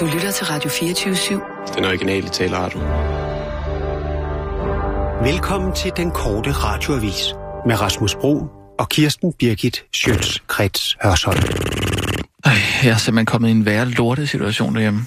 Du 0.00 0.06
lytter 0.06 0.30
til 0.30 0.46
Radio 0.46 0.70
24-7. 0.70 1.74
Den 1.76 1.84
originale 1.84 2.28
taleradio. 2.28 2.78
Velkommen 5.32 5.74
til 5.74 5.92
den 5.96 6.10
korte 6.10 6.52
radioavis 6.52 7.34
med 7.66 7.80
Rasmus 7.80 8.14
Bro 8.14 8.46
og 8.78 8.88
Kirsten 8.88 9.32
Birgit 9.32 9.84
Schøtz-Krets 9.96 10.96
Hørsholm. 11.02 11.38
Ej, 12.44 12.52
jeg 12.82 12.90
er 12.90 12.96
simpelthen 12.96 13.26
kommet 13.26 13.48
i 13.48 13.50
en 13.50 13.64
værre 13.64 13.84
lortesituation 13.84 14.74
derhjemme. 14.74 15.00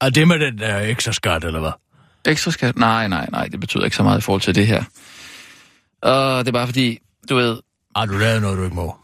Er 0.00 0.10
det 0.10 0.28
med 0.28 0.38
den 0.38 0.58
der 0.58 0.78
ekstra 0.78 1.12
skat, 1.12 1.44
eller 1.44 1.60
hvad? 1.60 1.72
Ekstra 2.26 2.50
skat? 2.50 2.76
Nej, 2.76 3.08
nej, 3.08 3.28
nej, 3.32 3.46
det 3.46 3.60
betyder 3.60 3.84
ikke 3.84 3.96
så 3.96 4.02
meget 4.02 4.18
i 4.18 4.22
forhold 4.22 4.40
til 4.40 4.54
det 4.54 4.66
her. 4.66 4.84
Og 6.02 6.44
det 6.44 6.48
er 6.48 6.52
bare 6.52 6.66
fordi, 6.66 6.98
du 7.28 7.34
ved... 7.34 7.58
Har 7.96 8.06
du 8.06 8.12
lavet 8.12 8.42
noget, 8.42 8.58
du 8.58 8.64
ikke 8.64 8.76
må? 8.76 8.96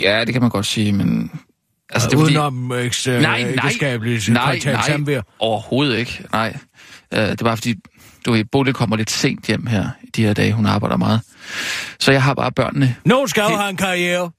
Ja, 0.00 0.24
det 0.24 0.32
kan 0.32 0.42
man 0.42 0.50
godt 0.50 0.66
sige, 0.66 0.92
men... 0.92 1.30
Altså, 1.90 2.08
det 2.08 2.14
er 2.14 2.18
fordi... 2.20 2.32
Udenom 2.32 2.72
eks, 2.72 3.06
Nej, 3.06 3.20
nej, 3.20 3.40
ægteskabeligt 3.40 4.28
nej, 4.28 4.60
nej, 4.64 4.82
samvær. 4.82 5.20
overhovedet 5.38 5.98
ikke, 5.98 6.24
nej. 6.32 6.56
Uh, 7.12 7.18
det 7.18 7.40
er 7.40 7.44
bare 7.44 7.56
fordi, 7.56 7.74
du 8.26 8.32
ved, 8.32 8.44
Bodil 8.44 8.74
kommer 8.74 8.96
lidt 8.96 9.10
sent 9.10 9.46
hjem 9.46 9.66
her 9.66 9.90
i 10.02 10.06
de 10.16 10.22
her 10.26 10.32
dage, 10.34 10.52
hun 10.52 10.66
arbejder 10.66 10.96
meget. 10.96 11.20
Så 11.98 12.12
jeg 12.12 12.22
har 12.22 12.34
bare 12.34 12.52
børnene. 12.52 12.96
Nogen 13.04 13.28
skal 13.28 13.42
jo 13.50 13.56
have 13.56 13.70
en 13.70 13.76
karriere. 13.76 14.30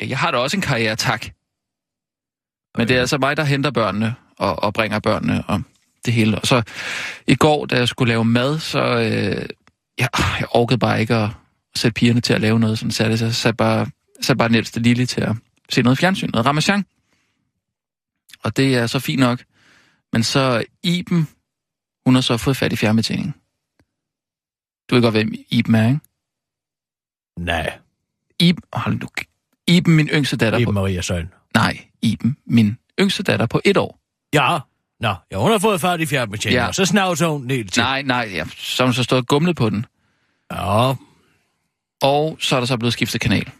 Ja, 0.00 0.06
jeg 0.08 0.18
har 0.18 0.30
da 0.30 0.38
også 0.38 0.56
en 0.56 0.60
karriere, 0.60 0.96
tak. 0.96 1.26
Men 2.78 2.88
det 2.88 2.96
er 2.96 3.00
altså 3.00 3.18
mig, 3.18 3.36
der 3.36 3.44
henter 3.44 3.70
børnene 3.70 4.14
og, 4.38 4.62
og 4.62 4.74
bringer 4.74 4.98
børnene 4.98 5.44
og 5.46 5.62
det 6.04 6.14
hele. 6.14 6.38
Og 6.38 6.46
så 6.46 6.62
i 7.26 7.34
går, 7.34 7.66
da 7.66 7.76
jeg 7.76 7.88
skulle 7.88 8.08
lave 8.08 8.24
mad, 8.24 8.58
så 8.58 8.78
øh, 8.78 9.46
ja, 9.98 10.06
jeg 10.40 10.46
orkede 10.50 10.78
bare 10.78 11.00
ikke 11.00 11.14
at 11.14 11.28
sætte 11.74 11.94
pigerne 11.94 12.20
til 12.20 12.32
at 12.32 12.40
lave 12.40 12.58
noget 12.58 12.78
sådan 12.78 12.90
særligt. 12.92 13.18
Så 13.18 13.24
jeg 13.24 13.34
satte 13.34 13.56
bare, 13.56 13.86
satte 14.22 14.38
bare 14.38 14.48
den 14.48 14.56
ældste 14.56 14.80
lille 14.80 15.06
til 15.06 15.20
at 15.20 15.36
se 15.70 15.82
noget 15.82 15.98
fjernsyn, 15.98 16.30
noget 16.32 16.46
ramachan. 16.46 16.84
Og 18.42 18.56
det 18.56 18.74
er 18.76 18.86
så 18.86 18.98
fint 18.98 19.20
nok. 19.20 19.44
Men 20.12 20.22
så 20.22 20.64
Iben, 20.82 21.28
hun 22.06 22.14
har 22.14 22.22
så 22.22 22.36
fået 22.36 22.56
fat 22.56 22.72
i 22.72 22.76
fjernbetjeningen. 22.76 23.34
Du 24.90 24.94
ved 24.94 25.02
godt, 25.02 25.14
hvem 25.14 25.34
Iben 25.50 25.74
er, 25.74 25.86
ikke? 25.88 26.00
Nej, 27.38 27.78
Iben, 28.40 28.62
hold 28.72 29.00
nu. 29.00 29.08
Iben, 29.66 29.96
min 29.96 30.08
yngste 30.08 30.36
datter 30.36 30.58
Iben 30.58 30.66
på... 30.66 30.80
Maria 30.80 31.00
Søn. 31.02 31.32
Nej, 31.54 31.86
Iben, 32.02 32.36
min 32.46 32.78
yngste 33.00 33.22
datter 33.22 33.46
på 33.46 33.60
et 33.64 33.76
år. 33.76 34.00
Ja, 34.34 34.58
Nå, 35.00 35.14
ja, 35.30 35.36
hun 35.38 35.50
har 35.50 35.58
fået 35.58 35.80
fat 35.80 36.00
i 36.00 36.06
fjernbetjeningen, 36.06 36.60
Ja. 36.60 36.66
ja. 36.66 36.72
så 36.72 36.84
snavser 36.84 37.26
hun 37.28 37.50
helt 37.50 37.72
til. 37.72 37.82
Nej, 37.82 38.02
nej, 38.02 38.30
ja, 38.32 38.44
så 38.56 38.82
har 38.82 38.86
hun 38.86 38.94
så 38.94 39.02
stået 39.02 39.20
og 39.22 39.26
gumlet 39.26 39.56
på 39.56 39.70
den. 39.70 39.86
Ja, 40.52 40.92
Og 42.02 42.36
så 42.40 42.56
er 42.56 42.60
der 42.60 42.66
så 42.66 42.76
blevet 42.76 42.92
skiftet 42.92 43.20
kanal. 43.20 43.50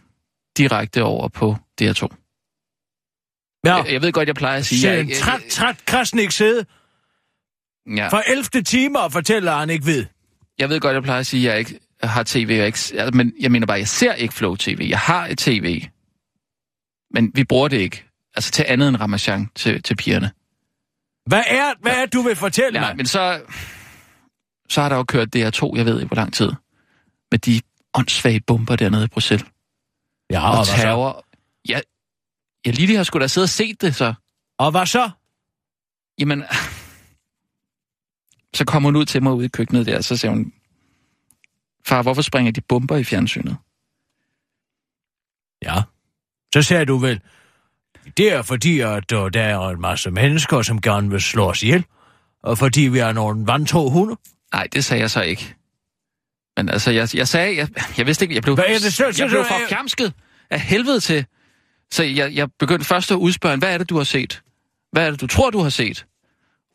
Direkte 0.57 1.03
over 1.03 1.27
på 1.27 1.55
DR2. 1.81 2.07
ja. 3.65 3.75
Jeg, 3.75 3.93
jeg 3.93 4.01
ved 4.01 4.11
godt, 4.11 4.27
jeg 4.27 4.35
plejer 4.35 4.57
at 4.57 4.65
sige... 4.65 4.91
Jeg, 4.91 4.99
en 4.99 5.09
jeg, 5.09 5.17
træt, 5.17 5.41
træt 5.49 5.85
Krasnik 5.85 6.31
sidde 6.31 6.65
ja, 7.95 8.07
for 8.07 8.23
11. 8.27 8.63
time 8.63 8.99
og 8.99 9.11
fortæller, 9.11 9.51
at 9.51 9.59
han 9.59 9.69
ikke 9.69 9.85
ved. 9.85 10.05
jeg 10.59 10.69
ved 10.69 10.79
godt, 10.79 10.93
jeg 10.93 11.03
plejer 11.03 11.19
at 11.19 11.25
sige, 11.25 11.47
at 11.47 11.51
jeg 11.51 11.59
ikke 11.59 11.79
har 12.03 12.23
tv. 12.23 12.57
Og 12.61 12.65
ikke, 12.65 13.17
men 13.17 13.33
jeg 13.39 13.51
mener 13.51 13.67
bare, 13.67 13.77
jeg 13.77 13.87
ser 13.87 14.13
ikke 14.13 14.33
Flow 14.33 14.55
TV. 14.55 14.85
Jeg 14.89 14.99
har 14.99 15.27
et 15.27 15.37
tv. 15.37 15.83
Men 17.13 17.31
vi 17.35 17.43
bruger 17.43 17.67
det 17.67 17.77
ikke. 17.77 18.03
Altså 18.35 18.51
til 18.51 18.65
andet 18.67 18.89
end 18.89 18.97
Ramachan 18.99 19.49
til, 19.55 19.83
til 19.83 19.95
pigerne. 19.95 20.31
Hvad 21.25 21.43
er, 21.47 21.73
hvad 21.81 21.91
er 21.91 22.05
du 22.05 22.21
vil 22.21 22.35
fortælle 22.35 22.79
Ja, 22.79 22.85
mig? 22.87 22.97
men 22.97 23.05
så, 23.05 23.41
så 24.69 24.81
har 24.81 24.89
der 24.89 24.95
jo 24.95 25.03
kørt 25.03 25.35
DR2, 25.35 25.71
jeg 25.75 25.85
ved 25.85 25.95
ikke 25.95 26.07
hvor 26.07 26.15
lang 26.15 26.33
tid. 26.33 26.51
Med 27.31 27.39
de 27.39 27.61
åndssvage 27.93 28.41
bomber 28.47 28.75
dernede 28.75 29.03
i 29.03 29.07
Bruxelles. 29.07 29.47
Ja, 30.31 30.51
og 30.51 30.59
og 30.59 30.67
terror. 30.67 31.25
Ja, 31.69 31.79
ja, 32.65 32.71
Lili 32.71 32.93
har 32.95 33.03
sgu 33.03 33.19
da 33.19 33.27
siddet 33.27 33.45
og 33.45 33.49
set 33.49 33.81
det, 33.81 33.95
så. 33.95 34.13
Og 34.57 34.71
hvad 34.71 34.85
så? 34.85 35.09
Jamen, 36.19 36.43
så 38.53 38.65
kom 38.65 38.83
hun 38.83 38.95
ud 38.95 39.05
til 39.05 39.23
mig 39.23 39.33
ude 39.33 39.45
i 39.45 39.49
køkkenet 39.49 39.85
der, 39.85 40.01
så 40.01 40.17
siger 40.17 40.31
hun, 40.31 40.53
far, 41.85 42.01
hvorfor 42.01 42.21
springer 42.21 42.51
de 42.51 42.61
bomber 42.61 42.97
i 42.97 43.03
fjernsynet? 43.03 43.57
Ja. 45.61 45.81
Så 46.53 46.61
sagde 46.61 46.85
du 46.85 46.97
vel, 46.97 47.21
det 48.17 48.33
er 48.33 48.41
fordi, 48.41 48.79
at 48.79 49.11
øh, 49.11 49.33
der 49.33 49.43
er 49.43 49.69
en 49.69 49.81
masse 49.81 50.11
mennesker, 50.11 50.61
som 50.61 50.81
gerne 50.81 51.09
vil 51.09 51.21
slå 51.21 51.49
os 51.49 51.63
ihjel. 51.63 51.85
Og 52.43 52.57
fordi 52.57 52.81
vi 52.81 52.99
er 52.99 53.11
nogle 53.11 53.47
vantro 53.47 53.89
hunde. 53.89 54.15
Nej, 54.53 54.67
det 54.73 54.85
sagde 54.85 55.01
jeg 55.01 55.11
så 55.11 55.21
ikke. 55.21 55.55
Men 56.57 56.69
altså, 56.69 56.91
jeg, 56.91 57.09
jeg 57.15 57.27
sagde, 57.27 57.57
jeg, 57.57 57.67
jeg 57.97 58.05
vidste 58.07 58.25
ikke, 58.25 58.35
jeg 58.35 58.43
blev, 58.43 58.55
Hvad 58.55 58.65
er 58.67 58.73
det 58.79 58.93
så- 58.93 59.03
jeg 59.05 59.13
blev 59.29 59.43
så- 59.43 59.47
for 59.47 59.59
fjamsket 59.69 60.13
af 60.51 60.59
helvede 60.59 60.99
til. 60.99 61.25
Så 61.91 62.03
jeg, 62.03 62.33
jeg 62.35 62.47
begyndte 62.59 62.85
først 62.85 63.11
at 63.11 63.15
udspørge, 63.15 63.57
hvad 63.57 63.73
er 63.73 63.77
det, 63.77 63.89
du 63.89 63.97
har 63.97 64.03
set? 64.03 64.41
Hvad 64.91 65.07
er 65.07 65.11
det, 65.11 65.21
du 65.21 65.27
tror, 65.27 65.49
du 65.49 65.59
har 65.61 65.69
set? 65.69 66.05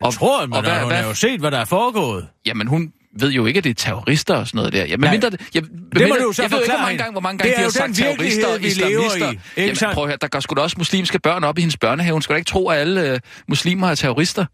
Jeg 0.05 0.13
tror, 0.13 0.47
men 0.47 0.53
og 0.53 0.63
hvad- 0.63 0.79
hun 0.79 0.87
hvad- 0.89 0.97
har 0.97 1.09
jo 1.09 1.15
set, 1.15 1.41
hvad 1.41 1.51
der 1.51 1.59
er 1.59 1.65
foregået. 1.65 2.29
Jamen, 2.47 2.67
hun 2.67 2.93
ved 3.19 3.31
jo 3.31 3.47
ikke, 3.47 3.59
at 3.59 3.65
det 3.65 3.71
er 3.71 3.75
terrorister 3.75 4.35
og 4.35 4.47
sådan 4.47 4.57
noget 4.59 4.73
der. 4.73 4.85
Jamen, 4.85 5.01
Nej. 5.01 5.11
mindre, 5.11 5.31
det, 5.31 5.41
jeg, 5.55 5.63
må 5.63 5.69
mindre, 5.95 6.19
du 6.19 6.33
så 6.33 6.43
jeg 6.43 6.51
ved 6.51 6.59
ikke, 6.63 6.73
hvor 6.73 6.83
mange 6.83 6.99
gange, 6.99 7.13
hvor 7.13 7.21
mange 7.21 7.39
Det 7.39 7.45
gange 7.45 7.57
de 7.57 7.63
har 7.63 7.71
sagt 7.71 7.95
terrorister 7.97 8.47
og 8.49 8.61
islamister. 8.63 9.33
i, 9.33 9.39
Jamen, 9.57 9.77
prøv 9.95 10.05
at 10.05 10.09
høre, 10.09 10.19
der 10.21 10.29
går 10.29 10.41
sgu 10.41 10.55
da 10.55 10.61
også 10.61 10.75
muslimske 10.79 11.19
børn 11.19 11.45
op 11.45 11.59
i 11.59 11.61
hendes 11.61 11.77
børnehave. 11.77 12.13
Hun 12.13 12.23
skal 12.23 12.35
da 12.35 12.37
ikke 12.37 12.49
tro, 12.49 12.69
at 12.69 12.79
alle 12.79 13.11
øh, 13.11 13.21
muslimer 13.49 13.89
er 13.91 13.95
terrorister. 13.95 14.45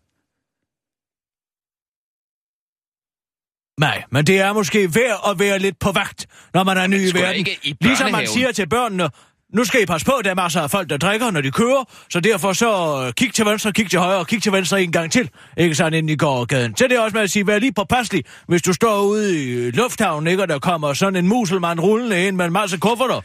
Nej, 3.79 4.03
men 4.11 4.27
det 4.27 4.41
er 4.41 4.53
måske 4.53 4.95
værd 4.95 5.31
at 5.31 5.39
være 5.39 5.59
lidt 5.59 5.79
på 5.79 5.93
vagt, 5.93 6.27
når 6.55 6.65
man 6.65 6.77
er 6.77 6.87
ny 6.87 7.09
i 7.09 7.15
verden. 7.15 7.47
i 7.63 7.77
Ligesom 7.81 8.11
man 8.11 8.27
siger 8.27 8.53
til 8.53 8.69
børnene, 8.69 9.09
nu 9.55 9.65
skal 9.65 9.83
I 9.83 9.87
passe 9.87 10.07
på, 10.07 10.13
der 10.25 10.31
er 10.31 10.35
masser 10.35 10.61
af 10.61 10.71
folk, 10.71 10.91
der 10.91 10.97
drikker, 10.97 11.31
når 11.31 11.41
de 11.41 11.51
kører, 11.51 11.85
så 12.11 12.21
derfor 12.21 12.53
så 12.53 13.03
øh, 13.07 13.13
kig 13.13 13.35
til 13.35 13.45
venstre, 13.45 13.73
kig 13.73 13.91
til 13.91 13.99
højre, 13.99 14.25
kig 14.25 14.43
til 14.43 14.53
venstre 14.53 14.83
en 14.83 14.93
gang 14.93 15.13
til, 15.13 15.31
ikke 15.57 15.75
sådan 15.75 15.95
inden 15.95 16.09
I 16.09 16.17
går 16.17 16.45
gaden. 16.45 16.77
Så 16.77 16.85
det 16.89 16.97
er 16.97 17.01
også 17.01 17.15
med 17.15 17.23
at 17.23 17.31
sige, 17.31 17.47
vær 17.47 17.59
lige 17.59 17.73
påpasselig, 17.73 18.25
hvis 18.49 18.63
du 18.63 18.73
står 18.73 19.01
ude 19.01 19.45
i 19.45 19.71
lufthavnen, 19.71 20.27
ikke, 20.27 20.43
og 20.43 20.49
der 20.49 20.59
kommer 20.59 20.93
sådan 20.93 21.17
en 21.17 21.29
muselmand 21.29 21.81
rullende 21.81 22.27
ind 22.27 22.37
med 22.37 22.45
en 22.45 22.53
masse 22.53 22.79
kufferter. 22.79 23.21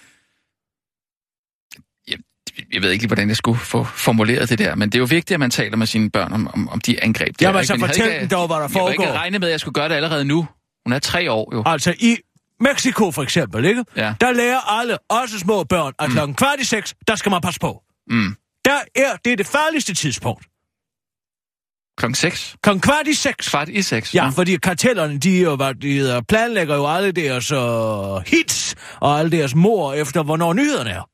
Jeg, 2.73 2.81
ved 2.81 2.91
ikke 2.91 3.03
lige, 3.03 3.07
hvordan 3.07 3.27
jeg 3.27 3.37
skulle 3.37 3.59
få 3.59 3.83
formuleret 3.83 4.49
det 4.49 4.59
der, 4.59 4.75
men 4.75 4.89
det 4.89 4.95
er 4.95 4.99
jo 4.99 5.05
vigtigt, 5.05 5.31
at 5.31 5.39
man 5.39 5.51
taler 5.51 5.77
med 5.77 5.87
sine 5.87 6.09
børn 6.09 6.33
om, 6.33 6.47
om, 6.53 6.69
om 6.69 6.81
de 6.81 7.03
angreb. 7.03 7.39
der, 7.39 7.47
Jamen, 7.47 7.65
så 7.65 7.73
havde 7.73 7.87
fortæl 7.87 8.19
dem 8.19 8.29
dog, 8.29 8.47
hvad 8.47 8.57
der 8.57 8.61
Jeg 8.61 8.81
havde 8.81 8.91
ikke 8.91 9.03
foregår. 9.03 9.17
regnet 9.17 9.39
med, 9.41 9.47
at 9.47 9.51
jeg 9.51 9.59
skulle 9.59 9.73
gøre 9.73 9.89
det 9.89 9.95
allerede 9.95 10.25
nu. 10.25 10.47
Hun 10.85 10.93
er 10.93 10.99
tre 10.99 11.31
år 11.31 11.55
jo. 11.55 11.63
Altså 11.65 11.93
i 11.99 12.17
Mexico 12.59 13.11
for 13.11 13.23
eksempel, 13.23 13.65
ikke? 13.65 13.83
Ja. 13.97 14.13
Der 14.21 14.31
lærer 14.31 14.79
alle, 14.79 14.97
også 15.09 15.39
små 15.39 15.63
børn, 15.63 15.93
at 15.99 16.09
klokken 16.09 16.35
kvart 16.35 16.59
i 16.59 16.65
seks, 16.65 16.95
der 17.07 17.15
skal 17.15 17.29
man 17.29 17.41
passe 17.41 17.59
på. 17.59 17.81
Mm. 18.09 18.35
Der 18.65 18.79
er, 18.95 19.15
det 19.25 19.33
er 19.33 19.37
det 19.37 19.47
farligste 19.47 19.93
tidspunkt. 19.93 20.45
Klokken 21.97 22.15
6. 22.15 22.55
Klokken 22.63 22.81
kvart 22.81 23.07
i 23.07 23.13
seks. 23.13 23.49
Kvart 23.49 23.69
i 23.69 23.81
6. 23.81 24.15
Ja, 24.15 24.29
fordi 24.29 24.57
kartellerne, 24.57 25.17
de, 25.17 25.41
jo, 25.41 25.55
hvad 25.55 25.73
de 25.73 25.93
hedder, 25.93 26.21
planlægger 26.21 26.75
jo 26.75 26.87
alle 26.87 27.11
deres 27.11 27.51
uh, 27.51 28.21
hits 28.27 28.75
og 28.99 29.19
alle 29.19 29.31
deres 29.31 29.55
mor 29.55 29.93
efter, 29.93 30.23
hvornår 30.23 30.53
nyhederne 30.53 30.89
er. 30.89 31.09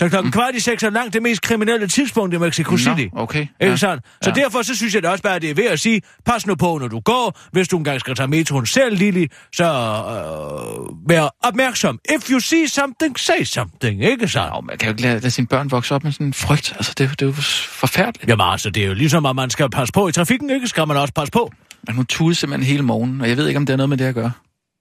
Så 0.00 0.08
klokken 0.08 0.28
mm. 0.28 0.32
kvart 0.32 0.54
i 0.54 0.60
seks 0.60 0.82
er 0.82 0.90
langt 0.90 1.14
det 1.14 1.22
mest 1.22 1.42
kriminelle 1.42 1.86
tidspunkt 1.88 2.34
i 2.34 2.38
Mexico 2.38 2.76
City. 2.76 2.88
Nå, 3.14 3.20
okay. 3.22 3.40
Ikke 3.40 3.50
Ja. 3.60 3.76
sandt? 3.76 4.04
Så 4.22 4.30
Ja. 4.36 4.42
derfor 4.42 4.62
så 4.62 4.74
synes 4.76 4.94
jeg 4.94 5.02
da 5.02 5.08
også 5.08 5.22
bare, 5.22 5.34
at 5.34 5.42
det 5.42 5.50
er 5.50 5.54
ved 5.54 5.64
at 5.64 5.80
sige, 5.80 6.02
pas 6.24 6.46
nu 6.46 6.54
på, 6.54 6.78
når 6.78 6.88
du 6.88 7.00
går. 7.00 7.38
Hvis 7.52 7.68
du 7.68 7.78
engang 7.78 8.00
skal 8.00 8.14
tage 8.14 8.28
metroen 8.28 8.66
selv, 8.66 8.96
Lili, 8.96 9.26
så 9.52 9.64
øh, 9.64 11.08
vær 11.10 11.28
opmærksom. 11.42 11.98
If 12.16 12.30
you 12.30 12.40
see 12.40 12.68
something, 12.68 13.18
say 13.18 13.42
something. 13.44 14.04
Ikke 14.04 14.28
sandt? 14.28 14.52
Nå, 14.54 14.60
man 14.60 14.78
kan 14.78 14.86
jo 14.88 14.92
ikke 14.92 15.02
lade, 15.02 15.14
lade 15.14 15.30
sine 15.30 15.46
børn 15.46 15.70
vokse 15.70 15.94
op 15.94 16.04
med 16.04 16.12
sådan 16.12 16.26
en 16.26 16.34
frygt. 16.34 16.72
Altså, 16.76 16.92
det, 16.98 17.04
er 17.04 17.08
jo- 17.08 17.12
det 17.18 17.22
er 17.22 17.26
jo 17.26 17.32
forfærdeligt. 17.80 18.28
Jamen 18.28 18.46
altså, 18.46 18.70
det 18.70 18.82
er 18.82 18.86
jo 18.86 18.94
ligesom, 18.94 19.26
at 19.26 19.36
man 19.36 19.50
skal 19.50 19.70
passe 19.70 19.92
på 19.92 20.08
i 20.08 20.12
trafikken, 20.12 20.50
ikke? 20.50 20.66
Skal 20.68 20.88
man 20.88 20.96
også 20.96 21.14
passe 21.14 21.32
på. 21.32 21.52
Men 21.86 21.96
hun 21.96 22.06
tudede 22.06 22.34
simpelthen 22.34 22.66
hele 22.70 22.82
morgen, 22.82 23.20
og 23.20 23.28
jeg 23.28 23.36
ved 23.36 23.46
ikke, 23.48 23.58
om 23.58 23.66
det 23.66 23.72
har 23.72 23.76
noget 23.76 23.88
med 23.88 23.96
det 23.98 24.04
at 24.04 24.14
gøre. 24.14 24.30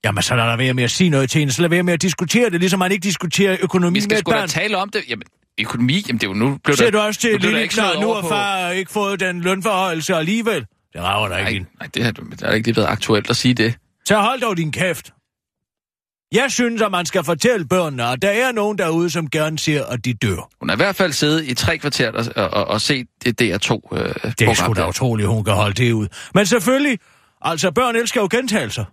Jamen, 0.06 0.24
så 0.24 0.36
lad 0.36 0.44
der 0.48 0.58
være 0.58 0.74
med 0.74 0.84
at 0.84 0.92
sige 0.92 1.10
noget 1.10 1.30
til 1.30 1.40
hende. 1.40 1.54
Så 1.54 1.62
lad 1.62 1.70
være 1.70 1.84
med 1.84 1.94
at 1.94 2.02
diskutere 2.02 2.50
det, 2.50 2.60
ligesom 2.60 2.80
man 2.80 2.92
ikke 2.92 3.04
diskuterer 3.04 3.58
økonomi 3.62 3.94
Vi 3.94 3.94
med 4.00 4.02
skal 4.02 4.14
et 4.16 4.20
sgu 4.20 4.32
da 4.32 4.38
barn. 4.38 4.48
tale 4.50 4.78
om 4.78 4.90
det. 4.90 5.02
Jamen, 5.10 5.24
økonomi, 5.60 5.94
jamen 6.08 6.20
det 6.20 6.24
er 6.28 6.32
jo 6.32 6.34
nu... 6.34 6.58
Blev 6.64 6.76
Ser 6.76 6.84
der, 6.86 6.92
du 6.92 7.00
også 7.00 7.20
til 7.20 7.32
der 7.32 7.38
lille 7.38 7.68
klar, 7.68 8.02
nu 8.02 8.14
har 8.14 8.22
på- 8.22 8.28
far 8.28 8.70
ikke 8.70 8.92
fået 8.92 9.20
den 9.20 9.42
lønforhøjelse 9.42 10.16
alligevel? 10.16 10.66
Det 10.94 11.02
rager 11.02 11.28
der 11.28 11.38
ikke 11.38 11.52
ind. 11.52 11.66
nej 11.80 11.90
det, 11.94 12.04
har, 12.04 12.12
det 12.12 12.42
har 12.42 12.52
ikke 12.52 12.68
lige 12.68 12.76
været 12.78 12.88
aktuelt 12.88 13.30
at 13.30 13.36
sige 13.36 13.54
det. 13.54 13.76
Så 14.06 14.20
hold 14.20 14.42
dog 14.42 14.58
din 14.58 14.72
kæft. 14.72 15.12
Jeg 16.32 16.52
synes, 16.52 16.82
at 16.82 16.92
man 16.92 17.06
skal 17.06 17.24
fortælle 17.24 17.66
børnene, 17.68 18.04
at 18.06 18.22
der 18.22 18.30
er 18.30 18.52
nogen 18.52 18.78
derude, 18.78 19.10
som 19.10 19.30
gerne 19.30 19.60
ser, 19.60 19.86
at 19.86 20.06
de 20.06 20.14
dør. 20.14 20.50
Hun 20.60 20.70
har 20.70 20.76
i 20.76 20.78
hvert 20.78 20.96
fald 20.96 21.12
siddet 21.12 21.46
i 21.48 21.54
tre 21.54 21.78
kvarter 21.78 22.12
og, 22.12 22.50
og, 22.54 22.68
og, 22.68 22.82
set 22.82 23.08
det 23.24 23.42
DR2 23.42 23.80
øh, 23.98 24.14
Det 24.40 24.42
er 24.50 24.54
sgu 24.54 24.74
da 24.74 24.88
utroligt, 24.90 25.28
hun 25.30 25.44
kan 25.44 25.54
holde 25.54 25.74
det 25.74 25.92
ud. 25.92 26.08
Men 26.34 26.46
selvfølgelig, 26.46 27.00
altså 27.42 27.72
børn 27.72 27.96
elsker 27.96 28.22
jo 28.22 28.28
gentagelser. 28.32 28.86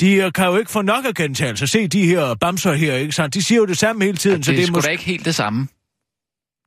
De 0.00 0.14
øh, 0.14 0.32
kan 0.32 0.46
jo 0.46 0.56
ikke 0.56 0.70
få 0.70 0.82
nok 0.82 1.04
af 1.04 1.14
gentagelser. 1.14 1.66
Se 1.66 1.88
de 1.88 2.06
her 2.06 2.34
bamser 2.34 2.72
her, 2.72 2.94
ikke 2.94 3.12
sandt? 3.12 3.34
De 3.34 3.42
siger 3.42 3.58
jo 3.58 3.66
det 3.66 3.78
samme 3.78 4.04
hele 4.04 4.16
tiden, 4.16 4.36
Det, 4.36 4.44
så 4.46 4.52
det 4.52 4.60
er 4.60 4.66
sgu 4.66 4.74
måske... 4.74 4.86
da 4.86 4.92
ikke 4.92 5.04
helt 5.04 5.24
det 5.24 5.34
samme. 5.34 5.68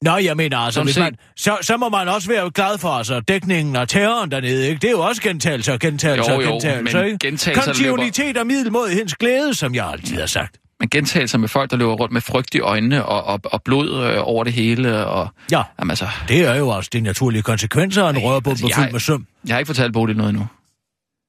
Nå, 0.01 0.17
jeg 0.17 0.37
mener 0.37 0.57
altså, 0.57 0.77
Sådan 0.77 0.85
hvis 0.87 0.97
man, 0.99 1.15
så, 1.37 1.57
så 1.61 1.77
må 1.77 1.89
man 1.89 2.07
også 2.07 2.27
være 2.27 2.51
glad 2.51 2.77
for 2.77 2.89
altså, 2.89 3.19
dækningen 3.19 3.75
og 3.75 3.89
terroren 3.89 4.31
dernede, 4.31 4.67
ikke? 4.69 4.79
Det 4.79 4.87
er 4.87 4.91
jo 4.91 4.99
også 4.99 5.21
gentagelser, 5.21 5.77
gentagelser, 5.77 6.33
Jo, 6.33 6.41
jo, 6.41 6.51
gentagelser, 6.51 6.99
men 6.99 7.07
ikke? 7.07 7.27
gentagelser 7.27 7.63
Kontinuitet 7.63 8.37
og 8.37 8.47
middelmådighedens 8.47 9.15
glæde, 9.15 9.53
som 9.53 9.75
jeg 9.75 9.87
altid 9.87 10.19
har 10.19 10.25
sagt. 10.25 10.57
med 10.79 10.89
gentagelser 10.89 11.37
med 11.37 11.47
folk, 11.47 11.71
der 11.71 11.77
løber 11.77 11.93
rundt 11.93 12.13
med 12.13 12.21
frygt 12.21 12.55
i 12.55 12.59
øjnene 12.59 13.05
og, 13.05 13.23
og, 13.23 13.39
og 13.43 13.61
blod 13.63 14.03
øh, 14.05 14.17
over 14.27 14.43
det 14.43 14.53
hele. 14.53 15.05
Og, 15.05 15.27
Ja, 15.51 15.63
jamen, 15.79 15.91
altså, 15.91 16.07
det 16.27 16.45
er 16.47 16.55
jo 16.55 16.67
også 16.67 16.89
de 16.93 17.01
naturlige 17.01 17.41
konsekvenser 17.41 18.03
af 18.03 18.09
en 18.09 18.17
rørbombe 18.17 18.49
altså, 18.63 18.79
fyldt 18.81 18.91
med 18.91 18.99
søm. 18.99 19.25
jeg 19.47 19.53
har 19.53 19.59
ikke 19.59 19.67
fortalt 19.69 19.93
Bodil 19.93 20.17
noget 20.17 20.29
endnu. 20.29 20.47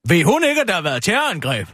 Ved 0.09 0.25
hun 0.25 0.45
ikke, 0.49 0.61
at 0.61 0.69
der 0.69 0.75
har 0.75 0.83
været 0.83 1.03
terrorangreb? 1.03 1.69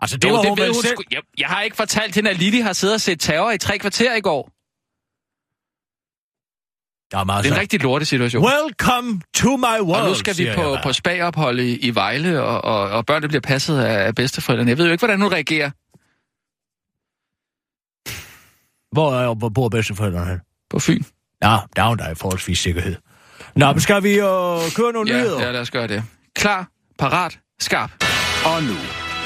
Altså, 0.00 0.16
det 0.16 0.28
Jo, 0.28 0.34
var 0.34 0.40
det 0.42 0.48
hun 0.50 0.58
ved 0.58 0.66
hun 0.66 0.74
selv. 0.74 0.94
sgu. 0.96 1.02
Jeg, 1.10 1.22
jeg 1.38 1.48
har 1.48 1.62
ikke 1.62 1.76
fortalt 1.76 2.14
hende, 2.14 2.30
at 2.30 2.36
Lili 2.38 2.60
har 2.60 2.72
siddet 2.72 2.94
og 2.94 3.00
set 3.00 3.20
terror 3.20 3.50
i 3.50 3.58
tre 3.58 3.78
kvarter 3.78 4.14
i 4.14 4.20
går. 4.20 4.50
Jamen, 7.12 7.28
Det 7.30 7.36
altså, 7.36 7.52
er 7.52 7.56
en 7.56 7.60
rigtig 7.60 7.80
lorte 7.82 8.04
situation. 8.04 8.44
Welcome 8.44 9.20
to 9.34 9.56
my 9.56 9.80
world, 9.80 10.02
Og 10.02 10.08
nu 10.08 10.14
skal 10.14 10.38
vi 10.38 10.48
på, 10.54 10.76
på 10.82 10.92
spagophold 10.92 11.60
i, 11.60 11.76
i 11.76 11.94
Vejle, 11.94 12.42
og, 12.42 12.64
og, 12.64 12.90
og 12.90 13.06
børnene 13.06 13.28
bliver 13.28 13.40
passet 13.40 13.78
af, 13.80 14.06
af 14.06 14.14
bedsteforældrene. 14.14 14.68
Jeg 14.68 14.78
ved 14.78 14.86
jo 14.86 14.92
ikke, 14.92 15.00
hvordan 15.00 15.20
hun 15.20 15.32
reagerer 15.32 15.70
Hvor, 18.92 19.14
er, 19.14 19.34
hvor 19.34 19.48
bor 19.48 19.68
bedsteforældrene 19.68 20.30
hen? 20.30 20.40
på 20.70 20.78
Fyn. 20.78 21.02
Ja, 21.42 21.56
der 21.76 21.82
er 21.82 21.88
jo 21.88 21.94
der 21.94 22.10
i 22.10 22.14
forholdsvis 22.14 22.58
sikkerhed. 22.58 22.96
Nå, 23.56 23.72
men 23.72 23.80
skal 23.80 24.02
vi 24.02 24.10
øh, 24.10 24.20
køre 24.76 24.92
nogle 24.92 25.12
Ja, 25.12 25.18
nyheder? 25.20 25.42
ja, 25.42 25.50
lad 25.50 25.60
os 25.60 25.70
gøre 25.70 25.86
det. 25.88 26.04
Klar, 26.36 26.68
parat, 26.98 27.38
skarp. 27.60 27.90
Og 28.44 28.62
nu, 28.62 28.74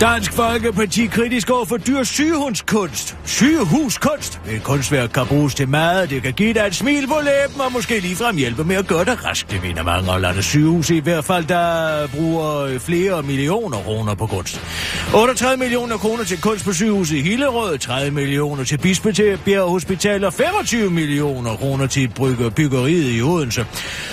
Dansk 0.00 0.32
Folkeparti 0.32 1.06
kritisk 1.06 1.50
over 1.50 1.64
for 1.64 1.76
dyr 1.76 2.02
sygehundskunst. 2.02 3.16
Sygehuskunst. 3.24 4.40
Et 4.50 4.62
kunstværk 4.62 5.08
kan 5.10 5.26
bruges 5.26 5.54
til 5.54 5.68
mad, 5.68 6.06
det 6.06 6.22
kan 6.22 6.32
give 6.32 6.54
dig 6.54 6.60
et 6.66 6.74
smil 6.74 7.06
på 7.06 7.14
læben 7.24 7.60
og 7.60 7.72
måske 7.72 7.98
ligefrem 8.00 8.36
hjælpe 8.36 8.64
med 8.64 8.76
at 8.76 8.86
gøre 8.86 9.04
dig 9.04 9.24
rask. 9.24 9.50
Det 9.50 9.62
mener 9.62 9.82
mange 9.82 10.10
og 10.12 10.20
lande 10.20 10.42
sygehus 10.42 10.90
i 10.90 10.98
hvert 10.98 11.24
fald, 11.24 11.44
der 11.44 12.06
bruger 12.06 12.58
øh, 12.58 12.80
flere 12.80 13.22
millioner 13.22 13.76
kroner 13.78 14.14
på 14.14 14.26
kunst. 14.26 14.60
38 15.14 15.56
millioner 15.56 15.96
kroner 15.96 16.24
til 16.24 16.40
kunst 16.40 16.64
på 16.64 16.72
sygehuset 16.72 17.16
i 17.16 17.20
Hillerød, 17.20 17.78
30 17.78 18.10
millioner 18.10 18.64
til 18.64 18.78
Bispebjerg 18.78 19.68
Hospital 19.68 20.24
og 20.24 20.32
25 20.32 20.90
millioner 20.90 21.56
kroner 21.56 21.86
til 21.86 22.08
brygge- 22.08 22.50
byggeriet 22.50 23.16
i 23.18 23.22
Odense. 23.22 23.66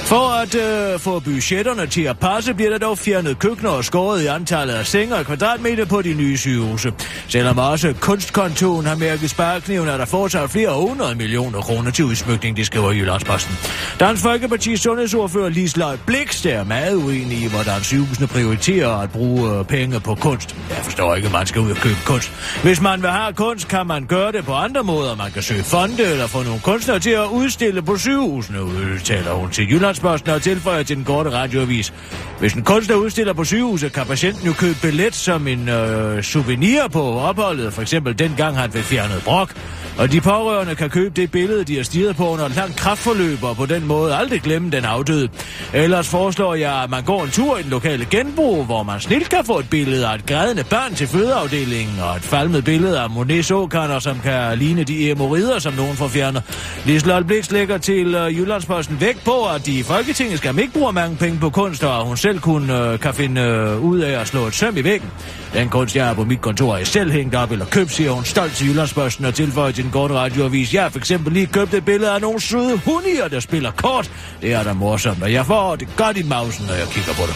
For 0.04 0.30
at 0.42 0.56
øh, 0.56 1.00
få 1.00 1.20
budgetterne 1.20 1.88
til 1.88 2.02
at 2.02 2.20
passe, 2.20 2.54
bliver 2.54 2.70
der 2.72 2.78
dog 2.78 2.98
fjernet 2.98 3.40
køkkener 3.40 3.70
og 3.70 3.86
skåret 3.86 4.22
i 4.24 4.26
antallet 4.26 4.74
af 4.74 4.86
senger 4.88 5.16
og 5.16 5.26
kvadratmeter 5.26 5.79
på 5.86 6.02
de 6.02 6.14
nye 6.14 6.38
sygehuse. 6.38 6.94
Selvom 7.28 7.58
også 7.58 7.94
kunstkontoen 8.00 8.86
har 8.86 8.96
mærket 8.96 9.30
sparekniven, 9.30 9.88
er 9.88 9.98
der 9.98 10.06
fortsat 10.06 10.50
flere 10.50 10.74
hundrede 10.74 11.16
millioner 11.16 11.62
kroner 11.62 11.92
til 11.92 12.06
udsmykning, 12.06 12.58
det 12.58 12.66
skriver 12.66 12.92
Jyllandsposten. 12.92 13.56
Dansk 14.00 14.26
Folkeparti's 14.26 14.76
sundhedsordfører 14.76 15.50
Lisløj 15.50 15.98
Blix 16.06 16.46
er 16.46 16.64
meget 16.64 16.96
uenig 16.96 17.38
i, 17.38 17.48
hvordan 17.48 17.84
sygehusene 17.84 18.28
prioriterer 18.28 18.90
at 18.90 19.12
bruge 19.12 19.60
øh, 19.60 19.66
penge 19.66 20.00
på 20.00 20.16
kunst. 20.16 20.56
Jeg 20.70 20.78
forstår 20.84 21.16
ikke, 21.16 21.26
at 21.26 21.32
man 21.32 21.46
skal 21.46 21.62
ud 21.62 21.72
og 21.72 21.78
købe 21.78 21.98
kunst. 22.06 22.32
Hvis 22.64 22.82
man 22.82 23.02
vil 23.02 23.10
have 23.10 23.34
kunst, 23.34 23.68
kan 23.68 23.88
man 23.88 24.06
gøre 24.06 24.32
det 24.32 24.46
på 24.46 24.54
andre 24.54 24.84
måder. 24.84 25.16
Man 25.16 25.32
kan 25.32 25.42
søge 25.42 25.64
fonde 25.64 26.04
eller 26.04 26.28
få 26.28 26.44
nogle 26.44 26.60
kunstnere 26.60 27.00
til 27.00 27.10
at 27.10 27.26
udstille 27.26 27.82
på 27.82 27.98
sygehusene, 27.98 28.64
udtaler 28.64 29.34
hun 29.34 29.50
til 29.50 29.72
Jyllandsposten 29.72 30.32
og 30.32 30.42
tilføjer 30.42 30.84
til 30.84 30.96
den 30.96 31.06
korte 31.06 31.30
radioavis. 31.30 31.94
Hvis 32.40 32.54
en 32.54 32.64
kunstner 32.64 32.96
udstiller 32.96 33.34
på 33.34 33.44
sygehuset, 33.44 33.94
kan 33.94 34.06
patienten 34.06 34.46
jo 34.46 34.54
købe 34.54 34.78
billet 34.82 35.16
som 35.16 35.48
en 35.48 35.59
øh, 35.68 36.24
souvenir 36.24 36.88
på 36.88 37.20
opholdet, 37.20 37.74
for 37.74 37.82
eksempel 37.82 38.20
dengang 38.20 38.58
han 38.58 38.72
blev 38.72 38.84
fjernet 38.84 39.22
brok. 39.26 39.54
Og 40.00 40.12
de 40.12 40.22
pårørende 40.22 40.76
kan 40.76 40.90
købe 40.90 41.22
det 41.22 41.32
billede, 41.32 41.64
de 41.64 41.76
har 41.76 41.84
stiget 41.84 42.16
på 42.16 42.30
under 42.30 42.46
et 42.46 42.56
langt 42.56 42.76
kraftforløb, 42.76 43.44
og 43.44 43.56
på 43.56 43.66
den 43.66 43.88
måde 43.88 44.16
aldrig 44.16 44.42
glemme 44.42 44.70
den 44.70 44.86
afdøde. 44.86 45.30
Ellers 45.74 46.08
foreslår 46.08 46.56
jeg, 46.56 46.84
at 46.84 46.90
man 46.90 47.04
går 47.04 47.24
en 47.24 47.30
tur 47.30 47.58
i 47.58 47.62
den 47.62 47.70
lokale 47.70 48.06
genbrug, 48.06 48.66
hvor 48.66 48.84
man 48.84 49.00
snilt 49.00 49.30
kan 49.30 49.46
få 49.46 49.60
et 49.60 49.70
billede 49.70 50.08
af 50.08 50.16
et 50.16 50.26
grædende 50.26 50.64
barn 50.64 50.94
til 50.94 51.08
fødeafdelingen, 51.08 52.00
og 52.00 52.16
et 52.16 52.22
falmet 52.22 52.64
billede 52.66 53.00
af 53.00 53.10
Monet 53.10 53.46
såkander, 53.46 54.00
som 54.00 54.20
kan 54.24 54.58
ligne 54.58 54.84
de 54.84 55.12
emorider, 55.12 55.60
som 55.60 55.74
nogen 55.74 55.96
får 55.96 56.08
fjernet. 56.08 56.44
Liselotte 56.86 57.28
Blix 57.28 57.52
lægger 57.52 57.78
til 57.78 58.16
uh, 58.16 58.38
Jyllandsposten 58.38 59.02
væk 59.02 59.24
på, 59.26 59.46
at 59.56 59.66
de 59.66 59.80
i 59.80 59.84
Folketinget 59.84 60.38
skal 60.38 60.60
ikke 60.60 60.74
bruge 60.74 60.94
mange 60.94 61.16
penge 61.16 61.40
på 61.40 61.50
kunst, 61.50 61.84
og 61.84 62.06
hun 62.06 62.18
selv 62.18 62.40
kun 62.40 62.70
uh, 62.70 63.00
kan 63.00 63.14
finde 63.14 63.42
øh, 63.42 63.84
ud 63.84 64.00
af 64.00 64.22
at 64.22 64.28
slå 64.28 64.48
et 64.48 64.54
søm 64.54 64.78
i 64.78 64.84
væggen. 64.84 65.10
Den 65.54 65.70
kunst, 65.70 65.96
jeg 65.96 66.06
har 66.06 66.14
på 66.14 66.24
mit 66.24 66.42
kontor, 66.42 66.78
er 66.78 66.84
selv 66.84 67.12
hængt 67.12 67.36
op 67.36 67.52
eller 67.52 67.66
købt, 67.66 67.92
siger 67.92 68.12
hun 68.12 68.26
stolt 68.26 68.54
til 68.54 68.68
Jyllandsposten 68.68 69.26
og 69.26 69.34
tilføjer 69.34 69.72
til 69.72 69.84
den 69.84 69.92
korte 69.92 70.14
radioavis. 70.14 70.74
Jeg 70.74 70.82
har 70.82 70.90
for 70.90 71.00
eksempel 71.00 71.34
lige 71.34 71.48
købt 71.48 71.74
et 71.74 71.86
billede 71.86 72.12
af 72.12 72.22
nogle 72.22 72.42
søde 72.42 72.78
hundier, 72.86 73.28
der 73.28 73.40
spiller 73.40 73.72
kort. 73.72 74.12
Det 74.42 74.54
er 74.54 74.64
da 74.64 74.74
morsomt, 74.74 75.24
og 75.24 75.34
jeg 75.34 75.46
får 75.46 75.76
det 75.76 75.88
godt 75.98 76.18
i 76.18 76.24
mausen, 76.24 76.66
når 76.66 76.74
jeg 76.74 76.88
kigger 76.88 77.14
på 77.14 77.22
det. 77.28 77.36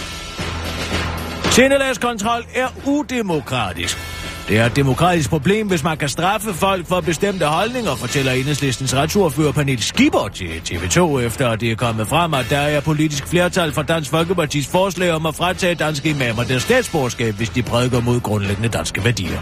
Sindelagskontrol 1.54 2.46
er 2.56 2.68
udemokratisk. 2.86 4.23
Det 4.48 4.60
er 4.60 4.66
et 4.66 4.76
demokratisk 4.76 5.30
problem, 5.30 5.68
hvis 5.68 5.84
man 5.84 5.98
kan 5.98 6.10
straffe 6.10 6.54
folk 6.54 6.88
for 6.88 7.02
bestemte 7.02 7.46
holdninger, 7.46 7.96
fortæller 7.96 8.32
enhedslistens 8.32 8.96
retsordfører 8.96 9.52
Pernille 9.52 9.84
Skipper 9.84 10.28
til 10.34 10.62
TV2, 10.70 11.20
efter 11.20 11.50
at 11.50 11.62
det 11.62 11.72
er 11.72 11.76
kommet 11.76 12.08
frem, 12.08 12.34
at 12.34 12.46
der 12.50 12.58
er 12.58 12.80
politisk 12.80 13.28
flertal 13.28 13.72
for 13.72 13.82
Dansk 13.82 14.10
Folkepartis 14.10 14.68
forslag 14.68 15.12
om 15.12 15.26
at 15.26 15.36
fratage 15.36 15.76
danske 15.76 16.10
imamer 16.10 16.44
deres 16.44 16.64
statsborgerskab, 16.64 17.36
hvis 17.36 17.50
de 17.50 17.64
prædiker 17.64 18.02
mod 18.02 18.20
grundlæggende 18.20 18.70
danske 18.70 19.04
værdier. 19.04 19.40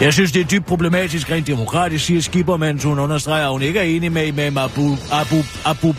Jeg 0.00 0.12
synes, 0.12 0.32
det 0.32 0.40
er 0.40 0.46
dybt 0.46 0.66
problematisk 0.66 1.30
rent 1.30 1.46
demokratisk, 1.46 2.04
siger 2.04 2.20
Skipper, 2.20 2.56
mens 2.56 2.84
hun 2.84 2.98
understreger, 2.98 3.44
at 3.46 3.52
hun 3.52 3.62
ikke 3.62 3.78
er 3.78 3.84
enig 3.84 4.12
med 4.12 4.26
imam 4.26 4.58
Abu... 4.58 4.96
Abu... 5.12 5.36
Abu... 5.64 5.94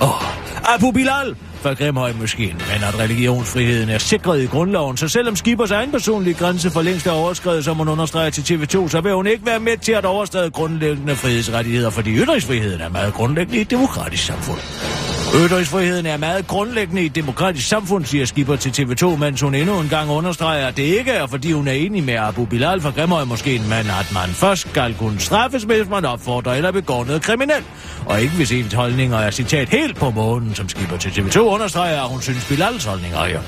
Oh, 0.00 0.74
Abu 0.74 0.90
Bilal 0.90 1.36
fra 1.62 1.74
Grimhøj 1.74 2.12
måske, 2.12 2.46
men 2.46 2.84
at 2.88 2.98
religionsfriheden 2.98 3.88
er 3.88 3.98
sikret 3.98 4.42
i 4.42 4.46
grundloven, 4.46 4.96
så 4.96 5.08
selvom 5.08 5.36
Skibers 5.36 5.70
egen 5.70 5.90
personlige 5.90 6.34
grænse 6.34 6.70
for 6.70 6.82
længst 6.82 7.06
er 7.06 7.10
overskrevet, 7.10 7.64
som 7.64 7.76
hun 7.76 7.88
understreger 7.88 8.30
til 8.30 8.54
TV2, 8.54 8.88
så 8.88 9.00
vil 9.00 9.12
hun 9.14 9.26
ikke 9.26 9.46
være 9.46 9.60
med 9.60 9.76
til 9.76 9.92
at 9.92 10.04
overstræde 10.04 10.50
grundlæggende 10.50 11.16
frihedsrettigheder, 11.16 11.90
fordi 11.90 12.10
ytringsfriheden 12.10 12.80
er 12.80 12.88
meget 12.88 13.14
grundlæggende 13.14 13.58
i 13.58 13.60
et 13.60 13.70
demokratisk 13.70 14.24
samfund. 14.24 15.19
Ytringsfriheden 15.34 16.06
er 16.06 16.16
meget 16.16 16.46
grundlæggende 16.46 17.02
i 17.02 17.06
et 17.06 17.14
demokratisk 17.14 17.68
samfund, 17.68 18.04
siger 18.04 18.24
Skipper 18.24 18.56
til 18.56 18.70
TV2, 18.70 19.16
mens 19.16 19.40
hun 19.40 19.54
endnu 19.54 19.80
en 19.80 19.88
gang 19.88 20.10
understreger, 20.10 20.66
at 20.66 20.76
det 20.76 20.82
ikke 20.82 21.10
er, 21.10 21.26
fordi 21.26 21.52
hun 21.52 21.68
er 21.68 21.72
enig 21.72 22.04
med 22.04 22.14
Abu 22.14 22.44
Bilal 22.44 22.80
fra 22.80 22.90
Grimhøj 22.90 23.24
Moskeen, 23.24 23.62
men 23.62 23.72
at 23.72 24.10
man 24.14 24.28
først 24.28 24.70
skal 24.70 24.94
kunne 24.94 25.20
straffes, 25.20 25.62
hvis 25.62 25.88
man 25.88 26.04
opfordrer 26.04 26.54
eller 26.54 26.72
begår 26.72 27.04
noget 27.04 27.22
kriminelt. 27.22 27.64
Og 28.06 28.22
ikke 28.22 28.34
hvis 28.34 28.52
ens 28.52 28.72
holdninger 28.72 29.18
er 29.18 29.30
citat 29.30 29.68
helt 29.68 29.96
på 29.96 30.10
månen, 30.10 30.54
som 30.54 30.68
Skipper 30.68 30.96
til 30.96 31.08
TV2 31.08 31.38
understreger, 31.38 32.02
at 32.02 32.08
hun 32.08 32.22
synes 32.22 32.44
Bilals 32.44 32.84
holdninger 32.84 33.18
er. 33.18 33.40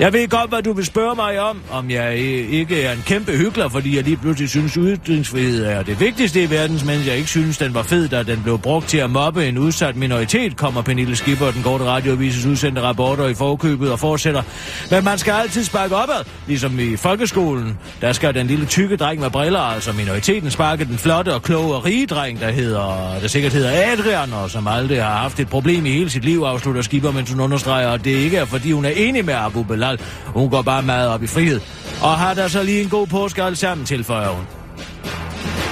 Jeg 0.00 0.12
ved 0.12 0.28
godt, 0.28 0.50
hvad 0.50 0.62
du 0.62 0.72
vil 0.72 0.84
spørge 0.84 1.16
mig 1.16 1.40
om, 1.40 1.60
om 1.70 1.90
jeg 1.90 2.16
ikke 2.50 2.82
er 2.82 2.92
en 2.92 3.02
kæmpe 3.06 3.32
hyggelig, 3.32 3.70
fordi 3.70 3.96
jeg 3.96 4.04
lige 4.04 4.16
pludselig 4.16 4.50
synes, 4.50 4.74
ytringsfrihed 4.74 5.64
er 5.64 5.82
det 5.82 6.00
vigtigste 6.00 6.42
i 6.42 6.50
verden, 6.50 6.80
mens 6.86 7.06
jeg 7.06 7.16
ikke 7.16 7.28
synes, 7.28 7.58
den 7.58 7.74
var 7.74 7.82
fed, 7.82 8.08
da 8.08 8.22
den 8.22 8.42
blev 8.42 8.58
brugt 8.58 8.88
til 8.88 8.98
at 8.98 9.10
mobbe 9.10 9.48
en 9.48 9.58
udsat 9.58 9.96
minoritet, 9.96 10.56
kommer 10.56 10.82
Pernille 10.82 11.16
Skipper, 11.16 11.29
den 11.36 11.62
korte 11.62 11.84
radioavises 11.84 12.46
udsendte 12.46 12.82
rapporter 12.82 13.28
i 13.28 13.34
forkøbet 13.34 13.92
og 13.92 13.98
fortsætter. 13.98 14.42
Men 14.90 15.04
man 15.04 15.18
skal 15.18 15.32
altid 15.32 15.64
sparke 15.64 15.96
opad, 15.96 16.24
ligesom 16.46 16.78
i 16.78 16.96
folkeskolen. 16.96 17.78
Der 18.00 18.12
skal 18.12 18.34
den 18.34 18.46
lille 18.46 18.66
tykke 18.66 18.96
dreng 18.96 19.20
med 19.20 19.30
briller, 19.30 19.60
altså 19.60 19.92
minoriteten, 19.92 20.50
sparke 20.50 20.84
den 20.84 20.98
flotte 20.98 21.34
og 21.34 21.42
kloge 21.42 21.74
og 21.74 21.84
rige 21.84 22.06
dreng, 22.06 22.40
der 22.40 22.50
hedder, 22.50 23.16
der 23.22 23.28
sikkert 23.28 23.52
hedder 23.52 23.92
Adrian, 23.92 24.32
og 24.32 24.50
som 24.50 24.66
aldrig 24.66 25.02
har 25.02 25.16
haft 25.16 25.40
et 25.40 25.48
problem 25.48 25.86
i 25.86 25.90
hele 25.90 26.10
sit 26.10 26.24
liv, 26.24 26.40
afslutter 26.40 26.82
Skipper, 26.82 27.10
mens 27.10 27.30
hun 27.30 27.40
understreger, 27.40 27.90
at 27.90 28.04
det 28.04 28.10
ikke 28.10 28.36
er, 28.36 28.44
fordi 28.44 28.72
hun 28.72 28.84
er 28.84 28.90
enig 28.96 29.24
med 29.24 29.34
Abu 29.34 29.62
Bilal. 29.62 30.00
Hun 30.26 30.50
går 30.50 30.62
bare 30.62 30.82
meget 30.82 31.08
op 31.08 31.22
i 31.22 31.26
frihed. 31.26 31.60
Og 32.02 32.18
har 32.18 32.34
der 32.34 32.48
så 32.48 32.62
lige 32.62 32.82
en 32.82 32.88
god 32.88 33.06
påske 33.06 33.42
alle 33.42 33.56
sammen, 33.56 33.86
tilføjer 33.86 34.28
hun. 34.28 34.44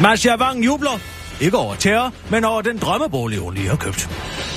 Masha 0.01 0.37
Wang 0.37 0.65
jubler. 0.65 1.18
Ikke 1.41 1.57
over 1.57 1.75
terror, 1.75 2.13
men 2.31 2.45
over 2.45 2.63
den 2.63 2.79
drømmebolig, 2.79 3.39
hun 3.39 3.55
lige 3.55 3.69
har 3.69 3.77
købt. 3.77 4.09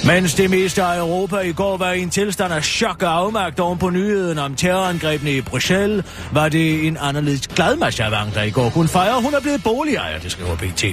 Mens 0.05 0.33
det 0.33 0.49
meste 0.49 0.83
af 0.83 0.99
Europa 0.99 1.37
i 1.37 1.51
går 1.51 1.77
var 1.77 1.91
i 1.91 2.01
en 2.01 2.09
tilstand 2.09 2.53
af 2.53 2.63
chok 2.63 3.03
og 3.03 3.17
afmagt 3.17 3.59
oven 3.59 3.77
på 3.77 3.89
nyheden 3.89 4.37
om 4.37 4.55
terrorangrebene 4.55 5.31
i 5.31 5.41
Bruxelles, 5.41 6.05
var 6.31 6.49
det 6.49 6.87
en 6.87 6.97
anderledes 6.99 7.47
glad 7.47 7.75
Masha 7.75 8.09
der 8.09 8.41
i 8.41 8.49
går 8.49 8.69
kunne 8.69 8.87
fejre, 8.89 9.21
hun 9.21 9.33
er 9.33 9.39
blevet 9.39 9.63
boligejer, 9.63 10.19
det 10.19 10.31
skriver 10.31 10.55
BT. 10.55 10.83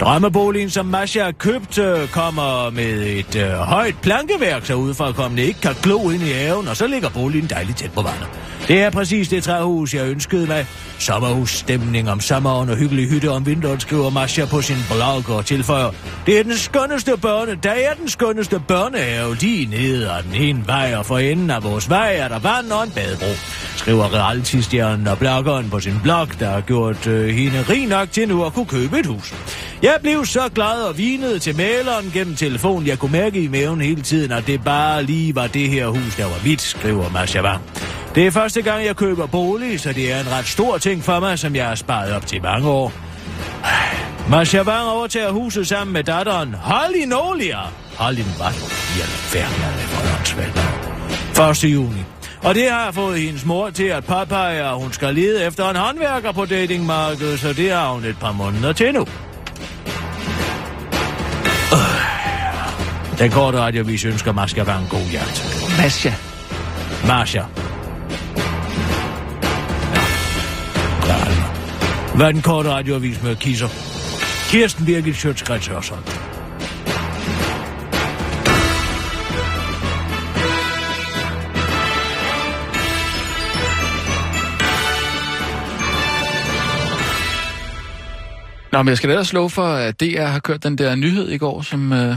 Drømmeboligen, 0.00 0.70
som 0.70 0.86
Masha 0.86 1.24
har 1.24 1.32
købt, 1.32 1.78
øh, 1.78 2.08
kommer 2.08 2.70
med 2.70 3.06
et 3.06 3.36
øh, 3.36 3.50
højt 3.50 3.94
plankeværk, 4.02 4.66
så 4.66 4.74
udefrakommende 4.74 5.42
ikke 5.42 5.60
kan 5.60 5.74
glo 5.82 6.10
ind 6.10 6.22
i 6.22 6.32
haven, 6.32 6.68
og 6.68 6.76
så 6.76 6.86
ligger 6.86 7.08
boligen 7.08 7.50
dejligt 7.50 7.78
tæt 7.78 7.92
på 7.92 8.02
vandet. 8.02 8.51
Det 8.68 8.82
er 8.82 8.90
præcis 8.90 9.28
det 9.28 9.44
træhus, 9.44 9.94
jeg 9.94 10.06
ønskede 10.06 10.46
mig. 10.46 10.66
Sommerhusstemning 10.98 12.10
om 12.10 12.20
sommeren 12.20 12.68
og 12.68 12.76
hyggelig 12.76 13.08
hytte 13.08 13.30
om 13.30 13.46
vinteren, 13.46 13.80
skriver 13.80 14.10
Masha 14.10 14.44
på 14.46 14.62
sin 14.62 14.76
blog 14.90 15.36
og 15.36 15.46
tilføjer. 15.46 15.90
Det 16.26 16.38
er 16.38 16.42
den 16.42 16.56
skønneste 16.56 17.16
børne, 17.16 17.58
der 17.62 17.70
er 17.70 17.94
den 17.94 18.08
skønneste 18.08 18.60
børnehave 18.68 19.34
lige 19.34 19.66
nede 19.66 20.10
ad 20.10 20.22
den 20.22 20.34
ene 20.34 20.66
vej, 20.66 20.94
og 20.96 21.06
for 21.06 21.18
enden 21.18 21.50
af 21.50 21.64
vores 21.64 21.90
vej 21.90 22.16
er 22.16 22.28
der 22.28 22.38
vand 22.38 22.72
og 22.72 22.84
en 22.84 22.90
badebro. 22.90 23.32
Skriver 23.76 24.14
realtistjernen 24.14 25.06
og 25.06 25.18
bloggeren 25.18 25.70
på 25.70 25.80
sin 25.80 26.00
blog, 26.02 26.28
der 26.40 26.50
har 26.50 26.60
gjort 26.60 27.06
øh, 27.06 27.28
hende 27.28 27.64
rig 27.68 27.86
nok 27.86 28.12
til 28.12 28.28
nu 28.28 28.44
at 28.44 28.52
kunne 28.52 28.66
købe 28.66 28.98
et 28.98 29.06
hus. 29.06 29.34
Jeg 29.82 29.98
blev 30.02 30.26
så 30.26 30.48
glad 30.54 30.88
og 30.88 30.98
vinede 30.98 31.38
til 31.38 31.56
maleren 31.56 32.10
gennem 32.14 32.36
telefon. 32.36 32.86
Jeg 32.86 32.98
kunne 32.98 33.12
mærke 33.12 33.42
i 33.42 33.48
maven 33.48 33.80
hele 33.80 34.02
tiden, 34.02 34.32
at 34.32 34.46
det 34.46 34.64
bare 34.64 35.02
lige 35.02 35.34
var 35.34 35.46
det 35.46 35.68
her 35.68 35.86
hus, 35.86 36.16
der 36.16 36.24
var 36.24 36.40
mit, 36.44 36.60
skriver 36.60 37.10
Masha 37.10 37.42
Wang. 37.42 37.62
Det 38.14 38.26
er 38.26 38.30
første 38.30 38.62
gang, 38.62 38.84
jeg 38.84 38.96
køber 38.96 39.26
bolig, 39.26 39.80
så 39.80 39.92
det 39.92 40.12
er 40.12 40.20
en 40.20 40.30
ret 40.30 40.46
stor 40.46 40.78
ting 40.78 41.04
for 41.04 41.20
mig, 41.20 41.38
som 41.38 41.56
jeg 41.56 41.66
har 41.66 41.74
sparet 41.74 42.12
op 42.12 42.26
til 42.26 42.42
mange 42.42 42.68
år. 42.68 42.92
Masha 44.30 44.62
Wang 44.62 44.88
overtager 44.88 45.30
huset 45.30 45.68
sammen 45.68 45.92
med 45.92 46.04
datteren 46.04 46.54
Holly 46.54 47.04
Nolia. 47.06 47.58
Holly 47.96 48.20
hvad? 48.20 48.52
I 48.96 49.00
alverden 49.00 49.62
er 49.62 49.72
det 49.76 49.86
for 49.88 50.18
åndssvagt. 50.18 51.64
1. 51.64 51.72
juni. 51.72 52.04
Og 52.42 52.54
det 52.54 52.70
har 52.70 52.92
fået 52.92 53.18
hendes 53.18 53.44
mor 53.44 53.70
til 53.70 53.84
at 53.84 54.04
påpege, 54.04 54.62
at 54.62 54.74
hun 54.74 54.92
skal 54.92 55.14
lede 55.14 55.44
efter 55.44 55.70
en 55.70 55.76
håndværker 55.76 56.32
på 56.32 56.44
datingmarkedet, 56.44 57.38
så 57.40 57.52
det 57.52 57.70
har 57.72 57.88
hun 57.88 58.04
et 58.04 58.16
par 58.20 58.32
måneder 58.32 58.72
til 58.72 58.92
nu. 58.94 59.00
Øh. 61.72 63.18
Den 63.18 63.30
korte 63.30 63.58
radiovis 63.58 64.04
ønsker 64.04 64.32
Masha 64.32 64.62
Wang 64.62 64.88
god 64.88 65.06
jagt. 65.12 65.46
Masha. 65.78 66.10
Masha. 67.06 67.61
Hvad 72.16 72.26
er 72.26 72.32
den 72.32 72.42
korte 72.42 72.70
radioavis 72.70 73.22
med 73.22 73.36
kisser? 73.36 73.68
Kirsten 74.50 74.86
Birgit 74.86 75.16
Sjøtskrets 75.16 75.66
Hørsholm. 75.66 76.02
Nå, 88.72 88.82
men 88.82 88.88
jeg 88.88 88.96
skal 88.96 89.10
ellers 89.10 89.28
slå 89.28 89.48
for, 89.48 89.66
at 89.66 90.00
DR 90.00 90.24
har 90.26 90.40
kørt 90.40 90.62
den 90.62 90.78
der 90.78 90.94
nyhed 90.94 91.28
i 91.30 91.38
går, 91.38 91.62
som... 91.62 91.92
Øh... 91.92 92.16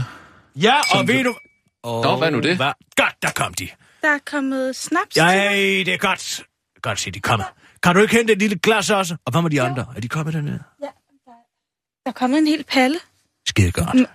Ja, 0.56 0.74
Som 0.90 0.98
og 1.00 1.08
ved 1.08 1.24
du... 1.24 1.34
Oh, 1.82 2.02
Nå, 2.04 2.16
hvad 2.16 2.28
er 2.28 2.32
nu 2.32 2.40
det? 2.40 2.56
Hvad? 2.56 2.72
Godt, 2.96 3.14
der 3.22 3.28
kom 3.36 3.54
de. 3.54 3.68
Der 4.02 4.08
er 4.08 4.18
kommet 4.26 4.76
snaps 4.76 5.16
Ja, 5.16 5.50
det 5.86 5.88
er 5.94 5.96
godt. 5.98 6.42
Godt 6.82 7.00
se, 7.00 7.10
de 7.10 7.20
kommer. 7.20 7.44
Kan 7.82 7.94
du 7.94 8.00
ikke 8.02 8.16
hente 8.16 8.32
et 8.32 8.38
lille 8.38 8.58
glas 8.58 8.90
også? 8.90 9.16
Og 9.24 9.30
hvad 9.32 9.42
med 9.42 9.50
de 9.50 9.62
andre? 9.62 9.86
Er 9.96 10.00
de 10.00 10.08
kommet 10.08 10.34
dernede? 10.34 10.58
Der 10.80 12.10
er 12.10 12.12
kommet 12.12 12.38
en 12.38 12.46
hel 12.46 12.64
palle. 12.68 12.98
Skide 13.48 13.72
godt. 13.72 13.94
Mm. 13.94 14.06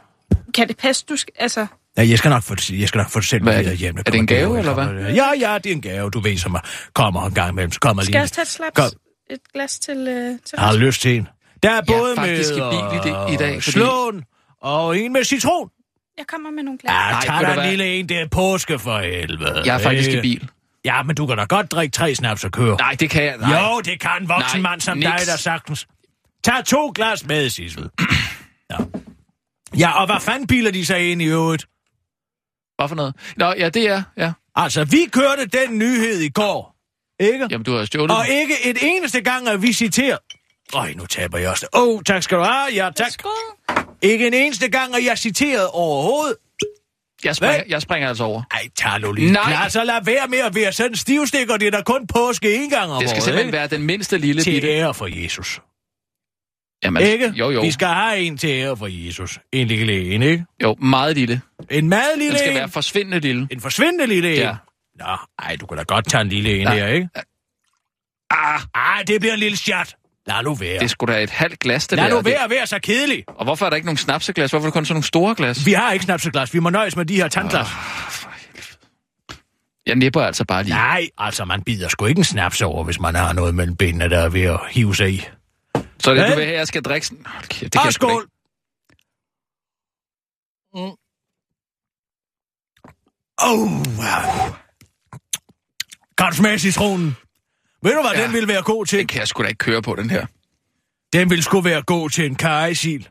Kan 0.53 0.67
det 0.67 0.77
passe, 0.77 1.05
du 1.09 1.15
skal... 1.15 1.33
Altså, 1.39 1.67
Ja, 1.97 2.07
jeg 2.07 2.17
skal 2.17 2.29
nok 2.29 2.43
få 2.43 2.55
jeg 2.71 2.87
skal 2.87 2.97
nok 2.99 3.09
få 3.09 3.19
det 3.19 3.27
selv 3.27 3.41
er 3.41 3.45
med 3.45 3.63
det? 3.65 3.77
hjem. 3.77 3.97
Er 3.97 4.01
det 4.03 4.15
en 4.15 4.27
gave, 4.27 4.59
eller 4.59 4.73
hvad? 4.73 5.13
Ja, 5.13 5.29
ja, 5.39 5.57
det 5.57 5.71
er 5.71 5.75
en 5.75 5.81
gave. 5.81 6.09
Du 6.09 6.19
ved, 6.19 6.37
som 6.37 6.57
kommer 6.93 7.25
en 7.27 7.33
gang 7.33 7.49
imellem. 7.51 7.71
Så 7.71 7.79
kommer 7.79 8.03
skal 8.03 8.11
lige... 8.11 8.17
jeg 8.17 8.23
også 8.23 8.33
tage 8.35 8.43
et 8.43 8.47
slaps? 8.47 8.75
Kom. 8.75 8.89
Et 9.29 9.39
glas 9.53 9.79
til... 9.79 9.97
Øh, 9.97 10.05
til 10.05 10.39
Jeg 10.53 10.65
har 10.65 10.75
lyst 10.75 11.01
til 11.01 11.15
en. 11.17 11.27
Der 11.63 11.69
er 11.69 11.75
Ja, 11.75 11.81
både 11.81 12.15
faktisk 12.15 12.49
med 12.55 12.57
i 12.57 12.69
bil 12.71 13.09
i 13.09 13.13
det- 13.13 13.33
i 13.33 13.37
dag, 13.37 13.63
fordi- 13.63 13.71
slåen 13.71 14.23
og 14.61 14.97
en 14.99 15.13
med 15.13 15.23
citron. 15.23 15.69
Jeg 16.17 16.27
kommer 16.27 16.51
med 16.51 16.63
nogle 16.63 16.79
glas. 16.79 16.93
Ja, 16.93 17.11
Nej, 17.11 17.21
tag 17.45 17.55
dig 17.55 17.63
en 17.63 17.69
lille 17.69 17.85
en. 17.85 18.09
Det 18.09 18.17
er 18.17 18.27
påske 18.27 18.79
for 18.79 18.99
helvede. 18.99 19.61
Jeg 19.65 19.75
er 19.75 19.79
faktisk 19.79 20.09
i 20.09 20.21
bil. 20.21 20.49
Ja, 20.85 21.03
men 21.03 21.15
du 21.15 21.27
kan 21.27 21.37
da 21.37 21.43
godt 21.43 21.71
drikke 21.71 21.91
tre 21.91 22.15
snaps 22.15 22.43
og 22.43 22.51
køre. 22.51 22.77
Nej, 22.77 22.95
det 22.99 23.09
kan 23.09 23.23
jeg. 23.23 23.37
Nej. 23.37 23.59
Jo, 23.61 23.79
det 23.81 23.99
kan 23.99 24.11
en 24.21 24.29
voksen 24.29 24.61
Nej, 24.61 24.71
mand 24.71 24.81
som 24.81 24.97
niks. 24.97 25.09
dig, 25.11 25.27
der 25.27 25.35
sagtens. 25.37 25.87
Tag 26.43 26.65
to 26.65 26.91
glas 26.95 27.25
med, 27.25 27.49
Sissel. 27.49 27.89
ja. 28.71 28.77
ja, 29.77 29.99
og 29.99 30.05
hvad 30.05 30.19
fanden 30.21 30.47
biler 30.47 30.71
de 30.71 30.85
sig 30.85 31.11
ind 31.11 31.21
i 31.21 31.25
øvrigt? 31.25 31.65
Hvad 32.77 32.87
for 32.87 32.95
noget? 32.95 33.15
Nå, 33.37 33.53
ja, 33.57 33.69
det 33.69 33.83
er, 33.89 34.03
ja. 34.17 34.31
Altså, 34.55 34.83
vi 34.83 35.05
kørte 35.11 35.45
den 35.45 35.77
nyhed 35.77 36.19
i 36.19 36.29
går, 36.29 36.75
ikke? 37.19 37.47
Jamen, 37.51 37.65
du 37.65 37.75
har 37.77 37.85
stjålet 37.85 38.17
Og 38.17 38.25
den. 38.25 38.33
ikke 38.35 38.53
et 38.65 38.77
eneste 38.81 39.21
gang 39.21 39.47
er 39.47 39.57
vi 39.57 39.73
citeret. 39.73 40.19
Øj, 40.73 40.93
nu 40.93 41.05
taber 41.05 41.37
jeg 41.37 41.49
også. 41.49 41.67
Åh, 41.73 41.87
oh, 41.87 42.01
tak 42.03 42.23
skal 42.23 42.37
du 42.37 42.43
have. 42.43 42.73
Ja, 42.73 42.89
tak. 42.95 43.11
Ikke 44.01 44.27
en 44.27 44.33
eneste 44.33 44.69
gang 44.69 44.93
er 44.93 44.99
jeg 44.99 45.17
citeret 45.17 45.67
overhovedet. 45.67 46.35
Jeg 47.25 47.35
springer, 47.35 47.55
Hvad? 47.57 47.63
jeg 47.69 47.81
springer 47.81 48.07
altså 48.09 48.23
over. 48.23 48.43
Ej, 48.51 48.67
tag 48.75 48.99
nu 48.99 49.11
lige. 49.13 49.31
Nej. 49.31 49.51
Lad 49.61 49.69
så 49.69 49.83
lad 49.83 50.03
være 50.05 50.27
med 50.27 50.37
at 50.39 50.55
være 50.55 50.71
sådan 50.71 50.95
stivstikker. 50.95 51.57
Det 51.57 51.67
er 51.67 51.71
da 51.71 51.81
kun 51.81 52.07
påske 52.07 52.55
en 52.63 52.69
gang 52.69 52.91
om 52.91 52.99
Det 52.99 53.09
skal 53.09 53.17
året, 53.17 53.23
simpelthen 53.23 53.47
ikke? 53.47 53.57
være 53.57 53.67
den 53.67 53.81
mindste 53.83 54.17
lille 54.17 54.41
Til 54.43 54.51
bitte. 54.51 54.67
ære 54.69 54.93
for 54.93 55.23
Jesus. 55.23 55.61
Jamen, 56.83 57.03
Ikke? 57.03 57.33
Jo, 57.35 57.49
jo. 57.51 57.61
Vi 57.61 57.71
skal 57.71 57.87
have 57.87 58.17
en 58.19 58.37
til 58.37 58.49
ære 58.49 58.77
for 58.77 58.87
Jesus. 59.07 59.39
En 59.51 59.67
lille 59.67 60.13
en, 60.15 60.21
ikke? 60.23 60.45
Jo, 60.63 60.75
meget 60.79 61.15
lille. 61.17 61.41
En 61.69 61.89
meget 61.89 62.17
lille 62.17 62.31
Den 62.31 62.37
skal 62.39 62.49
en. 62.51 62.55
være 62.57 62.69
forsvindende 62.69 63.19
lille. 63.19 63.47
En 63.51 63.61
forsvindende 63.61 64.05
lille 64.07 64.31
en. 64.33 64.39
Ja. 64.39 64.55
Nå, 64.99 65.17
ej, 65.39 65.55
du 65.55 65.65
kan 65.65 65.77
da 65.77 65.83
godt 65.83 66.09
tage 66.09 66.21
en 66.21 66.29
lille 66.29 66.55
en 66.55 66.61
Ja. 66.61 66.73
her, 66.73 66.87
ikke? 66.87 67.09
Ah, 68.29 68.61
Ej, 68.75 69.03
det 69.07 69.19
bliver 69.21 69.33
en 69.33 69.39
lille 69.39 69.57
chat. 69.57 69.95
Lad 70.27 70.43
nu 70.43 70.55
være. 70.55 70.79
det 70.79 70.89
skulle 70.89 71.13
da 71.15 71.23
et 71.23 71.29
halvt 71.29 71.59
glas, 71.59 71.87
det 71.87 71.95
Lad 71.97 72.05
der. 72.05 72.11
nu 72.11 72.17
Det- 72.17 72.25
være 72.25 72.43
at 72.43 72.49
være 72.49 72.67
så 72.67 72.79
kedelig. 72.79 73.23
Og 73.27 73.43
hvorfor 73.45 73.65
er 73.65 73.69
der 73.69 73.75
ikke 73.75 73.85
nogen 73.85 73.97
snapseglas? 73.97 74.51
Hvorfor 74.51 74.67
er 74.67 74.69
der 74.69 74.73
kun 74.73 74.85
sådan 74.85 74.93
nogle 74.95 75.03
store 75.05 75.35
glas? 75.35 75.65
Vi 75.65 75.73
har 75.73 75.91
ikke 75.91 76.03
snapseglas. 76.05 76.53
Vi 76.53 76.59
må 76.59 76.69
nøjes 76.69 76.95
med 76.95 77.05
de 77.05 77.15
her 77.15 77.27
tandglas. 77.27 77.67
Jeg 79.85 79.95
nipper 79.95 80.21
altså 80.21 80.45
bare 80.45 80.63
lige. 80.63 80.73
Nej, 80.73 81.07
altså, 81.17 81.45
man 81.45 81.63
bider 81.63 81.87
sgu 81.87 82.05
ikke 82.05 82.19
en 82.19 82.23
snaps 82.23 82.61
over, 82.61 82.83
hvis 82.83 82.99
man 82.99 83.15
har 83.15 83.33
noget 83.33 83.55
mellem 83.55 83.75
benene, 83.75 84.09
der 84.09 84.19
er 84.19 84.29
ved 84.29 84.41
at 84.41 84.59
hive 84.69 84.95
sig 84.95 85.13
i. 85.13 85.17
Så 85.99 86.13
det, 86.13 86.29
du 86.29 86.35
vil 86.35 86.45
have, 86.45 86.57
jeg 86.57 86.67
skal 86.67 86.81
drikke 86.83 87.07
sådan... 87.07 87.25
Kæft, 87.49 87.61
det 87.73 87.81
kan 87.81 87.81
Og 87.87 87.93
skål! 87.93 88.11
ikke. 88.11 88.31
Oh, 93.43 93.71
wow. 93.99 94.53
Kan 96.17 96.27
du 96.29 96.35
smage 96.35 96.59
citronen? 96.59 97.15
Ved 97.83 97.93
du, 97.95 98.01
hvad 98.01 98.11
Ja. 98.15 98.23
den 98.23 98.33
ville 98.33 98.47
være 98.47 98.63
god 98.63 98.85
til? 98.85 98.99
Den 98.99 99.07
kan 99.07 99.19
jeg 99.19 99.27
sgu 99.27 99.43
da 99.43 99.47
ikke 99.47 99.57
køre 99.57 99.81
på, 99.81 99.95
den 99.95 100.09
her. 100.09 100.25
Den 101.13 101.29
ville 101.29 101.43
sgu 101.43 101.61
være 101.61 101.81
god 101.83 102.09
til 102.09 102.25
en 102.25 102.35
karisil. 102.35 103.09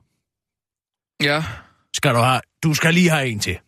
Ja. 1.22 1.44
Skal 1.96 2.14
du 2.14 2.18
have? 2.18 2.40
Du 2.62 2.74
skal 2.74 2.94
lige 2.94 3.10
have 3.10 3.28
en 3.28 3.40
til. 3.40 3.58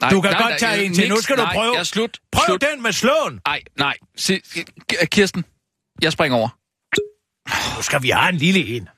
Nej, 0.00 0.10
Du 0.10 0.20
kan 0.20 0.30
nej, 0.30 0.40
godt 0.42 0.50
nej, 0.50 0.58
tage 0.58 0.72
jeg- 0.72 0.84
en 0.84 0.94
til. 0.94 1.08
Nu 1.08 1.16
skal 1.16 1.36
du 1.36 1.42
nej, 1.42 1.54
prøve. 1.54 1.76
Jeg 1.76 1.86
slut. 1.86 2.18
Prøv 2.32 2.44
slut. 2.46 2.64
den 2.72 2.82
med 2.82 2.92
slåen. 2.92 3.40
Nej, 3.46 3.62
nej. 3.78 3.96
Se, 4.16 4.40
Kirsten, 5.04 5.44
jeg 6.02 6.12
springer 6.12 6.38
over. 6.38 6.48
Nu 7.76 7.82
skal 7.82 8.02
vi 8.02 8.08
have 8.10 8.28
en 8.28 8.36
lille 8.36 8.66
en. 8.76 8.88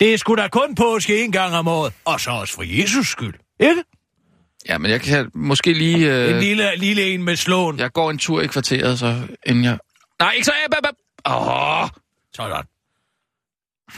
Det 0.00 0.14
er 0.14 0.18
sgu 0.18 0.34
da 0.34 0.48
kun 0.48 0.74
påske 0.74 1.24
en 1.24 1.32
gang 1.32 1.54
om 1.54 1.68
året. 1.68 1.92
Og 2.04 2.20
så 2.20 2.30
også 2.30 2.54
for 2.54 2.62
Jesus 2.80 3.06
skyld. 3.08 3.34
Ikke? 3.60 3.82
Ja, 4.68 4.78
men 4.78 4.90
jeg 4.90 5.00
kan 5.00 5.30
måske 5.34 5.72
lige... 5.72 6.14
Øh, 6.24 6.30
En 6.34 6.40
lille, 6.40 6.76
lille 6.76 7.02
en 7.02 7.22
med 7.24 7.36
slåen. 7.36 7.78
Jeg 7.78 7.92
går 7.92 8.10
en 8.10 8.18
tur 8.18 8.40
i 8.40 8.46
kvarteret, 8.46 8.98
så 8.98 9.22
inden 9.46 9.64
jeg... 9.64 9.78
Nej, 10.20 10.32
ikke 10.32 10.44
så... 10.44 10.52
Åh, 11.26 11.82
oh, 11.82 11.88
Sådan. 12.34 12.64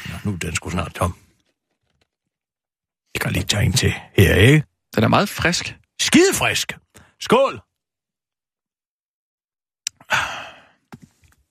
Nå, 0.08 0.14
nu 0.24 0.32
er 0.32 0.38
den 0.38 0.54
sgu 0.54 0.70
snart 0.70 0.94
tom. 0.94 1.14
Jeg 3.14 3.20
kan 3.20 3.32
lige 3.32 3.44
tage 3.44 3.64
en 3.64 3.72
til 3.72 3.94
her, 4.16 4.34
ikke? 4.34 4.64
den 4.94 5.04
er 5.04 5.08
meget 5.08 5.28
frisk. 5.28 5.76
Skide 6.00 6.34
frisk. 6.34 6.72
Skål. 7.20 7.60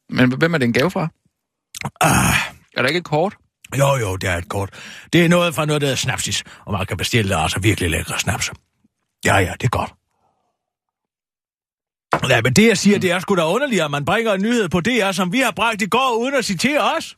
Men 0.10 0.38
hvem 0.38 0.54
er 0.54 0.58
det 0.58 0.66
en 0.66 0.74
gave 0.74 0.92
fra? 0.92 1.08
Ah, 2.02 2.54
Er 2.76 2.82
der 2.82 2.88
ikke 2.88 2.98
et 2.98 3.06
kort? 3.06 3.38
jo, 3.78 3.96
jo, 3.96 4.16
det 4.16 4.30
er 4.30 4.38
et 4.38 4.50
kort. 4.50 4.70
Det 5.14 5.26
er 5.26 5.30
noget 5.30 5.56
fra 5.56 5.66
noget, 5.66 5.82
der 5.82 5.88
hedder 5.88 5.98
snapsis, 5.98 6.44
og 6.66 6.74
man 6.74 6.86
kan 6.86 6.98
bestille 6.98 7.36
altså 7.36 7.60
virkelig 7.60 7.90
lækre 7.90 8.20
snaps. 8.20 8.52
Ja, 9.26 9.36
ja, 9.38 9.54
det 9.54 9.64
er 9.64 9.70
godt. 9.70 9.94
Ja, 12.30 12.42
men 12.42 12.54
det, 12.54 12.68
jeg 12.68 12.78
siger, 12.78 13.00
det 13.00 13.12
er 13.12 13.20
sgu 13.20 13.36
da 13.36 13.46
underligt, 13.46 13.82
at 13.82 13.92
man 13.92 14.06
bringer 14.06 14.34
en 14.34 14.42
nyhed 14.42 14.70
på 14.70 14.80
DR, 14.82 15.12
som 15.12 15.34
vi 15.34 15.40
har 15.40 15.52
bragt 15.52 15.82
i 15.82 15.86
går, 15.86 16.18
uden 16.22 16.36
at 16.36 16.46
citere 16.46 16.96
os. 16.98 17.16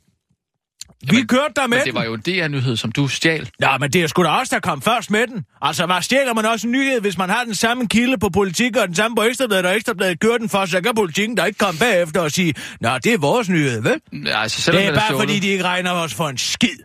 Vi 1.01 1.07
Jamen, 1.15 1.27
kørte 1.27 1.53
der 1.55 1.67
med 1.67 1.77
Men 1.77 1.85
det 1.85 1.93
var 1.93 2.03
jo 2.03 2.13
en 2.13 2.21
DR-nyhed, 2.21 2.77
som 2.77 2.91
du 2.91 3.07
stjal. 3.07 3.49
Ja, 3.61 3.77
men 3.77 3.91
det 3.93 4.01
er 4.03 4.07
sgu 4.07 4.23
da 4.23 4.29
også, 4.29 4.55
der 4.55 4.61
kom 4.61 4.81
først 4.81 5.11
med 5.11 5.27
den. 5.27 5.45
Altså, 5.61 5.85
hvad 5.85 6.01
stjæler 6.01 6.33
man 6.33 6.45
også 6.45 6.67
en 6.67 6.71
nyhed, 6.71 7.01
hvis 7.01 7.17
man 7.17 7.29
har 7.29 7.43
den 7.43 7.55
samme 7.55 7.87
kilde 7.87 8.17
på 8.17 8.29
politik 8.29 8.77
og 8.77 8.87
den 8.87 8.95
samme 8.95 9.15
på 9.15 9.23
Ekstrabladet, 9.23 9.65
og 9.65 9.75
Ekstrabladet 9.75 10.19
kører 10.19 10.37
den 10.37 10.49
for, 10.49 10.65
så 10.65 10.81
kan 10.81 10.95
politikken 10.95 11.37
der 11.37 11.45
ikke 11.45 11.57
komme 11.57 11.79
bagefter 11.79 12.21
og 12.21 12.31
sige, 12.31 12.53
Nå, 12.81 12.97
det 12.97 13.13
er 13.13 13.17
vores 13.17 13.49
nyhed, 13.49 13.81
vel? 13.81 14.01
Ja, 14.25 14.41
altså, 14.41 14.61
selvom 14.61 14.79
Det 14.79 14.87
er 14.87 14.91
den 14.91 14.99
bare 14.99 15.07
stjålet. 15.07 15.27
fordi, 15.29 15.39
de 15.39 15.47
ikke 15.47 15.63
regner 15.63 15.91
os 15.91 16.13
for 16.13 16.29
en 16.29 16.37
skid. 16.37 16.77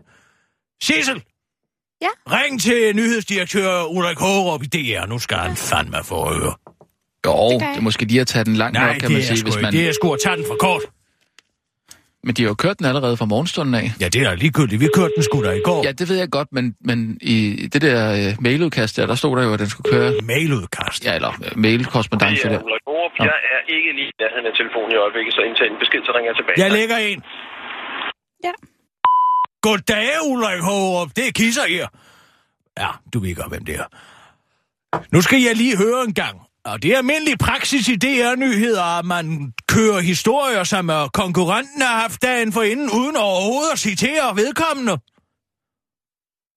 Sissel! 0.82 1.22
Ja? 2.02 2.08
Ring 2.30 2.60
til 2.60 2.96
nyhedsdirektør 2.96 3.84
Ulrik 3.84 4.18
Hårup 4.18 4.62
i 4.62 4.66
DR. 4.66 5.06
Nu 5.06 5.18
skal 5.18 5.36
han 5.36 5.56
fandme 5.56 5.98
få 6.04 6.34
øre. 6.34 6.54
Jo, 7.26 7.36
Det 7.52 7.60
det, 7.60 7.76
er 7.80 7.84
måske 7.88 8.04
lige 8.12 8.20
at 8.20 8.26
tage 8.32 8.44
den 8.44 8.56
langt 8.62 8.74
Nej, 8.74 8.86
nok, 8.86 8.96
kan 9.00 9.10
man 9.12 9.20
det 9.20 9.30
er 9.30 9.34
sige. 9.34 9.44
Hvis 9.48 9.58
man... 9.62 9.72
Det 9.72 9.88
er 9.88 9.92
sgu 9.92 10.06
at 10.12 10.20
tage 10.24 10.36
den 10.36 10.44
for 10.50 10.56
kort. 10.66 10.82
Men 12.26 12.32
de 12.36 12.42
har 12.42 12.48
jo 12.54 12.58
kørt 12.64 12.76
den 12.78 12.86
allerede 12.90 13.16
fra 13.20 13.28
morgenstunden 13.34 13.74
af. 13.74 13.86
Ja, 14.02 14.08
det 14.14 14.20
er 14.22 14.34
ligegyldigt. 14.44 14.80
Vi 14.84 14.88
kørte 14.98 15.12
den 15.16 15.22
sgu 15.28 15.36
da 15.44 15.50
i 15.50 15.64
går. 15.68 15.80
Ja, 15.86 15.92
det 16.00 16.08
ved 16.10 16.16
jeg 16.24 16.28
godt, 16.38 16.48
men, 16.56 16.64
men 16.88 16.98
i 17.20 17.36
det 17.72 17.82
der 17.82 17.98
øh, 18.18 18.30
mailudkast 18.46 18.96
der, 18.96 19.06
der 19.06 19.14
stod 19.14 19.36
der 19.36 19.42
jo, 19.46 19.52
at 19.56 19.60
den 19.64 19.68
skulle 19.74 19.88
køre... 19.94 20.12
Mailudkast. 20.22 21.04
Ja, 21.06 21.14
eller 21.18 21.32
øh, 21.44 21.52
mailkorrespondence 21.64 22.42
er 22.46 22.52
der. 22.52 22.58
Borup. 22.88 23.12
Jeg 23.18 23.38
er 23.54 23.60
ikke 23.76 23.90
lige 23.98 24.08
i 24.14 24.16
nærheden 24.22 24.46
af 24.50 24.54
telefonen 24.60 24.90
i 24.96 24.98
øjeblikket, 25.04 25.32
så 25.34 25.40
indtag 25.48 25.66
en 25.72 25.78
besked, 25.82 26.00
så 26.08 26.12
ringer 26.16 26.28
jeg 26.30 26.36
tilbage. 26.40 26.56
Jeg 26.64 26.70
lægger 26.78 26.96
en. 27.10 27.18
Ja. 28.46 28.52
Goddag, 29.66 30.08
Ulrik 30.30 30.62
Hårup. 30.68 31.08
Det 31.16 31.24
er 31.28 31.32
Kisser 31.32 31.66
her. 31.74 31.86
Ja, 32.82 32.88
du 33.12 33.18
ved 33.18 33.34
godt, 33.40 33.48
hvem 33.48 33.64
det 33.64 33.74
er. 33.82 33.86
Nu 35.14 35.20
skal 35.26 35.38
jeg 35.48 35.56
lige 35.56 35.76
høre 35.84 36.02
en 36.08 36.14
gang. 36.14 36.36
Og 36.66 36.82
det 36.82 36.92
er 36.92 36.98
almindelig 36.98 37.38
praksis 37.38 37.88
i 37.88 37.96
DR-nyheder, 37.96 38.98
at 38.98 39.04
man 39.04 39.52
kører 39.68 40.00
historier, 40.00 40.64
som 40.64 40.90
øh, 40.90 41.08
konkurrenten 41.08 41.82
har 41.82 42.00
haft 42.00 42.22
dagen 42.22 42.52
for 42.52 42.62
inden, 42.62 42.90
uden 42.90 43.16
overhovedet 43.16 43.72
at 43.72 43.78
citere 43.78 44.36
vedkommende. 44.36 44.98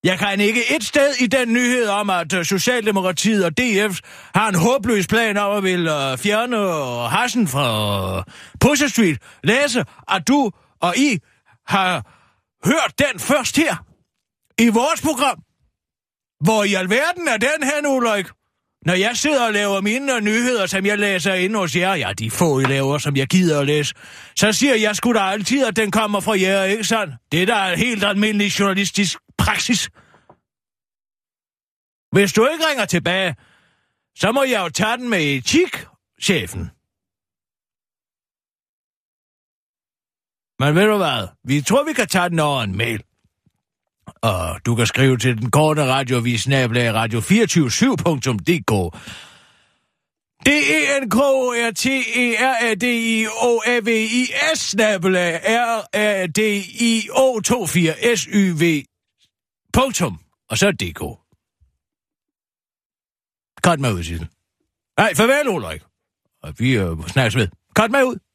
Jeg 0.04 0.20
kan 0.20 0.40
ikke 0.40 0.76
et 0.76 0.84
sted 0.84 1.14
i 1.20 1.28
den 1.28 1.54
nyhed 1.54 1.88
om, 1.88 2.10
at 2.10 2.34
øh, 2.34 2.46
Socialdemokratiet 2.46 3.46
og 3.46 3.58
DF 3.58 4.00
har 4.36 4.50
en 4.50 4.56
håbløs 4.56 5.08
plan 5.08 5.38
om 5.38 5.58
at 5.58 5.64
vil 5.64 5.88
øh, 5.88 6.18
fjerne 6.18 6.58
Hassen 7.10 7.48
fra 7.48 8.18
øh, 8.18 8.24
Pusher 8.60 8.88
Street 8.88 9.18
læse, 9.44 9.86
at 10.08 10.28
du 10.28 10.52
og 10.82 10.98
I 10.98 11.20
har 11.68 11.92
hørt 12.66 12.94
den 13.00 13.20
først 13.20 13.58
her 13.58 13.76
i 14.58 14.68
vores 14.70 15.02
program. 15.02 15.40
Hvor 16.44 16.64
i 16.64 16.74
alverden 16.74 17.28
er 17.28 17.38
den 17.38 17.64
her, 17.64 17.82
nu, 17.82 17.90
Ulrik? 17.90 18.26
Når 18.86 18.94
jeg 18.94 19.18
sidder 19.18 19.46
og 19.46 19.54
laver 19.54 19.82
mine 19.82 20.22
nyheder, 20.22 20.66
som 20.66 20.86
jeg 20.86 21.00
læser 21.00 21.34
ind 21.34 21.56
hos 21.56 21.76
jer, 21.76 21.94
ja, 21.94 22.14
de 22.14 22.32
få 22.32 22.60
I 22.60 22.64
laver, 22.64 22.98
som 22.98 23.16
jeg 23.16 23.28
gider 23.28 23.60
at 23.60 23.66
læse, 23.66 23.96
så 24.36 24.54
siger 24.54 24.76
jeg 24.76 24.96
sgu 24.96 25.14
da 25.14 25.20
altid, 25.20 25.66
at 25.66 25.76
den 25.76 25.92
kommer 25.92 26.20
fra 26.20 26.40
jer, 26.40 26.64
ikke 26.64 26.84
sandt? 26.84 27.16
Det 27.32 27.48
der 27.48 27.56
er 27.56 27.70
da 27.70 27.76
helt 27.76 28.04
almindelig 28.04 28.60
journalistisk 28.60 29.18
praksis. 29.38 29.90
Hvis 32.12 32.34
du 32.34 32.48
ikke 32.48 32.66
ringer 32.70 32.86
tilbage, 32.86 33.36
så 34.16 34.32
må 34.32 34.44
jeg 34.44 34.62
jo 34.64 34.70
tage 34.70 34.98
den 34.98 35.10
med 35.10 35.20
etik, 35.20 35.86
chefen. 36.22 36.72
Men 40.60 40.76
ved 40.76 40.88
du 40.88 40.98
hvad? 40.98 41.28
Vi 41.44 41.62
tror, 41.62 41.84
vi 41.84 41.94
kan 41.94 42.08
tage 42.08 42.30
den 42.30 42.40
over 42.40 42.62
en 42.62 42.78
mail. 42.78 43.04
Og 44.22 44.66
du 44.66 44.76
kan 44.76 44.88
skrive 44.88 45.18
til 45.18 45.38
den 45.42 45.52
korte 45.52 45.86
radiovis 45.86 46.48
nabelag 46.48 46.90
radio247.dk. 46.96 48.74
d 50.46 50.50
e 50.50 51.00
n 51.02 51.10
k 51.10 51.16
o 51.16 51.52
r 51.52 51.72
t 51.72 51.86
e 52.16 52.36
r 52.40 52.56
a 52.70 52.74
d 52.74 52.84
i 52.84 53.28
o 53.28 53.62
a 53.68 53.80
v 53.80 53.88
i 54.22 54.26
s 54.56 54.76
nabelag 54.76 55.42
r 55.46 55.84
a 55.94 56.26
d 56.28 56.40
i 56.80 57.10
o 57.12 57.40
24 57.42 58.16
s 58.16 58.28
y 58.32 58.52
v 58.62 58.84
punktum. 59.74 60.20
Og 60.50 60.58
så 60.58 60.72
dk. 60.72 61.00
Kort 63.64 63.80
mig 63.80 63.94
ud, 63.94 64.04
Sissel. 64.04 64.28
Nej, 64.98 65.16
farvel, 65.16 65.50
Ulrik. 65.50 65.82
Og 66.44 66.54
vi 66.60 66.78
øh, 66.78 67.08
snakkes 67.08 67.36
ved. 67.36 67.48
Kort 67.76 67.92
mig 67.92 68.06
ud. 68.06 68.29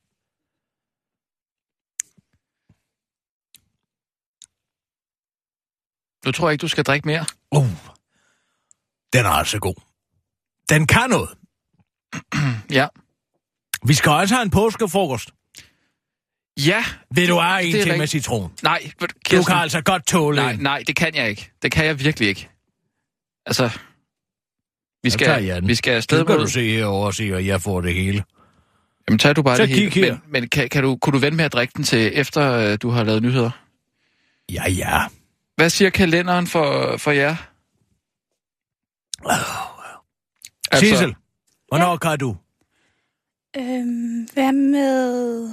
Du 6.26 6.32
tror 6.32 6.50
ikke, 6.50 6.62
du 6.62 6.68
skal 6.68 6.84
drikke 6.84 7.08
mere? 7.08 7.24
Uh, 7.56 7.66
den 9.12 9.24
er 9.26 9.30
altså 9.30 9.58
god. 9.58 9.74
Den 10.68 10.86
kan 10.86 11.10
noget. 11.10 11.28
Ja. 12.70 12.86
Vi 13.86 13.94
skal 13.94 14.10
også 14.12 14.34
have 14.34 14.42
en 14.44 14.50
påskefrokost. 14.50 15.30
Ja. 16.66 16.84
Vil 17.14 17.28
du 17.28 17.38
have 17.38 17.62
en 17.64 17.72
til 17.72 17.86
med 17.86 17.92
rigtigt. 17.92 18.10
citron? 18.10 18.52
Nej, 18.62 18.90
Du 19.00 19.06
Kirsten, 19.24 19.44
kan 19.52 19.62
altså 19.62 19.80
godt 19.82 20.06
tåle 20.06 20.36
nej, 20.36 20.52
en. 20.52 20.58
nej, 20.60 20.82
det 20.86 20.96
kan 20.96 21.14
jeg 21.14 21.30
ikke. 21.30 21.50
Det 21.62 21.72
kan 21.72 21.84
jeg 21.86 22.00
virkelig 22.00 22.28
ikke. 22.28 22.48
Altså, 23.46 23.70
vi 25.02 25.10
tager 25.10 25.32
jeg 25.38 25.42
skal, 25.44 25.60
den. 25.60 25.68
vi 25.68 25.74
skal 25.74 25.92
afsted 25.94 26.18
Det 26.18 26.26
kan 26.26 26.36
mod... 26.36 26.44
du 26.44 26.50
se 26.50 26.70
herovre 26.70 27.06
og 27.06 27.14
se, 27.14 27.34
og 27.34 27.46
jeg 27.46 27.62
får 27.62 27.80
det 27.80 27.94
hele. 27.94 28.24
Jamen, 29.08 29.18
tag 29.18 29.36
du 29.36 29.42
bare 29.42 29.56
Så 29.56 29.62
det 29.66 29.70
hele. 29.74 29.90
her. 29.90 30.12
Men, 30.12 30.20
men 30.28 30.48
kan, 30.48 30.68
kan 30.68 30.82
du, 30.82 30.96
kunne 30.96 31.12
du 31.12 31.18
vente 31.18 31.36
med 31.36 31.44
at 31.44 31.52
drikke 31.52 31.72
den 31.76 31.84
til 31.84 32.10
efter, 32.14 32.52
øh, 32.52 32.78
du 32.82 32.90
har 32.90 33.04
lavet 33.04 33.22
nyheder? 33.22 33.50
Ja, 34.52 34.70
ja. 34.70 35.02
Hvad 35.56 35.70
siger 35.70 35.90
kalenderen 35.90 36.46
for, 36.46 36.96
for 36.96 37.10
jer? 37.10 37.36
Altså... 40.70 40.86
Sissel, 40.88 41.14
hvornår 41.68 41.90
ja. 41.90 41.96
kan 41.96 42.18
du? 42.18 42.36
Øhm, 43.56 44.28
hvad 44.34 44.52
med... 44.52 45.48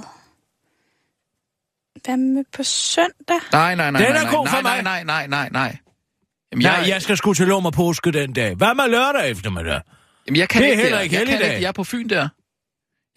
Hvad 2.04 2.16
med 2.16 2.44
på 2.56 2.62
søndag? 2.62 3.36
Nej, 3.52 3.74
nej, 3.74 3.90
nej, 3.90 4.00
Den 4.00 4.10
er 4.10 4.14
nej, 4.14 4.22
nej, 4.22 4.32
god 4.34 4.48
for 4.48 4.60
nej, 4.62 4.82
mig. 4.82 5.04
nej, 5.04 5.04
nej, 5.04 5.26
nej, 5.26 5.48
nej. 5.52 5.76
Jamen, 6.52 6.62
Jeg... 6.62 6.78
Nej, 6.78 6.88
jeg 6.88 7.02
skal 7.02 7.16
sgu 7.16 7.34
til 7.34 7.46
Lommer 7.46 7.70
påske 7.70 8.12
den 8.12 8.32
dag. 8.32 8.54
Hvad 8.54 8.74
med 8.74 8.88
lørdag 8.88 9.30
eftermiddag? 9.30 9.80
Jamen, 10.26 10.38
jeg 10.38 10.48
kan 10.48 10.62
Det 10.62 10.66
er 10.68 10.70
ikke 10.70 10.82
heller 10.82 11.00
ikke 11.00 11.14
jeg, 11.14 11.20
kan 11.20 11.28
helligdag. 11.28 11.54
ikke. 11.54 11.62
jeg 11.62 11.68
er 11.68 11.72
på 11.72 11.84
Fyn 11.84 12.08
der. 12.08 12.28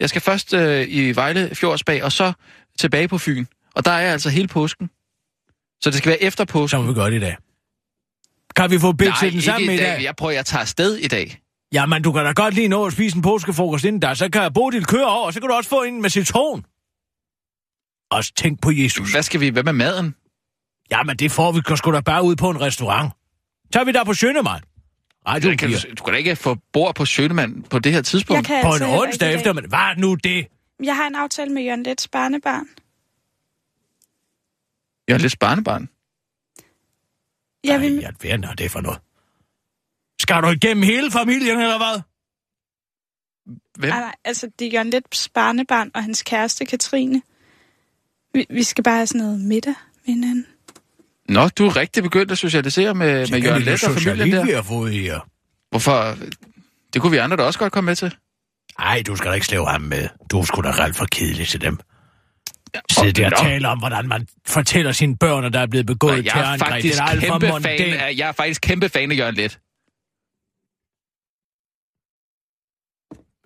Jeg 0.00 0.08
skal 0.08 0.22
først 0.22 0.54
øh, 0.54 0.86
i 0.88 1.12
Vejle 1.16 1.54
Fjordsbag, 1.54 2.02
og 2.04 2.12
så 2.12 2.32
tilbage 2.78 3.08
på 3.08 3.18
Fyn. 3.18 3.44
Og 3.74 3.84
der 3.84 3.90
er 3.90 4.00
jeg 4.00 4.12
altså 4.12 4.30
hele 4.30 4.48
påsken. 4.48 4.90
Så 5.80 5.90
det 5.90 5.98
skal 5.98 6.08
være 6.10 6.22
efter 6.22 6.44
Så 6.48 6.52
påsken. 6.52 6.80
må 6.82 6.86
vi 6.86 6.94
gøre 6.94 7.10
det 7.10 7.16
i 7.16 7.20
dag. 7.20 7.36
Kan 8.56 8.70
vi 8.70 8.78
få 8.78 8.92
Nej, 8.92 9.10
til 9.20 9.28
den 9.28 9.34
ikke 9.36 9.42
sammen 9.42 9.70
i 9.70 9.76
dag. 9.76 9.86
dag? 9.86 10.02
Jeg 10.02 10.16
prøver, 10.16 10.32
jeg 10.32 10.46
tager 10.46 10.60
afsted 10.60 10.96
i 10.96 11.08
dag. 11.08 11.38
Jamen, 11.72 12.02
du 12.02 12.12
kan 12.12 12.24
da 12.24 12.32
godt 12.32 12.54
lige 12.54 12.68
nå 12.68 12.86
at 12.86 12.92
spise 12.92 13.16
en 13.16 13.22
påskefrokost 13.22 13.84
inden 13.84 14.02
der. 14.02 14.14
Så 14.14 14.28
kan 14.30 14.42
jeg 14.42 14.52
bruge 14.52 14.72
din 14.72 14.84
køre 14.84 15.06
over, 15.06 15.26
og 15.26 15.32
så 15.32 15.40
kan 15.40 15.48
du 15.48 15.54
også 15.54 15.70
få 15.70 15.82
en 15.82 16.02
med 16.02 16.10
citron. 16.10 16.64
Også 18.10 18.32
tænk 18.36 18.60
på 18.62 18.70
Jesus. 18.70 19.12
Hvad 19.12 19.22
skal 19.22 19.40
vi... 19.40 19.48
Hvad 19.48 19.62
med 19.62 19.72
maden? 19.72 20.14
Jamen, 20.90 21.16
det 21.16 21.32
får 21.32 21.52
vi 21.52 21.76
sgu 21.76 21.92
da 21.92 22.00
bare 22.00 22.22
ud 22.24 22.36
på 22.36 22.50
en 22.50 22.60
restaurant. 22.60 23.12
Så 23.72 23.80
er 23.80 23.84
vi 23.84 23.92
der 23.92 24.04
på 24.04 24.14
Sjønemand. 24.14 24.62
Radio 25.28 25.50
Du 25.50 25.56
kan, 25.56 25.68
4. 25.68 25.78
du, 25.78 25.94
du 25.98 26.04
kan 26.04 26.12
da 26.12 26.18
ikke 26.18 26.36
få 26.36 26.56
bord 26.72 26.94
på 26.94 27.04
Sjønemand 27.04 27.62
på 27.64 27.78
det 27.78 27.92
her 27.92 28.02
tidspunkt. 28.02 28.48
Jeg 28.50 28.62
kan 28.62 28.70
På 28.70 28.76
en 28.76 28.82
onsdag 28.82 29.02
ikke 29.08 29.14
i 29.14 29.18
dag. 29.18 29.34
eftermiddag. 29.34 29.68
Hvad 29.68 29.78
er 29.78 29.94
nu 30.00 30.14
det? 30.14 30.46
Jeg 30.84 30.96
har 30.96 31.06
en 31.06 31.14
aftale 31.14 31.52
med 31.52 31.62
Jørgen 31.62 31.82
Lets 31.82 32.08
barnebarn. 32.08 32.66
Jeg 35.08 35.14
er 35.14 35.18
lidt 35.18 35.38
barnebarn. 35.38 35.88
Jeg 37.64 37.80
vil... 37.80 38.04
Ej, 38.04 38.12
hvad 38.20 38.50
er 38.50 38.54
det 38.54 38.70
for 38.70 38.80
noget? 38.80 38.98
Skal 40.20 40.42
du 40.42 40.48
igennem 40.48 40.82
hele 40.82 41.10
familien, 41.10 41.60
eller 41.60 41.76
hvad? 41.76 42.00
Hvem? 43.78 43.90
Nej, 43.90 44.00
nej, 44.00 44.14
altså 44.24 44.50
det 44.58 44.66
er 44.66 44.70
Jørgen 44.70 44.90
Lets 44.90 45.28
barnebarn 45.28 45.90
og 45.94 46.02
hans 46.02 46.22
kæreste 46.22 46.64
Katrine. 46.64 47.22
Vi, 48.34 48.46
vi 48.50 48.62
skal 48.62 48.84
bare 48.84 48.96
have 48.96 49.06
sådan 49.06 49.20
noget 49.20 49.40
middag 49.40 49.74
med 50.06 50.14
hinanden. 50.14 50.46
Nå, 51.28 51.48
du 51.48 51.66
er 51.66 51.76
rigtig 51.76 52.02
begyndt 52.02 52.32
at 52.32 52.38
socialisere 52.38 52.94
med, 52.94 53.30
med 53.30 53.40
Jørgen 53.40 53.62
Let 53.62 53.84
og 53.84 53.90
familien 53.90 54.32
der. 54.32 54.44
vi 54.44 54.50
har 54.50 54.62
fået 54.62 54.92
her. 54.92 55.20
Hvorfor? 55.70 56.16
Det 56.92 57.02
kunne 57.02 57.10
vi 57.10 57.16
andre 57.16 57.36
da 57.36 57.42
også 57.42 57.58
godt 57.58 57.72
komme 57.72 57.86
med 57.86 57.96
til. 57.96 58.16
Ej, 58.78 59.02
du 59.06 59.16
skal 59.16 59.30
da 59.30 59.34
ikke 59.34 59.46
slæve 59.46 59.68
ham 59.68 59.80
med. 59.80 60.08
Du 60.30 60.40
er 60.40 60.44
sgu 60.44 60.62
da 60.62 60.72
alt 60.78 60.96
for 60.96 61.06
kedelig 61.12 61.48
til 61.48 61.60
dem. 61.60 61.78
Sidde 62.90 63.12
der 63.12 63.26
og 63.30 63.42
tale 63.42 63.68
om, 63.68 63.78
hvordan 63.78 64.08
man 64.08 64.28
fortæller 64.46 64.92
sine 64.92 65.16
børn, 65.18 65.44
at 65.44 65.52
der 65.52 65.60
er 65.60 65.66
blevet 65.66 65.86
begået 65.86 66.12
Og 66.18 66.24
jeg 66.24 66.52
er 66.54 66.58
faktisk 66.58 66.94
Det 66.98 67.02
er 67.02 67.20
kæmpe 67.20 67.46
fan 67.62 67.92
af, 67.94 68.14
jeg 68.16 68.28
er 68.28 68.32
faktisk 68.32 68.60
kæmpe 68.60 68.88
fan 68.88 69.12
af 69.12 69.16
Jørgen 69.16 69.34
Let. 69.34 69.58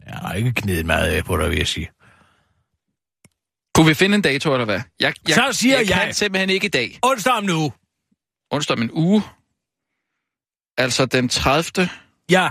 Jeg 0.07 0.15
har 0.19 0.35
ikke 0.35 0.53
knedet 0.53 0.87
meget 0.87 1.11
af 1.17 1.25
på 1.25 1.37
dig, 1.37 1.51
vil 1.51 1.59
jeg 1.59 1.67
sige. 1.69 1.91
Kunne 3.75 3.87
vi 3.87 3.95
finde 3.95 4.15
en 4.15 4.23
dato, 4.23 4.53
eller 4.53 4.65
hvad? 4.65 4.81
Jeg, 5.01 5.15
jeg, 5.29 5.35
Så 5.35 5.53
siger 5.53 5.79
jeg. 5.79 5.89
jeg- 5.89 5.99
kan 6.05 6.15
simpelthen 6.15 6.51
ikke 6.51 6.67
i 6.67 6.71
dag. 6.71 6.99
Onsdag 7.03 7.33
om 7.33 7.45
nu. 7.45 7.73
Onsdag 8.51 8.77
om 8.77 8.83
en 8.83 8.91
uge. 8.93 9.23
Altså 10.79 11.07
den 11.07 11.29
30. 11.29 11.89
Ja. 12.31 12.51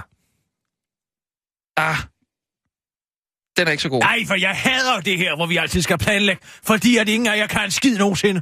Ah. 1.77 1.97
Den 3.59 3.67
er 3.67 3.71
ikke 3.71 3.83
så 3.83 3.89
god. 3.89 3.99
Nej, 3.99 4.19
for 4.27 4.35
jeg 4.35 4.49
hader 4.55 4.99
det 4.99 5.17
her, 5.17 5.35
hvor 5.35 5.45
vi 5.45 5.57
altid 5.57 5.81
skal 5.81 5.97
planlægge, 5.97 6.41
fordi 6.63 6.97
at 6.97 7.09
ingen 7.09 7.27
af 7.27 7.37
jer 7.37 7.47
kan 7.47 7.63
en 7.65 7.71
skid 7.71 7.97
nogensinde. 7.97 8.41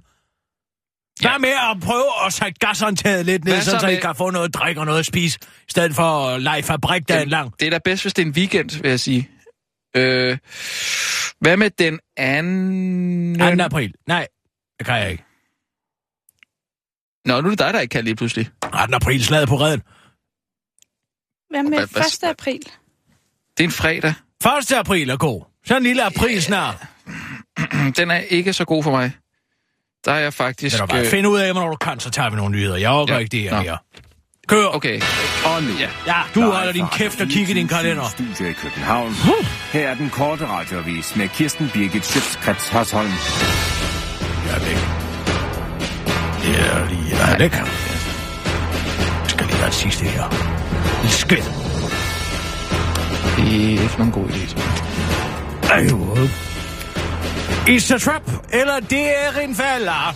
Hvad 1.22 1.32
Ja. 1.32 1.38
med 1.38 1.50
at 1.50 1.78
prøve 1.84 2.26
at 2.26 2.34
sætte 2.34 2.54
gashåndtaget 2.60 3.26
lidt 3.26 3.46
ned, 3.46 3.62
så, 3.62 3.78
så 3.80 3.88
I 3.88 3.92
med- 3.94 4.02
kan 4.02 4.16
få 4.16 4.30
noget 4.30 4.48
at 4.48 4.54
drikke 4.54 4.82
og 4.82 4.86
noget 4.86 5.00
at 5.00 5.06
spise, 5.06 5.40
i 5.68 5.72
stedet 5.72 5.96
for 5.96 6.28
at 6.28 6.42
lege 6.42 6.64
fabrik 6.64 7.10
dagen 7.10 7.30
lang. 7.30 7.60
Det 7.60 7.66
er 7.66 7.70
da 7.70 7.78
bedst, 7.84 8.04
hvis 8.04 8.14
det 8.14 8.22
er 8.22 8.26
en 8.26 8.32
weekend, 8.32 8.82
vil 8.82 8.90
jeg 8.90 9.00
sige. 9.00 9.30
Øh, 9.96 10.38
hvad 11.40 11.58
med 11.58 11.70
den 11.70 12.00
anden... 12.18 13.40
2. 13.58 13.64
april. 13.64 13.94
Nej, 14.08 14.28
det 14.80 14.86
kan 14.88 14.96
jeg 14.96 15.12
ikke. 15.12 15.24
Nå, 17.26 17.42
nu 17.42 17.46
er 17.48 17.50
det 17.50 17.60
dig, 17.60 17.74
der 17.74 17.80
ikke 17.80 17.92
kan 17.92 18.04
lige 18.04 18.16
pludselig. 18.16 18.50
18. 18.74 18.94
april, 18.94 19.24
slaget 19.26 19.48
på 19.50 19.56
redden. 19.56 19.82
Hvad 21.50 21.64
med 21.64 21.78
Hvad- 21.78 21.88
hvad- 21.88 22.02
1. 22.06 22.24
april? 22.24 22.60
Det 23.58 23.64
er 23.64 23.68
en 23.68 23.72
fredag. 23.72 24.14
1. 24.46 24.72
april 24.74 25.10
er 25.10 25.18
god. 25.18 25.42
Så 25.66 25.78
en 25.78 25.84
lille 25.84 26.04
april 26.04 26.42
snart. 26.44 26.76
Den 27.98 28.12
er 28.12 28.18
ikke 28.30 28.54
så 28.54 28.66
god 28.66 28.84
for 28.84 28.92
mig. 28.92 29.12
Der 30.06 30.12
er 30.14 30.20
jeg 30.20 30.34
faktisk... 30.34 30.78
Du 30.80 30.86
bare 30.86 31.00
øh, 31.00 31.06
finde 31.08 31.30
ud 31.30 31.40
af, 31.40 31.52
hvornår 31.52 31.70
du 31.70 31.76
kan, 31.76 32.00
så 32.00 32.10
tager 32.10 32.30
vi 32.30 32.36
nogle 32.36 32.52
nyheder. 32.52 32.78
Jeg 32.78 32.90
overgår 32.90 33.14
Ja. 33.14 33.20
ikke 33.20 33.32
det 33.32 33.42
her 33.42 33.56
Nå. 33.56 33.62
mere. 33.62 33.78
Kør. 34.48 34.66
Okay. 34.66 35.02
Og 35.46 35.64
nu, 35.64 35.70
Ja. 35.80 35.90
Ja, 36.08 36.22
du 36.36 36.40
live 36.40 36.52
holder 36.52 36.72
din 36.72 36.86
kæft 36.92 37.22
og 37.22 37.28
kigger 37.28 37.56
i 37.56 37.58
din 37.60 37.66
24syv 37.68 37.76
kalender. 37.76 38.08
Studio 38.10 38.50
i 38.50 38.54
København. 38.54 39.14
Her 39.74 39.88
er 39.90 39.96
den 39.96 40.10
korte 40.10 40.48
radiovis 40.48 41.16
med 41.16 41.28
Kirsten 41.30 41.70
Birgit 41.74 42.06
Schøtzgrads 42.06 42.70
Hasholm. 42.70 43.08
Jeg 44.46 44.56
er 44.56 44.60
væk. 44.60 44.78
Det 46.44 46.60
er 46.72 46.90
lige... 46.90 47.18
Jeg 47.18 47.34
er 47.34 47.38
væk. 47.38 47.52
Jeg 47.54 49.30
skal 49.30 49.46
lige 49.48 49.58
være 49.58 49.66
det 49.68 49.74
sidste 49.76 50.06
her. 50.06 50.24
Et 51.06 51.12
skridt. 51.12 51.67
Det 53.38 53.66
er 53.66 53.70
ikke 53.70 53.96
nogen 53.98 54.12
god 54.12 54.26
idé, 54.30 54.54
tror 54.54 54.62
jeg. 54.62 55.80
Ej, 55.80 55.88
jo. 55.92 56.18
A 57.68 57.98
trap, 58.00 58.32
eller 58.54 58.80
det 58.90 59.08
er 59.08 59.40
en 59.42 59.56
falder. 59.56 60.16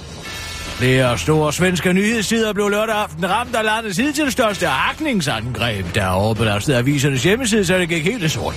Flere 0.82 1.18
store 1.18 1.54
svenske 1.54 1.94
nyhedssider 1.94 2.54
blev 2.54 2.70
lørdag 2.70 2.96
aften 2.96 3.30
ramt 3.30 3.56
af 3.56 3.64
landets 3.66 3.98
hidtil 3.98 4.32
største 4.32 4.68
hakningsangreb, 4.68 5.86
der 5.96 6.08
overbelastede 6.08 6.78
avisernes 6.78 7.24
hjemmeside, 7.24 7.66
så 7.66 7.78
det 7.78 7.90
gik 7.90 8.04
helt 8.04 8.32
sort. 8.32 8.56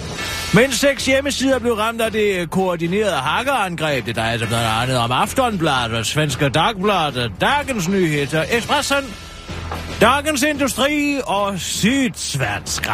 Mens 0.55 0.75
seks 0.75 1.07
hjemmesider 1.07 1.59
blev 1.59 1.73
ramt 1.75 2.01
af 2.01 2.13
det 2.13 2.51
koordinerede 2.51 3.17
hackerangreb, 3.17 4.07
det 4.07 4.17
drejer 4.17 4.39
sig 4.39 4.49
blandt 4.49 4.67
andet 4.83 4.97
om 4.99 5.13
Aftonbladet, 5.13 6.07
Svenska 6.07 6.49
Dagbladet, 6.49 7.33
Dagens 7.41 7.89
Nyheder, 7.89 8.45
Expressen, 8.51 9.15
Dagens 10.01 10.43
Industri 10.43 11.21
og 11.27 11.61
Sydsvenska. 11.61 12.93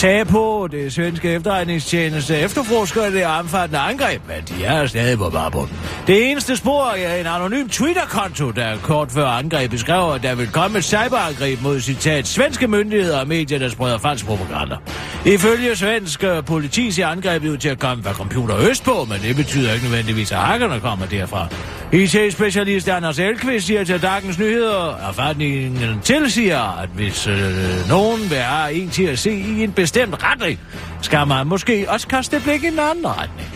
SAPO, 0.00 0.66
det 0.66 0.92
svenske 0.92 1.30
efterretningstjeneste, 1.30 2.38
efterforsker 2.38 3.10
det 3.10 3.26
omfattende 3.26 3.78
angreb, 3.78 4.20
men 4.28 4.36
de 4.48 4.64
er 4.64 4.86
stadig 4.86 5.18
på 5.18 5.30
bagbund. 5.30 5.68
Det 6.06 6.30
eneste 6.30 6.56
spor 6.56 6.94
er 6.98 7.16
en 7.16 7.26
anonym 7.26 7.68
Twitter-konto, 7.68 8.50
der 8.50 8.76
kort 8.82 9.10
før 9.10 9.26
angrebet 9.26 9.80
skrev, 9.80 10.12
at 10.14 10.22
der 10.22 10.34
vil 10.34 10.48
komme 10.52 10.78
et 10.78 10.84
cyberangreb 10.84 11.62
mod 11.62 11.80
citat 11.80 12.26
svenske 12.26 12.68
myndigheder 12.68 13.20
og 13.20 13.28
medier, 13.28 13.58
der 13.58 13.68
spreder 13.68 13.98
falsk 13.98 14.26
propaganda. 14.26 14.76
Ifølge 15.24 15.76
svensk 15.76 16.24
øh, 16.24 16.44
politi 16.44 16.90
ser 16.90 17.06
angrebet 17.06 17.48
ud 17.48 17.56
til 17.56 17.68
at 17.68 17.78
komme 17.78 18.04
fra 18.04 18.12
computer 18.12 18.56
østpå, 18.70 19.06
men 19.08 19.18
det 19.22 19.36
betyder 19.36 19.72
ikke 19.72 19.84
nødvendigvis, 19.84 20.32
at 20.32 20.38
hackerne 20.38 20.80
kommer 20.80 21.06
derfra. 21.06 21.46
IT-specialist 21.92 22.88
Anders 22.88 23.18
Elkvist 23.18 23.66
siger 23.66 23.84
til 23.84 24.02
Dagens 24.02 24.38
Nyheder, 24.38 24.96
at 24.96 25.08
erfaringen 25.08 26.00
tilsiger, 26.02 26.80
at 26.82 26.88
hvis 26.88 27.26
øh, 27.26 27.88
nogen 27.88 28.30
vil 28.30 28.38
have 28.38 28.72
en 28.74 28.90
til 28.90 29.04
at 29.04 29.18
se 29.18 29.39
i 29.40 29.64
en 29.64 29.72
bestemt 29.72 30.24
retning, 30.24 30.60
skal 31.02 31.26
man 31.26 31.46
måske 31.46 31.86
også 31.88 32.08
kaste 32.08 32.36
et 32.36 32.42
blik 32.42 32.64
i 32.64 32.66
en 32.66 32.78
anden 32.78 33.06
retning. 33.06 33.48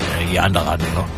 Ja, 0.00 0.32
i 0.32 0.36
andre 0.36 0.60
retninger. 0.60 1.08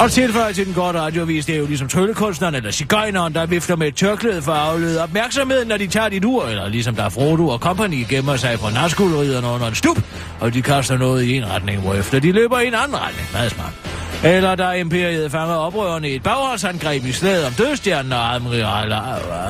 Og 0.00 0.12
tilføjer 0.12 0.52
til 0.52 0.66
den 0.66 0.74
korte 0.74 1.00
radiovis, 1.00 1.46
det 1.46 1.54
er 1.54 1.58
jo 1.58 1.66
ligesom 1.66 1.88
tryllekunstneren 1.88 2.54
eller 2.54 2.70
cigøjneren, 2.70 3.34
der 3.34 3.46
vifter 3.46 3.76
med 3.76 3.88
et 3.88 3.94
tørklæde 3.94 4.42
for 4.42 4.52
at 4.52 4.58
aflede 4.58 5.02
opmærksomheden, 5.02 5.68
når 5.68 5.76
de 5.76 5.86
tager 5.86 6.08
dit 6.08 6.24
ur, 6.24 6.44
eller 6.44 6.68
ligesom 6.68 6.94
der 6.94 7.04
er 7.04 7.08
Frodo 7.08 7.48
og 7.48 7.58
company 7.58 8.06
gemmer 8.08 8.36
sig 8.36 8.58
fra 8.58 8.70
naskulderidderne 8.70 9.46
under 9.46 9.66
en 9.66 9.74
stup, 9.74 10.02
og 10.40 10.54
de 10.54 10.62
kaster 10.62 10.98
noget 10.98 11.22
i 11.22 11.36
en 11.36 11.50
retning, 11.50 11.80
hvorefter 11.80 12.18
de 12.18 12.32
løber 12.32 12.58
i 12.58 12.66
en 12.66 12.74
anden 12.74 12.96
retning. 12.96 13.28
Meget 13.32 13.50
smart. 13.50 13.91
Eller 14.24 14.54
da 14.54 14.70
imperiet 14.72 15.30
fangede 15.30 15.58
oprørerne 15.58 16.10
i 16.10 16.14
et 16.14 16.22
bagholdsangreb 16.22 17.04
i 17.04 17.12
slaget 17.12 17.46
om 17.46 17.52
dødstjernen, 17.52 18.12
og 18.12 18.34
admiral, 18.34 18.92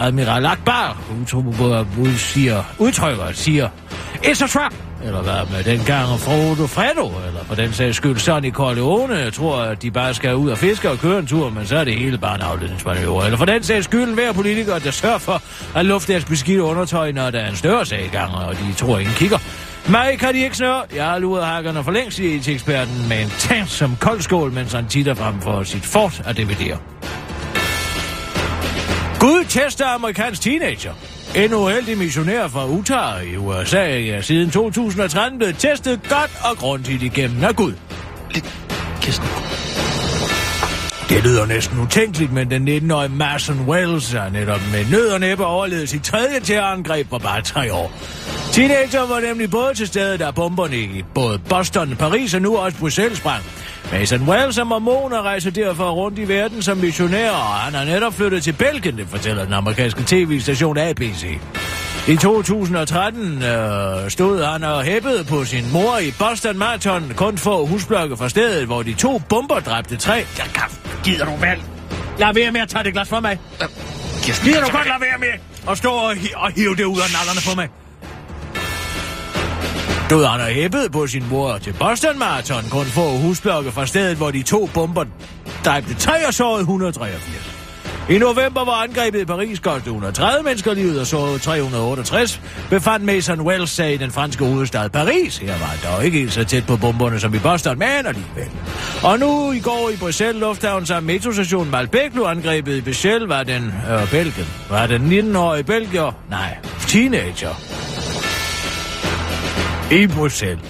admiral 0.00 0.46
Akbar 0.46 0.96
ud, 1.98 2.16
siger, 2.16 2.62
udtrykker, 2.78 3.32
siger, 3.32 3.68
It's 4.24 4.44
a 4.44 4.46
trap! 4.46 4.74
Eller 5.04 5.22
hvad 5.22 5.56
med 5.56 5.64
den 5.64 5.84
gang 5.84 6.20
Frodo 6.20 6.66
Fredo, 6.66 7.06
eller 7.26 7.44
for 7.44 7.54
den 7.54 7.72
sags 7.72 7.96
skyld 7.96 8.18
Sonny 8.18 8.52
Corleone. 8.52 9.14
Jeg 9.14 9.32
tror, 9.32 9.56
at 9.56 9.82
de 9.82 9.90
bare 9.90 10.14
skal 10.14 10.34
ud 10.34 10.50
og 10.50 10.58
fiske 10.58 10.90
og 10.90 10.98
køre 10.98 11.18
en 11.18 11.26
tur, 11.26 11.50
men 11.50 11.66
så 11.66 11.76
er 11.76 11.84
det 11.84 11.94
hele 11.94 12.18
bare 12.18 12.34
en 12.34 12.40
afledningsmanøvre. 12.40 13.24
Eller 13.24 13.38
for 13.38 13.44
den 13.44 13.62
sags 13.62 13.84
skyld 13.84 14.14
hver 14.14 14.32
politiker, 14.32 14.78
der 14.78 14.90
sørger 14.90 15.18
for 15.18 15.42
at 15.74 15.86
lufte 15.86 16.12
deres 16.12 16.24
beskidte 16.24 16.62
undertøj, 16.62 17.12
når 17.12 17.30
der 17.30 17.38
er 17.38 17.50
en 17.50 17.56
større 17.56 17.86
sag 17.86 18.04
i 18.04 18.08
gang, 18.08 18.34
og 18.34 18.54
de 18.54 18.72
tror 18.72 18.98
ingen 18.98 19.14
kigger. 19.14 19.38
Mig 19.88 20.18
kan 20.18 20.34
de 20.34 20.44
ikke 20.44 20.56
snøre. 20.56 20.84
Jeg 20.94 21.04
har 21.04 21.18
luret 21.18 21.46
hakkerne 21.46 21.84
for 21.84 21.90
længst 21.90 22.16
siger 22.16 22.36
IT-eksperten 22.36 23.08
med 23.08 23.22
en 23.22 23.30
tank 23.38 23.68
som 23.68 23.96
koldskål, 24.00 24.52
mens 24.52 24.72
han 24.72 24.88
titter 24.88 25.14
frem 25.14 25.40
for 25.40 25.62
sit 25.62 25.86
fort 25.86 26.22
af 26.26 26.34
DVD'er. 26.34 26.78
Gud 29.20 29.44
tester 29.48 29.86
amerikansk 29.86 30.42
teenager. 30.42 30.92
En 31.36 31.54
uheldig 31.54 31.98
missionær 31.98 32.48
fra 32.48 32.66
Utah 32.66 33.24
i 33.24 33.36
USA 33.36 34.06
er 34.08 34.20
siden 34.20 34.50
2013 34.50 35.38
blevet 35.38 35.56
testet 35.58 36.00
godt 36.08 36.30
og 36.50 36.56
grundigt 36.56 37.02
igennem 37.02 37.44
af 37.44 37.56
Gud. 37.56 37.74
Kirsten. 39.00 39.28
Det 41.12 41.24
lyder 41.24 41.46
næsten 41.46 41.80
utænkeligt, 41.80 42.32
men 42.32 42.50
den 42.50 42.68
19-årige 42.68 43.08
Mason 43.08 43.60
Wells 43.68 44.14
er 44.14 44.30
netop 44.30 44.60
med 44.72 44.84
nød 44.90 45.08
og 45.08 45.20
næppe 45.20 45.44
overlevet 45.46 45.88
sit 45.88 46.04
tredje 46.04 46.40
terrorangreb 46.40 47.10
på 47.10 47.18
bare 47.18 47.42
tre 47.42 47.72
år. 47.72 47.92
Teenager 48.52 49.06
var 49.06 49.20
nemlig 49.20 49.50
både 49.50 49.74
til 49.74 49.86
stede, 49.86 50.18
da 50.18 50.30
bomberne 50.30 50.76
i 50.76 51.04
både 51.14 51.38
Boston, 51.38 51.96
Paris 51.98 52.34
og 52.34 52.42
nu 52.42 52.56
også 52.56 52.78
Bruxelles 52.78 53.18
sprang. 53.18 53.44
Mason 53.92 54.28
Wells 54.28 54.58
er 54.58 54.64
mormon 54.64 55.12
og 55.12 55.24
rejser 55.24 55.50
derfor 55.50 55.90
rundt 55.90 56.18
i 56.18 56.28
verden 56.28 56.62
som 56.62 56.76
missionær, 56.78 57.30
og 57.30 57.54
han 57.54 57.74
har 57.74 57.84
netop 57.84 58.14
flyttet 58.14 58.42
til 58.42 58.52
Belgien, 58.52 58.96
det 58.96 59.06
fortæller 59.08 59.44
den 59.44 59.52
amerikanske 59.52 60.02
tv-station 60.06 60.78
ABC. 60.78 61.38
I 62.08 62.16
2013 62.16 63.42
øh, 63.42 64.10
stod 64.10 64.44
han 64.44 64.64
og 64.64 64.82
hæppede 64.82 65.24
på 65.24 65.44
sin 65.44 65.72
mor 65.72 65.98
i 65.98 66.12
Boston 66.18 66.58
Marathon, 66.58 67.12
kun 67.16 67.38
få 67.38 67.66
husblokke 67.66 68.16
fra 68.16 68.28
stedet, 68.28 68.66
hvor 68.66 68.82
de 68.82 68.94
to 68.94 69.18
bomber 69.28 69.60
dræbte 69.60 69.96
tre. 69.96 70.12
Jeg 70.12 70.26
kan, 70.54 70.62
gider 71.04 71.24
du 71.24 71.30
vel? 71.30 71.62
Lad 72.18 72.34
være 72.34 72.52
med 72.52 72.60
at 72.60 72.68
tage 72.68 72.84
det 72.84 72.92
glas 72.92 73.08
fra 73.08 73.20
mig. 73.20 73.38
Kirsten, 74.22 74.46
Gider 74.48 74.60
du 74.64 74.70
godt 74.72 74.86
lade 74.86 75.00
være 75.00 75.18
med 75.18 75.28
at 75.70 75.78
stå 75.78 75.90
og, 75.90 76.12
hi- 76.12 76.32
og 76.36 76.52
hive 76.52 76.76
det 76.76 76.84
ud 76.84 76.98
af 76.98 77.10
nallerne 77.12 77.40
på 77.48 77.54
mig? 77.56 77.68
Stod 80.06 80.24
han 80.26 80.40
og 80.40 80.46
hæppede 80.46 80.90
på 80.90 81.06
sin 81.06 81.24
mor 81.30 81.58
til 81.58 81.72
Boston 81.72 82.18
Marathon, 82.18 82.64
kun 82.70 82.84
få 82.86 83.16
husblokke 83.16 83.72
fra 83.72 83.86
stedet, 83.86 84.16
hvor 84.16 84.30
de 84.30 84.42
to 84.42 84.70
bomber 84.74 85.04
dræbte 85.64 85.94
tre 85.94 86.26
og 86.26 86.34
sårede 86.34 86.60
183. 86.60 87.51
I 88.10 88.18
november 88.18 88.64
var 88.64 88.82
angrebet 88.82 89.20
i 89.20 89.24
Paris 89.24 89.60
kostede 89.60 89.90
130 89.90 90.44
mennesker 90.44 90.74
livet 90.74 91.00
og 91.00 91.06
så 91.06 91.38
368, 91.38 92.40
befandt 92.70 93.06
Mason 93.06 93.40
Wells 93.40 93.70
sig 93.70 93.94
i 93.94 93.96
den 93.96 94.10
franske 94.10 94.44
hovedstad 94.44 94.90
Paris. 94.90 95.38
Her 95.38 95.58
var 95.58 95.66
han 95.66 95.78
dog 95.84 96.04
ikke 96.04 96.18
helt 96.18 96.32
så 96.32 96.44
tæt 96.44 96.66
på 96.66 96.76
bomberne 96.76 97.20
som 97.20 97.34
i 97.34 97.38
Boston, 97.38 97.78
men 97.78 97.88
alligevel. 97.88 98.50
Og 99.02 99.18
nu 99.18 99.52
i 99.52 99.60
går 99.60 99.90
i 99.94 99.96
Bruxelles 99.96 100.40
Lufthavn 100.40 100.86
samt 100.86 101.06
metrostationen 101.06 101.70
Malbec 101.70 102.12
blev 102.12 102.24
angrebet 102.24 102.76
i 102.76 102.80
Bruxelles, 102.80 103.28
var 103.28 103.42
den, 103.42 103.74
øh, 103.90 104.10
Belgien, 104.10 104.48
var 104.70 104.86
den 104.86 105.02
19-årige 105.02 105.64
belgier, 105.64 106.12
nej, 106.30 106.56
teenager, 106.88 107.54
i 109.92 110.06
Bruxelles. 110.06 110.64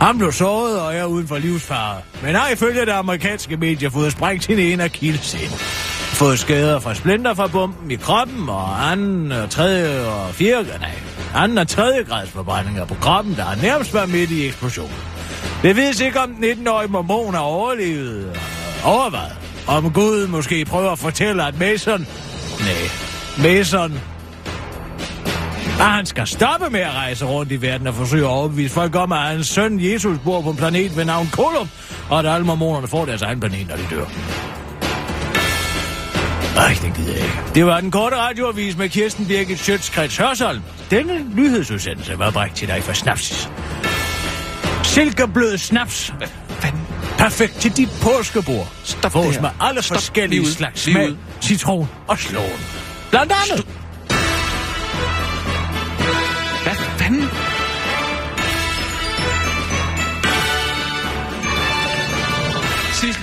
Han 0.00 0.18
blev 0.18 0.32
såret 0.32 0.80
og 0.80 0.94
er 0.94 1.04
uden 1.04 1.28
for 1.28 1.38
livsfare. 1.38 2.00
Men 2.22 2.34
har 2.34 2.48
ifølge 2.48 2.80
det 2.80 2.92
amerikanske 2.92 3.56
medier 3.56 3.90
fået 3.90 4.12
sprængt 4.12 4.44
sin 4.44 4.58
ene 4.58 4.84
akillescene. 4.84 5.52
Fået 6.18 6.38
skader 6.38 6.80
fra 6.80 6.94
splinter 6.94 7.34
fra 7.34 7.46
bomben 7.46 7.90
i 7.90 7.96
kroppen, 7.96 8.48
og 8.48 8.90
anden, 8.92 9.32
og 9.32 9.50
tredje 9.50 10.06
og 10.08 10.34
fjerde, 10.34 10.68
nej, 10.80 10.90
anden 11.34 11.58
og 11.58 11.68
tredje 11.68 12.02
grads 12.02 12.30
forbrændinger 12.30 12.84
på 12.84 12.94
kroppen, 12.94 13.34
der 13.34 13.62
nærmest 13.62 13.94
var 13.94 14.06
midt 14.06 14.30
i 14.30 14.46
eksplosionen. 14.46 14.96
Det 15.62 15.76
vides 15.76 16.00
ikke, 16.00 16.20
om 16.20 16.34
den 16.34 16.44
19-årige 16.44 16.90
mormon 16.90 17.34
har 17.34 17.40
overlevet 17.40 18.40
og 18.84 18.92
overvejet. 18.92 19.36
Om 19.66 19.92
Gud 19.92 20.26
måske 20.26 20.64
prøver 20.64 20.90
at 20.90 20.98
fortælle, 20.98 21.46
at 21.46 21.58
Mason... 21.58 22.06
Nej, 22.60 23.52
Mason 23.52 24.00
at 25.80 25.84
han 25.84 26.06
skal 26.06 26.26
stoppe 26.26 26.70
med 26.70 26.80
at 26.80 26.92
rejse 26.92 27.26
rundt 27.26 27.52
i 27.52 27.62
verden 27.62 27.86
og 27.86 27.94
forsøge 27.94 28.24
at 28.24 28.30
overbevise 28.30 28.74
folk 28.74 28.96
om, 28.96 29.12
at 29.12 29.18
hans 29.18 29.46
søn 29.46 29.80
Jesus 29.80 30.18
bor 30.24 30.40
på 30.40 30.50
en 30.50 30.56
planet 30.56 30.96
ved 30.96 31.04
navn 31.04 31.28
Kolum, 31.32 31.68
og 32.10 32.18
at 32.18 32.26
alle 32.26 32.46
mormonerne 32.46 32.88
får 32.88 33.04
deres 33.04 33.22
egen 33.22 33.40
planet, 33.40 33.68
når 33.68 33.76
de 33.76 33.86
dør. 33.90 34.04
Ej, 36.58 36.76
det 36.82 36.92
gider 36.96 37.12
jeg 37.14 37.22
ikke. 37.22 37.38
Det 37.54 37.66
var 37.66 37.80
den 37.80 37.90
korte 37.90 38.16
radioavis 38.16 38.76
med 38.76 38.88
Kirsten 38.88 39.26
Birgit 39.26 39.58
Schøtzgrads 39.58 40.16
Hørsholm. 40.16 40.62
Denne 40.90 41.34
nyhedsudsendelse 41.34 42.18
var 42.18 42.30
bragt 42.30 42.56
til 42.56 42.68
dig 42.68 42.82
for 42.82 42.92
Snapsis. 42.92 43.48
Silkeblød 44.84 45.58
snaps. 45.58 46.12
Hvad 46.18 46.28
fanden? 46.48 46.80
Perfekt 47.18 47.54
til 47.54 47.76
dit 47.76 47.88
påskebord. 48.02 48.72
Stop 48.84 49.12
Fås 49.12 49.40
med 49.40 49.50
alle 49.60 49.82
Stop. 49.82 49.96
forskellige 49.96 50.40
Lige 50.40 50.48
ud. 50.48 50.54
slags 50.54 50.80
smag, 50.80 51.10
citron 51.40 51.88
og 52.08 52.18
slåen. 52.18 52.60
Blandt 53.10 53.32
andet. 53.32 53.64
Hvad 53.64 53.74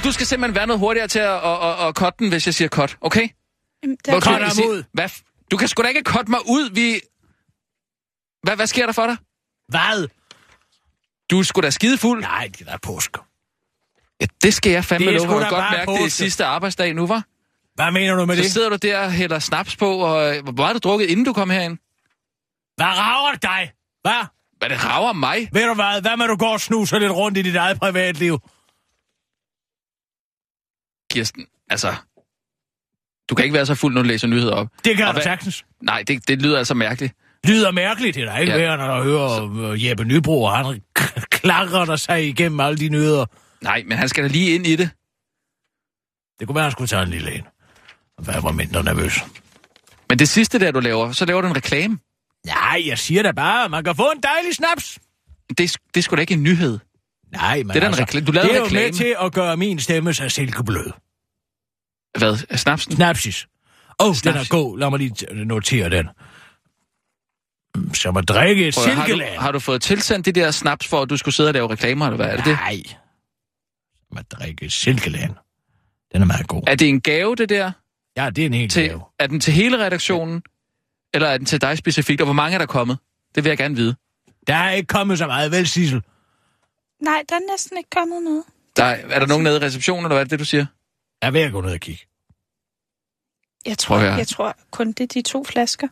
du 0.06 0.12
skal 0.12 0.26
simpelthen 0.26 0.56
være 0.56 0.68
noget 0.68 0.80
hurtigere 0.80 1.08
til 1.08 1.20
at, 1.20 1.36
at, 1.36 1.64
at, 1.64 1.88
at 1.88 1.96
cutte 1.96 2.20
den, 2.20 2.30
hvis 2.30 2.46
jeg 2.46 2.54
siger 2.54 2.70
cut, 2.70 2.98
okay? 3.02 3.28
Jamen, 3.84 3.98
der, 4.06 4.20
Cut 4.22 4.42
ham 4.42 4.58
ud. 4.68 4.84
Hvad? 4.94 5.10
Du 5.52 5.58
kan 5.58 5.68
sgu 5.68 5.84
da 5.84 5.88
ikke 5.88 6.02
cutte 6.06 6.32
mig 6.32 6.40
ud, 6.48 6.70
vi... 6.70 7.00
Hvad, 8.44 8.56
hvad 8.56 8.68
sker 8.68 8.86
der 8.86 8.94
for 8.94 9.06
dig? 9.08 9.18
Hvad? 9.68 10.08
Du 11.30 11.40
er 11.40 11.44
sgu 11.44 11.62
da 11.62 11.70
skide 11.70 11.98
fuld. 11.98 12.22
Nej, 12.22 12.50
det 12.60 12.68
er 12.68 12.78
påske. 12.78 13.20
Ja, 14.22 14.26
det 14.44 14.54
skal 14.54 14.72
jeg 14.72 14.86
fandme 14.86 15.08
Det 15.12 15.16
er 15.16 15.20
love 15.28 15.40
Jeg 15.40 15.50
godt 15.50 15.62
bare 15.62 15.72
mærke, 15.78 15.92
det 15.92 15.98
er 15.98 16.02
påske. 16.02 16.10
sidste 16.10 16.46
arbejdsdag 16.46 16.94
nu, 16.94 17.08
var? 17.08 17.24
Hvad 17.76 17.92
mener 17.92 18.16
du 18.16 18.26
med 18.26 18.36
Så 18.36 18.44
det? 18.44 18.52
sidder 18.52 18.70
du 18.70 18.76
der 18.76 19.00
og 19.00 19.12
hælder 19.12 19.40
snaps 19.40 19.76
på, 19.76 19.98
og 19.98 20.38
øh, 20.38 20.44
hvor 20.44 20.52
meget 20.52 20.68
har 20.68 20.74
du 20.74 20.80
drukket, 20.90 21.10
inden 21.10 21.26
du 21.26 21.34
kom 21.34 21.50
herind? 21.50 21.78
Hvad 22.76 22.86
rager 22.86 23.32
det 23.32 23.42
dig? 23.44 23.72
Hvad? 24.02 24.26
Hvad 24.58 24.70
det 24.70 24.86
rager 24.86 25.14
mig? 25.14 25.50
Ved 25.54 25.68
du 25.68 25.74
hvad? 25.74 26.02
Hvad 26.02 26.18
med 26.18 26.28
du 26.28 26.36
går 26.36 26.54
og 26.54 26.62
snuser 26.62 27.00
lidt 27.00 27.12
rundt 27.12 27.38
i 27.38 27.42
dit 27.42 27.56
eget 27.56 27.80
privatliv? 27.80 28.40
Kirsten, 31.16 31.46
altså... 31.70 31.96
Du 33.30 33.36
kan 33.36 33.46
ikke 33.46 33.54
være 33.54 33.66
så 33.66 33.76
fuld, 33.76 33.94
når 33.94 34.02
du 34.02 34.08
læser 34.08 34.28
nyheder 34.28 34.54
op. 34.54 34.68
Det 34.86 34.98
kan 34.98 35.06
Og 35.08 35.14
du 35.14 35.16
hvad- 35.16 35.24
sagtens. 35.24 35.66
Nej, 35.82 36.04
det, 36.08 36.28
det 36.28 36.42
lyder 36.42 36.58
altså 36.58 36.74
mærkeligt. 36.74 37.14
Lyder 37.48 37.72
mærkeligt, 37.72 38.16
det 38.16 38.24
er 38.24 38.32
da 38.32 38.38
ikke 38.38 38.52
Ja. 38.54 38.58
værd, 38.58 38.80
når 38.80 38.98
du 38.98 39.04
hører 39.04 39.72
øh, 39.72 39.86
Jeppe 39.86 40.04
Nybro, 40.04 40.44
og 40.44 40.58
han 40.58 40.82
klakker 41.30 41.86
der 41.86 41.96
sig 41.96 42.28
igennem 42.28 42.60
alle 42.60 42.78
de 42.78 42.90
nødder. 42.90 43.26
Nej, 43.62 43.84
men 43.88 43.98
han 43.98 44.10
skal 44.10 44.24
da 44.24 44.28
lige 44.30 44.56
ind 44.56 44.68
i 44.68 44.76
det. 44.76 44.90
Det 46.40 46.48
kunne 46.48 46.56
være, 46.56 46.64
at 46.64 46.66
han 46.66 46.72
skulle 46.72 46.88
tage 46.88 47.04
en 47.04 47.10
lille 47.10 47.36
en. 47.36 47.44
Være 48.20 48.44
var 48.44 48.52
mindre 48.52 48.84
nervøs. 48.84 49.14
Men 50.10 50.20
det 50.20 50.30
sidste 50.30 50.60
der, 50.60 50.72
du 50.72 50.80
laver, 50.80 51.12
så 51.12 51.26
laver 51.26 51.42
du 51.42 51.48
en 51.48 51.56
reklame. 51.56 51.98
Nej, 52.46 52.84
jeg 52.86 52.98
siger 52.98 53.24
da 53.24 53.32
bare, 53.32 53.70
man 53.70 53.84
kan 53.84 53.96
få 53.96 54.12
en 54.16 54.22
dejlig 54.24 54.56
snaps. 54.56 55.00
Det, 55.50 55.58
det 55.58 55.98
er 55.98 56.02
sgu 56.02 56.16
da 56.16 56.22
ikke 56.22 56.34
en 56.34 56.44
nyhed. 56.44 56.80
Nej, 57.32 57.58
men 57.58 57.68
Det 57.68 57.76
er 57.76 57.80
da 57.80 57.88
en 57.88 57.94
altså, 58.00 58.04
rekla- 58.20 58.24
du 58.26 58.32
lavede 58.32 58.50
det 58.50 58.56
er 58.56 58.60
jo 58.60 58.64
med 58.64 58.66
reklame. 58.72 58.92
til 58.92 59.16
at 59.22 59.34
gøre 59.34 59.58
min 59.58 59.80
stemme 59.80 60.14
så 60.14 60.30
silkeblød. 60.30 60.92
Hvad? 62.18 62.58
Snapsen? 62.58 62.96
Snapsis. 62.96 63.48
Åh, 64.00 64.08
oh, 64.08 64.16
den 64.24 64.36
er 64.36 64.50
god. 64.50 64.80
Lad 64.80 64.90
mig 64.90 65.00
lige 65.00 65.46
notere 65.46 65.90
den. 65.90 66.10
Som 67.94 68.18
at 68.18 68.28
drikke 68.28 68.68
et 68.68 68.74
Prøv, 68.76 68.94
har, 68.94 69.08
du, 69.08 69.22
har 69.38 69.52
du 69.52 69.60
fået 69.60 69.82
tilsendt 69.82 70.26
de 70.26 70.32
der 70.32 70.52
snaps, 70.52 70.88
for 70.88 71.02
at 71.02 71.10
du 71.10 71.18
skulle 71.18 71.36
sidde 71.36 71.50
og 71.50 71.54
lave 71.54 71.70
reklamer, 71.70 72.06
eller 72.06 72.16
hvad 72.16 72.26
er 72.28 72.36
det 72.36 72.46
det? 72.46 72.54
Nej. 72.54 72.84
Som 74.08 74.18
at 74.18 74.32
drikke 74.32 74.66
et 74.66 74.72
silkeland. 74.72 75.34
Den 76.14 76.22
er 76.22 76.26
meget 76.26 76.48
god. 76.48 76.64
Er 76.68 76.76
det 76.76 76.90
en 76.90 77.02
gave, 77.02 77.36
det 77.36 77.50
der? 77.50 77.72
Ja, 78.18 78.30
det 78.30 78.42
er 78.42 78.46
en 78.46 78.54
helt 78.54 78.72
Til, 78.72 78.88
gave. 78.90 79.02
er 79.20 79.28
den 79.28 79.40
til 79.40 79.54
hele 79.54 79.86
redaktionen? 79.86 80.42
Eller 81.14 81.28
er 81.28 81.38
den 81.38 81.46
til 81.46 81.62
dig 81.62 81.78
specifikt? 81.78 82.22
Og 82.22 82.26
hvor 82.26 82.34
mange 82.34 82.54
er 82.54 82.58
der 82.60 82.66
kommet? 82.66 82.98
Det 83.36 83.44
vil 83.44 83.50
jeg 83.50 83.58
gerne 83.58 83.76
vide. 83.76 83.96
Der 84.48 84.56
er 84.56 84.72
ikke 84.72 84.88
kommet 84.88 85.18
så 85.18 85.28
meget, 85.28 85.52
vel, 85.52 85.68
Sissel? 85.68 86.02
Nej, 87.02 87.24
der 87.30 87.36
er 87.36 87.52
næsten 87.52 87.78
ikke 87.78 87.90
kommet 87.90 88.24
noget. 88.24 88.44
Der, 88.78 88.84
er, 88.84 88.98
er 89.10 89.20
der 89.20 89.28
nogen 89.28 89.44
nede 89.44 89.58
i 89.58 89.60
receptionen, 89.60 90.06
eller 90.06 90.16
hvad 90.16 90.20
er 90.20 90.24
det, 90.24 90.32
det, 90.32 90.40
du 90.40 90.46
siger? 90.46 90.66
Jeg 91.22 91.28
er 91.28 91.32
ved 91.32 91.42
at 91.42 91.52
gå 91.52 91.62
ned 91.62 91.74
og 91.74 91.80
kigge. 91.80 92.06
Jeg 93.66 93.78
tror, 93.78 94.00
høre. 94.00 94.14
jeg 94.14 94.28
tror 94.28 94.58
kun, 94.72 94.88
det 94.88 95.04
er 95.04 95.08
de 95.08 95.22
to 95.22 95.44
flasker. 95.44 95.88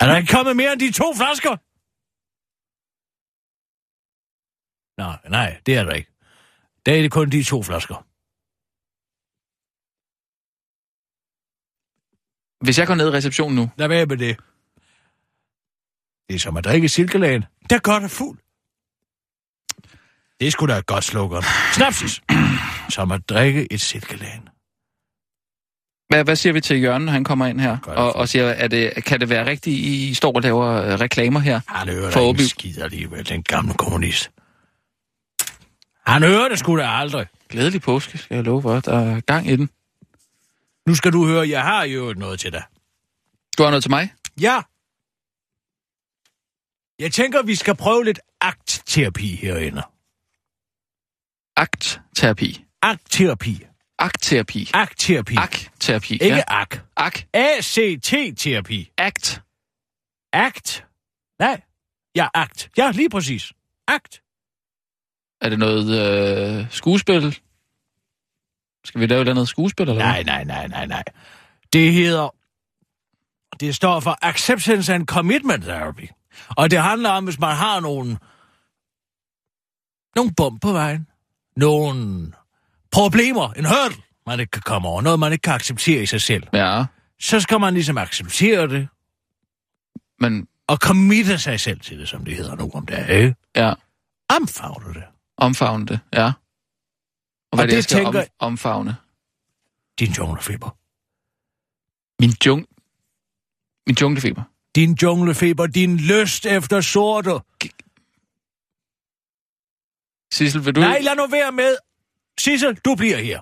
Er 0.00 0.06
der 0.06 0.16
ikke 0.16 0.32
kommet 0.32 0.56
mere 0.56 0.72
end 0.72 0.80
de 0.80 0.92
to 0.92 1.14
flasker? 1.14 1.56
Nej, 5.00 5.18
nej, 5.30 5.60
det 5.66 5.76
er 5.76 5.84
der 5.84 5.92
ikke. 5.92 6.10
Der 6.86 6.92
er 6.98 7.02
det 7.02 7.12
kun 7.12 7.30
de 7.30 7.42
to 7.44 7.62
flasker. 7.62 7.94
Hvis 12.64 12.78
jeg 12.78 12.86
går 12.86 12.94
ned 12.94 13.08
i 13.08 13.16
receptionen 13.16 13.56
nu, 13.56 13.70
Lad 13.76 13.88
være 13.88 14.06
med 14.06 14.16
det. 14.16 14.36
Det 16.28 16.34
er 16.34 16.38
som 16.38 16.56
at 16.56 16.64
drikke 16.64 16.88
silkeland. 16.88 17.42
Der 17.70 17.78
gør 17.78 17.98
det 17.98 18.10
fuld. 18.10 18.38
Det 20.40 20.46
er 20.46 20.50
sgu 20.50 20.66
da 20.66 20.78
et 20.78 20.86
godt 20.86 21.04
slogan. 21.04 21.42
Snapsis. 21.72 22.22
Som 22.90 23.12
at 23.12 23.28
drikke 23.28 23.72
et 23.72 23.80
silkeland. 23.80 24.42
hvad, 26.08 26.24
hvad 26.24 26.36
siger 26.36 26.52
vi 26.52 26.60
til 26.60 26.82
Jørgen, 26.82 27.08
han 27.08 27.24
kommer 27.24 27.46
ind 27.46 27.60
her? 27.60 27.78
Godt. 27.82 27.98
Og, 27.98 28.16
og 28.16 28.28
siger, 28.28 28.44
er 28.44 28.68
det, 28.68 29.04
kan 29.04 29.20
det 29.20 29.28
være 29.28 29.46
rigtigt, 29.46 29.76
I 29.76 30.14
står 30.14 30.32
og 30.32 30.42
laver 30.42 30.66
øh, 30.66 31.00
reklamer 31.00 31.40
her? 31.40 31.60
Han 31.66 31.88
hører 31.88 32.10
For 32.10 32.28
ikke 32.32 32.46
skid 32.46 32.82
alligevel, 32.82 33.28
den 33.28 33.42
gamle 33.42 33.74
kommunist. 33.74 34.30
Han 36.06 36.22
hører 36.22 36.48
det 36.48 36.58
sgu 36.58 36.78
da 36.78 36.86
aldrig. 36.86 37.26
Glædelig 37.48 37.82
påske, 37.82 38.18
skal 38.18 38.34
jeg 38.34 38.44
love 38.44 38.62
for. 38.62 38.80
Der 38.80 38.98
er 38.98 39.20
gang 39.20 39.48
i 39.48 39.56
den. 39.56 39.70
Nu 40.86 40.94
skal 40.94 41.12
du 41.12 41.26
høre, 41.26 41.48
jeg 41.48 41.62
har 41.62 41.84
jo 41.84 42.14
noget 42.16 42.40
til 42.40 42.52
dig. 42.52 42.62
Du 43.58 43.62
har 43.62 43.70
noget 43.70 43.82
til 43.82 43.90
mig? 43.90 44.12
Ja. 44.40 44.62
Jeg 46.98 47.12
tænker, 47.12 47.42
vi 47.42 47.54
skal 47.54 47.76
prøve 47.76 48.04
lidt 48.04 48.20
aktterapi 48.40 49.36
herinde. 49.36 49.82
Aktterapi. 51.56 52.65
Aktterapi. 52.90 53.66
Aktterapi. 53.98 54.70
Aktterapi. 54.74 55.36
Aktterapi. 55.36 56.12
Ikke 56.14 56.26
Ja. 56.26 56.42
ak. 56.48 56.80
Ak. 56.96 57.26
A-C-T-terapi. 57.34 58.90
Akt. 58.98 59.42
Akt. 60.32 60.86
Nej. 61.38 61.60
Ja, 62.16 62.28
akt. 62.34 62.70
Ja, 62.78 62.90
lige 62.90 63.10
præcis. 63.10 63.52
Akt. 63.88 64.22
Er 65.40 65.48
det 65.48 65.58
noget 65.58 65.86
øh, 66.60 66.66
skuespil? 66.70 67.38
Skal 68.84 69.00
vi 69.00 69.06
lave 69.06 69.22
et 69.22 69.28
andet 69.28 69.48
skuespil, 69.48 69.88
eller 69.88 70.02
Nej, 70.02 70.22
nej, 70.22 70.44
nej, 70.44 70.66
nej, 70.68 70.86
nej. 70.86 71.02
Det 71.72 71.92
hedder... 71.92 72.34
Det 73.60 73.74
står 73.74 74.00
for 74.00 74.18
Acceptance 74.22 74.94
and 74.94 75.06
Commitment 75.06 75.64
Therapy. 75.64 76.08
Og 76.48 76.70
det 76.70 76.82
handler 76.82 77.10
om, 77.10 77.24
hvis 77.24 77.38
man 77.38 77.56
har 77.56 77.80
nogle... 77.80 78.18
Nogle 80.16 80.32
bump 80.36 80.62
på 80.62 80.72
vejen. 80.72 81.08
Nogle 81.56 82.32
problemer. 82.92 83.52
En 83.52 83.64
hurdle, 83.64 84.02
man 84.26 84.40
ikke 84.40 84.50
kan 84.50 84.62
komme 84.62 84.88
over. 84.88 85.02
Noget, 85.02 85.20
man 85.20 85.32
ikke 85.32 85.42
kan 85.42 85.52
acceptere 85.54 86.02
i 86.02 86.06
sig 86.06 86.20
selv. 86.20 86.48
hvad? 86.50 86.60
Ja, 86.60 86.84
Så 87.20 87.40
skal 87.40 87.60
man 87.60 87.74
ligesom 87.74 87.98
acceptere 87.98 88.68
det. 88.68 88.88
men 90.20 90.48
Og 90.68 90.76
committe 90.76 91.38
sig 91.38 91.60
selv 91.60 91.80
til 91.80 91.98
det, 91.98 92.08
som 92.08 92.24
det 92.24 92.36
hedder 92.36 92.54
nu 92.56 92.70
om 92.74 92.86
dagen. 92.86 93.10
ikke? 93.16 93.34
ja, 93.56 93.74
Omfavne 94.28 94.94
det. 94.94 95.04
omfavne 95.36 95.86
det, 95.86 96.00
ja. 96.12 96.24
Og 96.26 96.32
hvad 97.56 97.58
Og 97.58 97.58
er 97.58 97.62
det, 97.62 97.70
det 97.70 97.76
jeg 97.76 97.84
skal 97.84 97.96
tænker- 98.04 98.20
om, 98.20 98.26
omfavne? 98.38 98.96
Din 99.98 100.12
junglefeber. 100.12 100.70
Min 102.22 102.32
jung... 102.46 102.66
Min 103.86 103.96
junglefeber. 104.00 104.42
Din 104.74 104.92
junglefeber. 105.02 105.66
Din 105.66 105.96
lyst 105.96 106.46
efter 106.46 106.80
sorte. 106.80 107.30
Sissel, 110.32 110.64
vil 110.64 110.74
du... 110.74 110.80
Nej, 110.80 110.98
lad 111.00 111.16
nu 111.16 111.26
være 111.26 111.52
med. 111.52 111.76
Sissel, 112.40 112.74
du 112.84 112.94
bliver 112.94 113.16
her. 113.18 113.40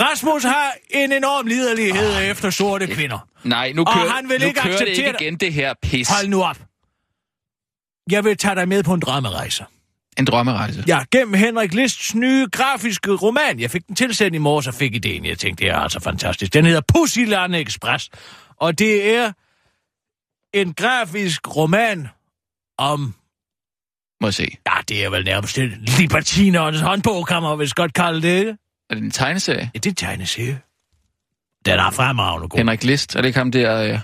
Rasmus 0.00 0.42
har 0.42 0.72
en 0.90 1.12
enorm 1.12 1.46
liderlighed 1.46 2.16
oh, 2.16 2.22
efter 2.22 2.50
sorte 2.50 2.86
kvinder. 2.86 3.28
Nej, 3.44 3.72
nu 3.72 3.82
Og 3.82 3.94
kører, 3.94 4.08
han 4.08 4.28
vil 4.28 4.40
nu 4.40 4.46
ikke 4.46 4.60
kører 4.60 4.78
det 4.78 4.88
ikke 4.88 5.14
igen, 5.20 5.36
det 5.36 5.52
her 5.52 5.74
pis. 5.82 6.08
Hold 6.08 6.28
nu 6.28 6.42
op. 6.42 6.58
Jeg 8.10 8.24
vil 8.24 8.36
tage 8.36 8.54
dig 8.54 8.68
med 8.68 8.82
på 8.82 8.94
en 8.94 9.00
drømmerejse. 9.00 9.64
En 10.18 10.24
drømmerejse. 10.24 10.84
Ja, 10.88 11.00
gennem 11.12 11.34
Henrik 11.34 11.74
Lists 11.74 12.14
nye 12.14 12.46
grafiske 12.52 13.10
roman. 13.10 13.60
Jeg 13.60 13.70
fik 13.70 13.86
den 13.86 13.96
tilsendt 13.96 14.34
i 14.34 14.38
morges 14.38 14.66
og 14.66 14.74
fik 14.74 14.94
ideen. 14.94 15.24
Jeg 15.24 15.38
tænkte, 15.38 15.64
det 15.64 15.70
er 15.70 15.76
altså 15.76 16.00
fantastisk. 16.00 16.54
Den 16.54 16.64
hedder 16.64 16.80
Pussyland 16.94 17.54
Express. 17.54 18.10
Og 18.56 18.78
det 18.78 19.14
er 19.16 19.32
en 20.54 20.74
grafisk 20.74 21.56
roman 21.56 22.08
om... 22.78 23.14
Må 24.26 24.28
jeg 24.28 24.34
se. 24.34 24.56
Ja, 24.66 24.72
det 24.88 25.04
er 25.04 25.10
vel 25.10 25.24
nærmest 25.24 25.58
en 25.58 25.72
libertinernes 25.98 26.80
håndbog, 26.80 27.26
kan 27.26 27.42
man 27.42 27.58
vist 27.58 27.74
godt 27.74 27.94
kalde 27.94 28.22
det, 28.22 28.38
ikke? 28.38 28.56
Er 28.90 28.94
det 28.94 29.04
en 29.04 29.10
tegneserie? 29.10 29.70
Ja, 29.74 29.78
det 29.78 29.90
er 29.90 29.94
tegneserie. 30.06 30.58
Den 31.66 31.78
er 31.78 31.90
fremragende 31.90 32.48
god. 32.48 32.58
Henrik 32.58 32.84
List, 32.84 33.16
er 33.16 33.20
det 33.20 33.26
ikke 33.28 33.38
ham 33.38 33.52
der... 33.52 33.82
Øh... 33.82 33.98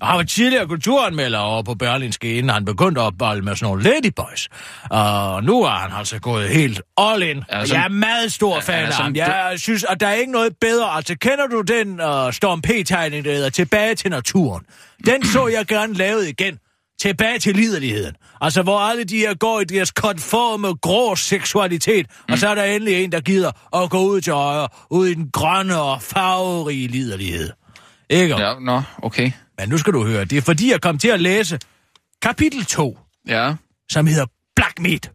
Og 0.00 0.08
Han 0.08 0.16
var 0.16 0.22
tidligere 0.22 0.66
kulturanmelder 0.66 1.38
over 1.38 1.62
på 1.62 1.74
Berlinske, 1.74 2.34
inden 2.34 2.50
han 2.50 2.64
begyndte 2.64 3.00
at 3.00 3.12
bolle 3.18 3.42
med 3.42 3.56
sådan 3.56 3.66
nogle 3.66 3.82
ladyboys. 3.82 4.48
Og 4.90 5.44
nu 5.44 5.62
er 5.62 5.68
han 5.70 5.90
altså 5.98 6.18
gået 6.20 6.48
helt 6.48 6.82
all 6.98 7.22
in. 7.22 7.44
Ja, 7.52 7.64
som- 7.64 7.76
jeg 7.76 7.84
er 7.84 7.88
meget 7.88 8.32
stor 8.32 8.54
Ja, 8.54 8.60
fan 8.60 8.84
af 8.86 8.94
ham. 8.94 9.16
Jeg 9.16 9.54
synes, 9.56 9.84
at 9.84 10.00
der 10.00 10.06
er 10.06 10.12
ikke 10.12 10.32
noget 10.32 10.56
bedre. 10.60 10.90
Altså, 10.90 11.16
kender 11.18 11.46
du 11.46 11.60
den 11.60 11.88
uh, 11.90 12.32
Storm 12.32 12.62
P-tegning, 12.62 13.24
der 13.24 13.32
hedder 13.32 13.50
Tilbage 13.50 13.94
til 13.94 14.10
naturen? 14.10 14.62
Den 15.06 15.24
så 15.26 15.46
jeg 15.46 15.66
gerne 15.66 15.94
lavet 15.94 16.28
igen. 16.28 16.58
Tilbage 17.00 17.38
til 17.38 17.54
liderligheden. 17.56 18.14
Altså, 18.40 18.62
hvor 18.62 18.78
alle 18.80 19.04
de 19.04 19.16
her 19.18 19.34
går 19.34 19.60
i 19.60 19.64
deres 19.64 19.90
konforme, 19.90 20.74
grå 20.74 21.16
seksualitet, 21.16 22.06
mm. 22.28 22.32
og 22.32 22.38
så 22.38 22.48
er 22.48 22.54
der 22.54 22.64
endelig 22.64 23.04
en, 23.04 23.12
der 23.12 23.20
gider 23.20 23.76
at 23.82 23.90
gå 23.90 23.98
ud 24.00 24.20
til 24.20 24.32
højre, 24.32 24.68
ud 24.90 25.06
i 25.06 25.14
den 25.14 25.30
grønne 25.30 25.80
og 25.80 26.02
farverige 26.02 26.88
liderlighed. 26.88 27.50
Ikke? 28.10 28.36
Ja. 28.36 28.54
Nå, 28.58 28.82
okay. 29.02 29.32
Men 29.58 29.68
nu 29.68 29.78
skal 29.78 29.92
du 29.92 30.04
høre, 30.06 30.24
det 30.24 30.38
er 30.38 30.42
fordi, 30.42 30.70
jeg 30.70 30.80
kom 30.80 30.98
til 30.98 31.08
at 31.08 31.20
læse 31.20 31.58
kapitel 32.22 32.64
2, 32.64 32.98
Ja. 33.28 33.54
som 33.90 34.06
hedder 34.06 34.26
Black 34.56 34.78
Meat. 34.80 35.10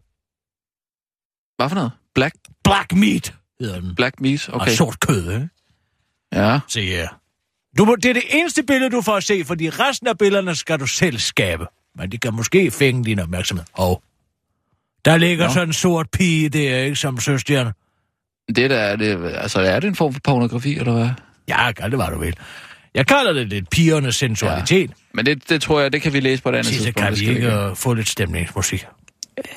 Hvad 1.56 1.68
for 1.68 1.74
noget? 1.74 1.92
Black, 2.14 2.34
Black 2.64 2.92
Meat 2.94 3.34
hedder 3.60 3.80
den. 3.80 3.94
black 3.94 4.20
meat? 4.20 4.48
Okay. 4.48 4.60
Okay. 4.60 4.70
Og 4.70 4.76
sort 4.76 5.00
kød, 5.00 5.32
ikke? 5.32 5.48
Ja. 6.32 6.60
Se 6.68 6.86
her. 6.86 7.08
Du 7.78 7.84
må, 7.84 7.96
det 7.96 8.08
er 8.08 8.12
det 8.14 8.22
eneste 8.30 8.62
billede, 8.62 8.90
du 8.90 9.02
får 9.02 9.16
at 9.16 9.24
se, 9.24 9.44
fordi 9.44 9.70
resten 9.70 10.08
af 10.08 10.18
billederne 10.18 10.54
skal 10.54 10.80
du 10.80 10.86
selv 10.86 11.18
skabe. 11.18 11.66
Men 11.96 12.12
det 12.12 12.20
kan 12.20 12.34
måske 12.34 12.70
fænge 12.70 13.04
din 13.04 13.18
opmærksomhed. 13.18 13.64
Og 13.72 14.02
der 15.04 15.16
ligger 15.16 15.46
Nå. 15.46 15.52
sådan 15.52 15.68
en 15.68 15.72
sort 15.72 16.10
pige 16.10 16.48
der, 16.48 16.78
ikke, 16.78 16.96
som 16.96 17.20
søstjerne. 17.20 17.72
Det 18.56 18.70
der 18.70 18.76
er 18.78 18.96
det... 18.96 19.32
Altså, 19.34 19.60
er 19.60 19.80
det 19.80 19.88
en 19.88 19.94
form 19.94 20.12
for 20.12 20.20
pornografi, 20.24 20.78
eller 20.78 20.92
hvad? 20.92 21.08
Ja, 21.48 21.72
kald 21.72 21.90
det, 21.90 21.98
hvad 21.98 22.06
du 22.06 22.18
vil. 22.18 22.36
Jeg 22.94 23.06
kalder 23.06 23.32
det 23.32 23.48
lidt 23.48 23.70
pigernes 23.70 24.16
sensualitet. 24.16 24.90
Men 25.14 25.26
det, 25.26 25.48
det 25.48 25.62
tror 25.62 25.80
jeg, 25.80 25.92
det 25.92 26.02
kan 26.02 26.12
vi 26.12 26.20
læse 26.20 26.42
på 26.42 26.48
et 26.48 26.54
andet 26.54 26.70
Ja. 26.70 26.76
Så 26.76 26.84
tidspunkt. 26.84 26.98
kan 26.98 27.12
det 27.12 27.20
vi 27.20 27.28
ikke 27.28 27.68
uh, 27.70 27.76
få 27.76 27.94
lidt 27.94 28.08
stemningsmusik. 28.08 28.86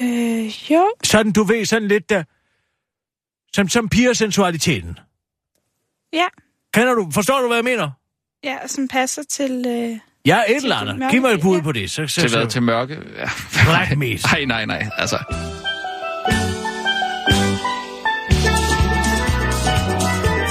Øh, 0.02 0.72
jo. 0.72 0.92
Sådan, 1.04 1.32
du 1.32 1.44
ved, 1.44 1.66
sådan 1.66 1.88
lidt 1.88 2.10
der... 2.10 2.24
Som, 3.54 3.70
som 3.70 3.90
pigersensualiteten. 3.90 5.00
Ja. 6.14 6.26
Kender 6.74 6.94
du, 6.94 7.12
forstår 7.14 7.42
du, 7.42 7.48
hvad 7.48 7.58
jeg 7.58 7.64
mener? 7.64 7.92
Ja, 8.44 8.68
som 8.68 8.88
passer 8.88 9.24
til... 9.30 9.66
Øh... 9.68 9.98
Ja, 10.26 10.40
et 10.48 10.56
eller 10.64 10.80
det 10.80 10.90
andet. 10.90 11.12
Giv 11.12 11.22
mig 11.22 11.32
et 11.32 11.42
bud 11.42 11.58
ja. 11.58 11.64
på 11.64 11.72
det. 11.72 11.92
Så, 11.92 12.08
så, 12.08 12.22
Til 12.22 12.30
hvad? 12.30 12.48
Til 12.48 12.62
mørke? 12.62 12.98
Ja. 13.20 13.30
Black 13.66 13.98
meat. 13.98 14.22
Nej, 14.32 14.46
nej, 14.46 14.66
nej. 14.66 14.88
Altså... 14.98 15.18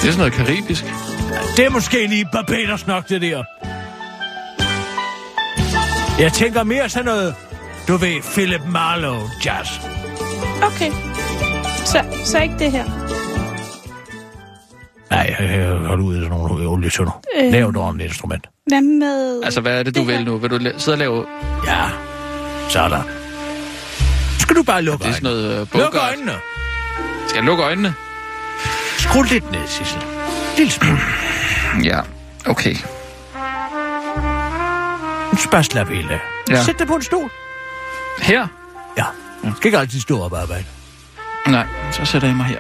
Det 0.03 0.09
er 0.09 0.13
sådan 0.13 0.19
noget 0.19 0.33
karibisk. 0.33 0.85
Det 1.57 1.65
er 1.65 1.71
måske 1.71 2.07
lige 2.07 2.29
Barbados 2.33 2.87
nok, 2.87 3.09
det 3.09 3.21
der. 3.21 3.45
Jeg 6.23 6.33
tænker 6.33 6.63
mere 6.63 6.89
sådan 6.89 7.05
noget, 7.05 7.35
du 7.89 7.97
ved, 7.97 8.23
Philip 8.23 8.61
Marlowe 8.69 9.31
jazz. 9.45 9.69
Okay. 10.63 10.93
Så, 11.85 12.05
så 12.25 12.39
ikke 12.43 12.59
det 12.59 12.73
her. 12.73 13.20
Nej, 15.11 15.37
jeg, 15.41 15.59
jeg 15.59 15.67
holder 15.69 16.05
ud 16.05 16.15
af 16.15 16.23
sådan 16.23 16.39
nogle 16.39 16.67
olietønder. 16.69 17.21
Øh. 17.39 17.47
Øh. 17.47 17.53
Lav 17.53 17.69
et 17.69 17.77
ordentligt 17.77 18.09
instrument. 18.11 18.47
Hvad 18.67 18.81
med... 18.83 19.41
Altså, 19.45 19.61
hvad 19.61 19.79
er 19.79 19.83
det, 19.83 19.95
du 19.95 20.01
Det 20.01 20.09
her. 20.11 20.17
vil 20.17 20.27
nu? 20.27 20.37
Vil 20.39 20.51
du 20.51 20.57
la- 20.59 20.79
sidde 20.79 20.95
og 20.95 20.99
lave... 20.99 21.27
Ja, 21.67 21.81
sådan. 22.69 23.01
Skal 24.39 24.57
du 24.57 24.63
bare 24.63 24.83
lukke 24.83 25.05
Det 25.05 25.11
er 25.11 25.15
sådan 25.15 25.27
øjnene? 25.27 25.47
noget 25.49 25.63
uh, 25.63 25.75
Luk 25.81 25.93
bogart. 25.93 26.09
øjnene. 26.11 26.33
Skal 27.29 27.37
jeg 27.39 27.45
lukke 27.45 27.63
øjnene? 27.65 27.95
Skru 28.99 29.23
lidt 29.23 29.53
ned, 29.53 29.67
Sissel. 29.67 30.03
Lille 30.57 30.73
smule. 30.73 30.99
Ja, 31.85 32.01
okay. 32.47 32.75
Bare 35.51 35.65
slappe 35.65 35.95
helt 35.95 36.11
af. 36.11 36.21
Ja. 36.49 36.55
Ja. 36.55 36.63
Sæt 36.65 36.79
dig 36.79 36.87
på 36.87 36.95
en 36.95 37.03
stol. 37.03 37.31
Her? 38.23 38.47
Ja. 38.99 39.05
Du 39.45 39.53
skal 39.57 39.67
ikke 39.69 39.79
altid 39.79 40.01
stå 40.01 40.23
op 40.23 40.33
og 40.33 40.41
arbejde. 40.43 40.65
Nej, 41.47 41.67
så 41.93 42.05
sætter 42.05 42.29
jeg 42.29 42.37
mig 42.37 42.47
her. 42.47 42.59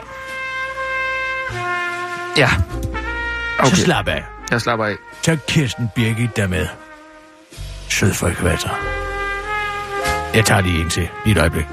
Ja. 2.36 2.48
Okay. 3.58 3.70
Så 3.70 3.82
slap 3.82 4.08
af. 4.08 4.24
jeg 4.50 4.60
slapper 4.60 4.86
af. 4.86 4.94
Tag 5.22 5.38
Kirsten 5.48 5.90
Birgit 5.94 6.36
der 6.36 6.46
med. 6.46 6.66
Sød 7.88 8.12
for 8.14 8.28
ekvator. 8.28 8.78
Jeg 10.34 10.44
tager 10.44 10.60
lige 10.60 10.80
en 10.80 10.90
til. 10.90 11.08
Lige 11.24 11.36
et 11.36 11.40
øjeblik. 11.40 11.66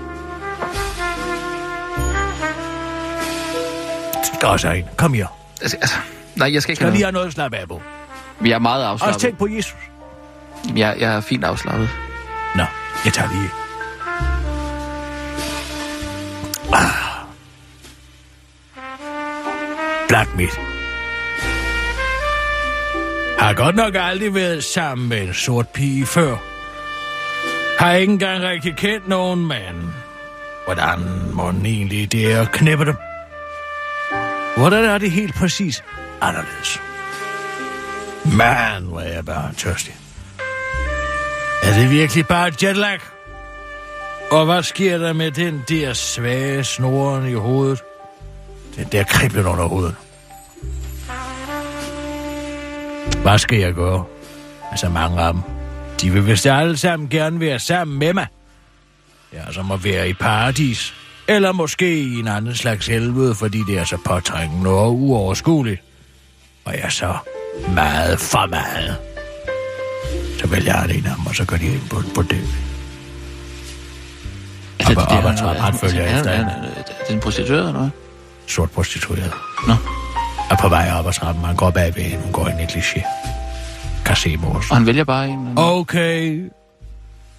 Der 4.42 4.48
er 4.48 4.52
også 4.52 4.70
en. 4.70 4.86
Kom 4.98 5.14
her. 5.14 5.28
Altså, 5.62 5.78
altså, 5.82 5.96
nej, 6.36 6.54
jeg 6.54 6.62
skal 6.62 6.72
ikke 6.72 6.76
Skal 6.78 6.86
have 6.86 6.94
lige 6.94 7.04
have 7.04 7.12
noget 7.12 7.28
at 7.28 7.34
slappe 7.34 7.58
af 7.58 7.68
på. 7.68 7.82
Vi 8.40 8.52
er 8.52 8.60
meget 8.60 8.86
Også 8.88 9.06
afslappet. 9.06 9.22
tænk 9.22 9.38
på 9.38 9.48
Jesus. 9.48 9.80
Jeg, 10.76 10.96
jeg 11.00 11.14
er 11.16 11.22
fint 11.22 11.44
afslappet. 11.44 11.90
Nå, 12.56 12.64
jeg 13.06 13.14
tager 13.14 13.30
lige. 13.32 13.50
Ah. 16.74 16.97
Black 20.08 20.36
mit. 20.36 20.60
Har 23.40 23.54
godt 23.54 23.76
nok 23.76 23.96
aldrig 23.96 24.36
været 24.36 24.64
sammen 24.64 25.10
med 25.10 25.22
en 25.22 25.34
sort 25.34 25.70
pige 25.70 26.06
før. 26.06 26.36
Har 27.80 27.94
ikke 27.94 28.14
engang 28.14 28.44
rigtig 28.44 28.76
kendt 28.76 29.08
nogen 29.08 29.46
mand. 29.46 29.76
Hvordan 30.66 31.00
må 31.34 31.52
den 31.52 31.66
egentlig 31.66 32.12
det 32.12 32.34
er 32.34 32.42
at 32.42 32.52
knæppe 32.52 32.86
dem? 32.86 32.96
Hvordan 34.58 34.86
er 34.86 34.98
det 34.98 35.12
helt 35.12 35.36
præcis 35.36 35.84
anderledes? 36.22 36.82
Man, 38.38 38.84
hvor 38.84 39.00
er 39.00 39.14
jeg 39.14 39.26
bare 39.26 39.54
tørstig. 39.54 39.96
Er 41.64 41.80
det 41.82 41.92
virkelig 41.92 42.28
bare 42.28 42.52
jetlag? 42.64 43.00
Og 44.32 44.46
hvad 44.46 44.64
sker 44.64 44.98
der 44.98 45.14
med 45.14 45.32
den 45.32 45.64
der 45.70 45.94
svage 45.94 46.64
snoren 46.64 47.28
i 47.28 47.34
hovedet? 47.34 47.84
Den 48.78 48.88
der 48.92 49.04
kriblen 49.04 49.46
under 49.46 49.64
hovedet. 49.64 49.96
Hvad 53.22 53.38
skal 53.38 53.60
jeg 53.60 53.74
gøre? 53.74 54.04
Altså 54.72 54.90
mange 54.90 55.22
af 55.22 55.34
dem. 55.34 55.42
De 56.02 56.12
vil 56.12 56.28
vist 56.28 56.46
alle 56.46 56.78
sammen 56.78 57.10
gerne 57.10 57.40
være 57.40 57.60
sammen 57.60 58.00
med 58.00 58.14
mig. 58.14 58.28
Ja, 59.34 59.52
som 59.52 59.72
at 59.72 59.84
være 59.84 60.10
i 60.10 60.14
paradis. 60.14 60.94
Eller 61.28 61.52
måske 61.52 62.00
i 62.00 62.20
en 62.20 62.28
anden 62.28 62.56
slags 62.56 62.88
helvede, 62.88 63.36
fordi 63.36 63.64
det 63.68 63.78
er 63.78 63.84
så 63.84 63.98
påtrængende 64.06 64.70
og 64.70 64.96
uoverskueligt. 64.96 65.82
Og 66.66 66.74
jeg 66.74 66.82
er 66.82 66.90
så 66.90 67.18
meget 67.76 68.20
for 68.20 68.46
meget. 68.46 68.98
Så 70.40 70.48
vælger 70.48 70.74
jeg 70.82 70.96
en 70.98 71.06
af 71.06 71.16
dem, 71.16 71.26
og 71.26 71.36
så 71.36 71.46
går 71.46 71.58
de 71.58 71.66
ind 71.66 71.90
på, 71.90 72.02
på 72.16 72.22
det. 72.22 72.44
Op, 74.86 74.98
op, 74.98 74.98
op, 74.98 75.26
ad 75.26 75.38
trappen. 75.38 75.64
Han 75.64 75.74
følger 75.74 76.02
er, 76.02 76.18
efter 76.18 76.32
er, 76.32 76.38
hende. 76.38 76.52
er, 76.52 76.80
er 76.80 77.06
det 77.08 77.14
en 77.14 77.20
prostitueret 77.20 77.60
eller 77.60 77.74
noget? 77.74 77.92
Sort 78.48 78.72
prostitueret. 78.72 79.34
Nå. 79.68 79.74
Er 80.52 80.56
på 80.62 80.70
vej 80.70 80.92
op 81.00 81.08
ad 81.08 81.14
trappen. 81.14 81.46
Han 81.46 81.56
går 81.56 81.72
bagved 81.72 82.04
hende. 82.04 82.24
Hun 82.24 82.34
går 82.34 82.48
i 82.48 82.52
se 84.16 84.38
mors. 84.38 84.70
Og 84.70 84.78
han 84.78 84.86
vælger 84.86 85.04
bare 85.04 85.28
en... 85.28 85.54
Okay. 85.56 86.42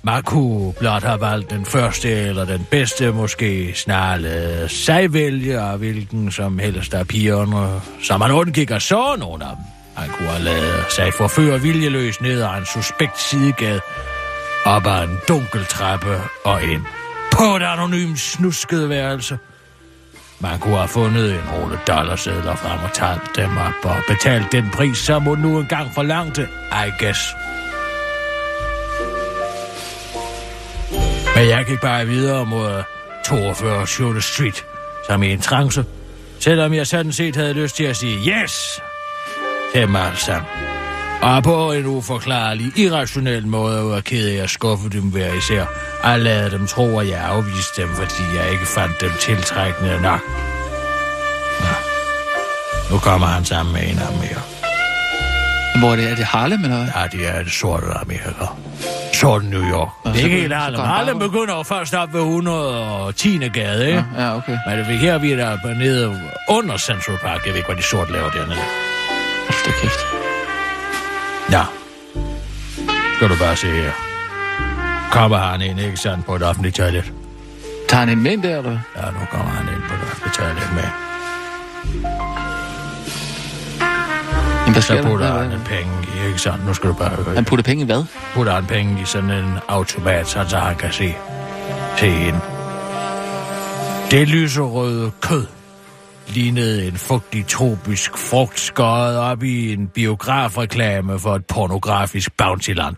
Man 0.02 0.22
kunne 0.22 0.72
blot 0.72 1.02
have 1.02 1.20
valgt 1.20 1.50
den 1.50 1.64
første 1.66 2.10
eller 2.10 2.44
den 2.44 2.66
bedste, 2.70 3.12
måske 3.12 3.74
snarere 3.74 4.68
sig 4.68 5.12
vælge, 5.12 5.62
og 5.62 5.78
hvilken 5.78 6.32
som 6.32 6.58
helst 6.58 6.94
af 6.94 7.06
pigerne, 7.06 7.80
som 8.02 8.20
han 8.20 8.30
undgik 8.30 8.70
at 8.70 8.82
så 8.82 9.16
nogen 9.18 9.42
af 9.42 9.48
dem. 9.48 9.64
Han 9.96 10.10
kunne 10.10 10.28
have 10.28 10.44
lavet 10.44 10.84
sig 10.96 11.14
forføre 11.14 11.60
viljeløs 11.60 12.20
ned 12.20 12.42
ad 12.42 12.58
en 12.58 12.66
suspekt 12.66 13.20
sidegade, 13.20 13.80
op 14.64 14.86
ad 14.86 15.04
en 15.04 15.16
dunkel 15.28 15.64
trappe 15.64 16.20
og 16.44 16.62
ind 16.62 16.82
på 17.32 17.56
et 17.56 17.62
anonymt 17.62 18.18
snusket 18.18 18.88
værelse. 18.88 19.38
Man 20.40 20.58
kunne 20.58 20.76
have 20.76 20.88
fundet 20.88 21.34
en 21.34 21.50
rulle 21.54 21.78
dollarsedler 21.86 22.54
frem 22.54 22.78
og 22.84 22.92
taget 22.92 23.20
dem 23.36 23.56
op 23.56 23.90
og 23.90 23.96
betalt 24.08 24.52
den 24.52 24.70
pris, 24.70 24.98
som 24.98 25.22
hun 25.22 25.38
nu 25.38 25.60
engang 25.60 25.94
forlangte, 25.94 26.48
I 26.72 27.04
guess. 27.04 27.20
Men 31.36 31.48
jeg 31.48 31.64
gik 31.64 31.80
bare 31.80 32.06
videre 32.06 32.46
mod 32.46 32.82
42 33.24 33.86
Shore 33.86 34.20
Street, 34.20 34.66
som 35.06 35.22
i 35.22 35.32
en 35.32 35.40
trance, 35.40 35.84
selvom 36.38 36.74
jeg 36.74 36.86
sådan 36.86 37.12
set 37.12 37.36
havde 37.36 37.52
lyst 37.52 37.76
til 37.76 37.84
at 37.84 37.96
sige 37.96 38.32
yes 38.32 38.82
til 39.72 39.82
dem 39.82 39.96
alle 39.96 40.18
sammen. 40.18 40.50
Og 41.22 41.42
på 41.42 41.72
en 41.72 41.86
uforklarlig, 41.86 42.72
irrationel 42.76 43.46
måde 43.46 43.90
var 43.90 44.00
ked 44.00 44.28
af 44.28 44.42
at 44.42 44.50
skuffe 44.50 44.88
dem 44.88 45.02
hver 45.02 45.34
især, 45.34 45.64
og 46.02 46.18
lade 46.18 46.50
dem 46.50 46.66
tro, 46.66 46.98
at 46.98 47.08
jeg 47.08 47.20
afviste 47.20 47.82
dem, 47.82 47.88
fordi 47.94 48.22
jeg 48.36 48.52
ikke 48.52 48.66
fandt 48.66 49.00
dem 49.00 49.10
tiltrækkende 49.20 50.02
nok. 50.02 50.20
Nå. 51.60 51.66
Nu 52.90 52.98
kommer 52.98 53.26
han 53.26 53.44
sammen 53.44 53.72
med 53.74 53.82
en 53.82 53.98
af 53.98 54.06
dem 54.10 54.18
mere. 54.18 54.42
Hvor 55.78 55.92
er 55.92 55.96
det? 55.96 56.10
Er 56.10 56.14
det 56.14 56.24
Harlem, 56.24 56.64
eller 56.64 56.76
hvad? 56.76 56.88
Ja, 56.96 57.06
det 57.12 57.36
er 57.36 57.42
det 57.42 57.52
sorte 57.52 57.86
Amerika. 57.86 58.46
Sorte 59.14 59.46
New 59.46 59.62
York. 59.62 59.88
Og 60.04 60.12
det 60.12 60.20
er 60.20 60.24
ikke 60.24 60.40
helt 60.40 60.54
Harlem. 60.54 60.80
Harlem 60.80 61.18
begynder 61.18 61.62
først 61.62 61.94
op 61.94 62.12
ved 62.12 62.20
110. 62.20 63.48
gade, 63.48 63.86
ikke? 63.86 64.04
Ja, 64.16 64.24
ja, 64.24 64.36
okay. 64.36 64.58
Men 64.66 64.78
det 64.78 64.94
er 64.94 64.98
her, 64.98 65.18
vi 65.18 65.32
er 65.32 65.36
der 65.36 65.74
nede 65.74 66.20
under 66.48 66.76
Central 66.76 67.18
Park. 67.18 67.40
Jeg 67.46 67.52
ved 67.52 67.56
ikke, 67.56 67.66
hvad 67.66 67.76
de 67.76 67.82
sorte 67.82 68.12
laver 68.12 68.30
dernede. 68.30 68.60
Hold 69.48 69.64
da 69.66 69.70
kæft. 69.82 70.07
Ja. 71.52 71.62
Skal 73.16 73.28
du 73.28 73.34
bare 73.40 73.56
se 73.56 73.66
her. 73.66 73.90
Kommer 75.12 75.36
han 75.38 75.60
ind, 75.62 75.80
ikke 75.80 75.96
sandt, 75.96 76.26
på 76.26 76.36
et 76.36 76.42
offentligt 76.42 76.76
toilet. 76.76 77.12
Tager 77.88 78.00
han 78.00 78.08
en 78.08 78.22
med 78.22 78.38
der, 78.38 78.58
eller? 78.58 78.78
Ja, 78.96 79.10
nu 79.10 79.18
kommer 79.30 79.50
han 79.50 79.68
ind 79.74 79.82
på 79.88 79.94
et 79.94 80.00
offentligt 80.02 80.34
toilet 80.34 80.68
med. 80.74 80.88
Jamen, 84.60 84.72
hvad 84.72 84.82
Så 84.82 84.86
sker 84.86 84.94
der? 85.02 85.10
putter 85.10 85.38
han 85.42 85.52
en 85.52 85.60
penge 85.66 85.92
i, 86.16 86.26
ikke 86.26 86.38
sandt? 86.38 86.66
Nu 86.66 86.74
skal 86.74 86.88
du 86.90 86.94
bare 86.94 87.08
høre. 87.08 87.34
Han 87.34 87.44
putter 87.44 87.62
penge 87.62 87.82
i 87.82 87.86
hvad? 87.86 88.04
putter 88.34 88.52
han 88.54 88.66
penge 88.66 89.02
i 89.02 89.04
sådan 89.04 89.30
en 89.30 89.58
automat, 89.68 90.28
så 90.28 90.44
så 90.48 90.58
han 90.58 90.76
kan 90.76 90.92
se, 90.92 91.14
se 91.98 92.06
ind. 92.06 92.36
Det 94.10 94.28
lyserøde 94.28 95.10
kød 95.20 95.46
lignede 96.30 96.86
en 96.86 96.98
fugtig 96.98 97.46
tropisk 97.46 98.16
frugt 98.16 98.60
skåret 98.60 99.18
op 99.18 99.42
i 99.42 99.72
en 99.72 99.88
biografreklame 99.88 101.18
for 101.18 101.34
et 101.34 101.46
pornografisk 101.46 102.36
bountyland. 102.36 102.96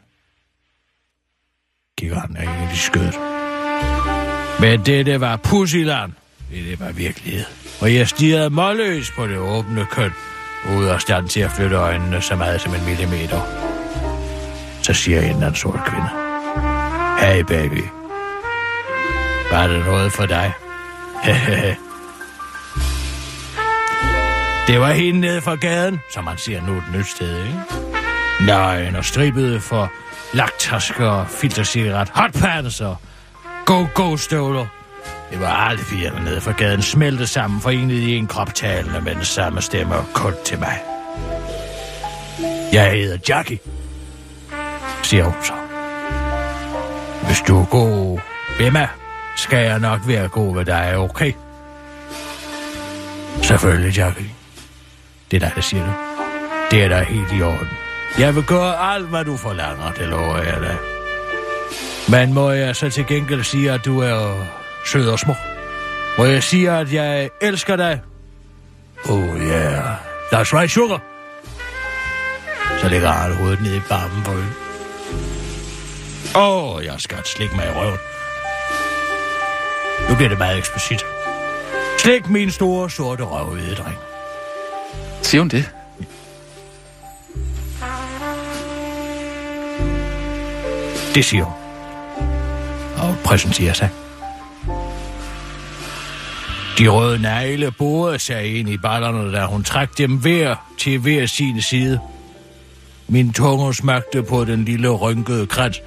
Kigger 1.98 2.20
han 2.20 2.36
egentlig 2.36 2.78
skørt. 2.78 3.16
Men 4.60 4.86
det, 4.86 5.06
det 5.06 5.20
var 5.20 5.36
Pussyland. 5.36 6.12
Det, 6.50 6.64
det 6.64 6.80
var 6.80 6.92
virkelighed. 6.92 7.44
Og 7.80 7.94
jeg 7.94 8.08
stirrede 8.08 8.50
målløs 8.50 9.10
på 9.10 9.26
det 9.26 9.38
åbne 9.38 9.86
køn, 9.90 10.12
ude 10.76 10.92
af 10.92 11.00
stand 11.00 11.28
til 11.28 11.40
at 11.40 11.50
flytte 11.50 11.76
øjnene 11.76 12.20
så 12.22 12.36
meget 12.36 12.60
som 12.60 12.74
en 12.74 12.84
millimeter. 12.84 13.40
Så 14.82 14.94
siger 14.94 15.20
en 15.20 15.34
anden 15.34 15.54
sort 15.54 15.80
kvinde. 15.86 16.08
Hey 17.20 17.40
baby. 17.40 17.82
Var 19.50 19.66
det 19.66 19.84
noget 19.84 20.12
for 20.12 20.26
dig? 20.26 20.52
det 24.66 24.80
var 24.80 24.92
hende 24.92 25.20
nede 25.20 25.40
fra 25.40 25.54
gaden, 25.54 26.00
som 26.14 26.24
man 26.24 26.38
siger 26.38 26.66
nu 26.66 26.76
et 26.76 26.84
nyt 26.94 27.06
sted, 27.06 27.44
ikke? 27.46 27.58
Nej, 28.46 28.92
og 28.96 29.04
stribet 29.04 29.62
for 29.62 29.92
laktasker, 30.32 31.24
filtercigaret, 31.26 32.08
hotpants 32.14 32.80
og 32.80 32.96
go-go-støvler. 33.66 34.66
Det 35.30 35.40
var 35.40 35.46
alle 35.46 35.84
fire 35.84 36.24
nede 36.24 36.40
fra 36.40 36.52
gaden 36.52 36.82
smeltet 36.82 37.28
sammen, 37.28 37.60
forenet 37.60 37.94
i 37.94 38.16
en 38.16 38.26
krop 38.26 38.54
talende 38.54 39.00
med 39.00 39.14
den 39.14 39.24
samme 39.24 39.62
stemme 39.62 39.94
og 39.96 40.04
kun 40.14 40.32
til 40.44 40.58
mig. 40.58 40.82
Jeg 42.72 42.92
hedder 42.92 43.18
Jackie, 43.28 43.58
siger 45.02 45.24
hun 45.24 45.34
så. 45.44 45.52
Hvis 47.26 47.40
du 47.48 47.60
er 47.60 47.64
god 47.64 48.20
ved 48.58 48.70
mig, 48.70 48.88
skal 49.36 49.58
jeg 49.58 49.78
nok 49.78 50.00
være 50.06 50.28
god 50.28 50.56
ved 50.56 50.64
dig, 50.64 50.96
okay? 50.96 51.32
Selvfølgelig, 53.42 53.96
Jackie. 53.96 54.39
Det 55.30 55.36
er 55.36 55.40
dig, 55.40 55.52
der 55.54 55.62
siger 55.62 55.84
det. 55.84 55.94
Det 56.70 56.84
er 56.84 56.88
da 56.88 57.02
helt 57.02 57.32
i 57.32 57.42
orden. 57.42 57.68
Jeg 58.18 58.34
vil 58.34 58.44
gøre 58.44 58.94
alt, 58.94 59.06
hvad 59.06 59.24
du 59.24 59.36
forlanger, 59.36 59.92
det 59.92 60.08
lover 60.08 60.36
jeg 60.36 60.60
dig. 60.60 60.76
Men 62.08 62.34
må 62.34 62.50
jeg 62.50 62.76
så 62.76 62.90
til 62.90 63.06
gengæld 63.06 63.44
sige, 63.44 63.72
at 63.72 63.84
du 63.84 64.00
er 64.00 64.46
sød 64.86 65.08
og 65.08 65.18
smuk? 65.18 65.36
Må 66.18 66.24
jeg 66.24 66.42
sige, 66.42 66.70
at 66.70 66.92
jeg 66.92 67.30
elsker 67.40 67.76
dig? 67.76 68.00
Oh 69.08 69.38
yeah, 69.38 69.96
that's 70.32 70.52
right, 70.54 70.70
sugar. 70.70 71.02
Så 72.80 72.88
lægger 72.88 73.10
han 73.10 73.34
hovedet 73.34 73.62
ned 73.62 73.74
i 73.74 73.80
barmen 73.88 74.22
på 74.24 74.30
hende. 74.30 74.52
Åh, 76.36 76.74
oh, 76.74 76.84
jeg 76.84 76.94
skal 76.98 77.24
slikke 77.24 77.56
mig 77.56 77.66
i 77.66 77.70
røven. 77.70 77.98
Nu 80.08 80.16
bliver 80.16 80.28
det 80.28 80.38
meget 80.38 80.58
eksplicit. 80.58 81.06
Slik 81.98 82.28
min 82.28 82.50
store 82.50 82.90
sorte 82.90 83.22
røv 83.22 83.56
dreng. 83.78 84.09
Siger 85.30 85.40
hun 85.40 85.48
det? 85.48 85.70
Det 91.14 91.24
siger 91.24 91.44
hun. 91.44 91.54
Og 92.96 93.16
præsenterer 93.24 93.72
sig. 93.72 93.88
De 96.78 96.88
røde 96.88 97.22
negle 97.22 97.70
borede 97.70 98.18
sig 98.18 98.58
ind 98.58 98.68
i 98.68 98.76
ballerne, 98.76 99.32
da 99.32 99.44
hun 99.44 99.64
trak 99.64 99.98
dem 99.98 100.16
hver 100.16 100.56
til 100.78 100.98
hver 100.98 101.26
sin 101.26 101.62
side. 101.62 102.00
Min 103.08 103.32
tunge 103.32 103.74
smagte 103.74 104.22
på 104.22 104.44
den 104.44 104.64
lille 104.64 104.90
rynkede 104.90 105.46
krans, 105.46 105.80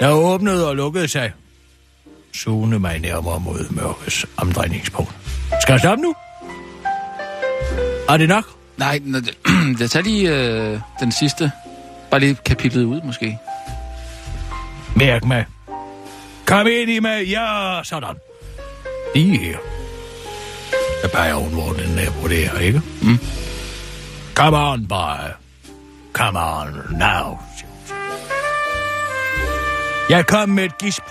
der 0.00 0.10
åbnede 0.10 0.68
og 0.68 0.76
lukkede 0.76 1.08
sig. 1.08 1.32
Sugende 2.32 2.78
mig 2.78 2.98
nærmere 2.98 3.40
mod 3.40 3.70
mørkets 3.70 4.26
omdrejningspunkt. 4.36 5.12
Skal 5.62 5.72
jeg 5.72 5.80
stoppe 5.80 6.02
nu? 6.02 6.14
Er 8.08 8.16
det 8.16 8.28
nok? 8.28 8.59
Nej, 8.80 9.00
det- 9.04 9.36
jeg 9.80 9.90
tager 9.90 10.02
lige 10.02 10.30
øh, 10.34 10.80
den 11.00 11.12
sidste. 11.12 11.52
Bare 12.10 12.20
lige 12.20 12.34
kapitlet 12.44 12.84
ud, 12.84 13.00
måske. 13.04 13.38
Mærk 14.96 15.24
mig. 15.24 15.44
Kom 16.46 16.66
ind 16.66 16.90
i 16.90 16.98
mig. 16.98 17.24
Ja, 17.26 17.80
sådan. 17.84 18.14
Lige 19.14 19.38
her. 19.38 19.56
Jeg 21.02 21.10
peger 21.10 21.34
hun, 21.34 21.52
hvor 21.52 21.72
den 21.72 21.98
er 21.98 22.10
på 22.22 22.28
det 22.28 22.48
her, 22.48 22.58
ikke? 22.58 22.82
Mm. 23.02 23.18
Come 24.34 24.56
on, 24.58 24.86
boy. 24.88 25.30
Come 26.12 26.38
on, 26.40 26.68
now. 26.90 27.38
Jeg 30.10 30.26
kom 30.26 30.48
med 30.48 30.64
et 30.64 30.78
gisp. 30.78 31.02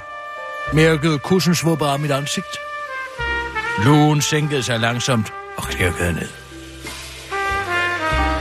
Mærkede 0.74 1.20
kussen 1.20 1.56
svupper 1.56 1.86
af 1.88 2.00
mit 2.00 2.12
ansigt. 2.12 2.58
Luen 3.86 4.22
sænkede 4.22 4.64
sig 4.64 4.80
langsomt 4.80 5.34
og 5.58 5.64
knirkede 5.64 6.14
ned. 6.14 6.28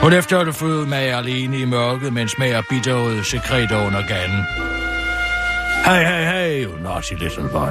Hun 0.03 0.12
efterfølgede 0.12 0.86
mig 0.86 0.99
alene 0.99 1.59
i 1.59 1.64
mørket, 1.64 2.12
mens 2.12 2.38
mager 2.38 2.62
bitterede 2.70 3.24
sekreter 3.24 3.86
under 3.86 4.07
ganen. 4.07 4.44
Hey, 5.84 6.05
hey, 6.07 6.24
hey, 6.32 6.64
you 6.64 6.82
naughty 6.82 7.12
little 7.12 7.49
boy. 7.49 7.68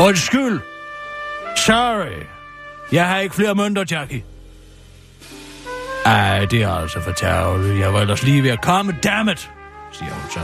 Undskyld. 0.00 0.60
Sorry. 1.56 2.22
Jeg 2.92 3.08
har 3.08 3.18
ikke 3.18 3.34
flere 3.34 3.54
mønter, 3.54 3.84
Jackie. 3.90 4.24
Ej, 6.06 6.44
det 6.44 6.62
er 6.62 6.70
altså 6.70 7.00
for 7.00 7.12
tærveligt. 7.12 7.80
Jeg 7.80 7.92
var 7.94 8.00
ellers 8.00 8.22
lige 8.22 8.42
ved 8.42 8.50
at 8.50 8.60
komme, 8.62 8.96
dammit, 9.02 9.50
siger 9.92 10.12
hun 10.12 10.30
så. 10.30 10.40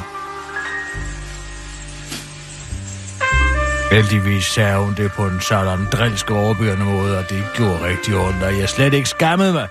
Heldigvis 3.90 4.44
sagde 4.44 4.78
hun 4.78 4.94
det 4.94 5.12
på 5.12 5.26
en 5.26 5.40
sådan 5.40 5.86
drilsk 5.92 6.30
overbyrende 6.30 6.84
måde, 6.84 7.18
og 7.18 7.30
det 7.30 7.44
gjorde 7.54 7.84
rigtig 7.84 8.16
ondt, 8.16 8.42
og 8.42 8.58
jeg 8.58 8.68
slet 8.68 8.94
ikke 8.94 9.08
skammede 9.08 9.52
mig. 9.52 9.68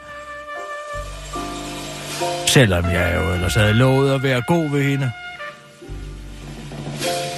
Selvom 2.48 2.86
jeg 2.86 3.14
jo 3.16 3.34
ellers 3.34 3.56
havde 3.56 3.74
lovet 3.74 4.16
at 4.16 4.24
være 4.24 4.42
god 4.48 4.70
ved 4.70 4.84
hende. 4.84 5.12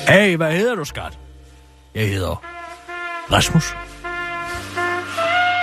Hey, 0.08 0.38
hvad 0.38 0.52
hedder 0.52 0.76
du, 0.76 0.86
skat? 0.86 1.18
Jeg 1.96 2.08
hedder 2.08 2.44
Rasmus. 3.32 3.76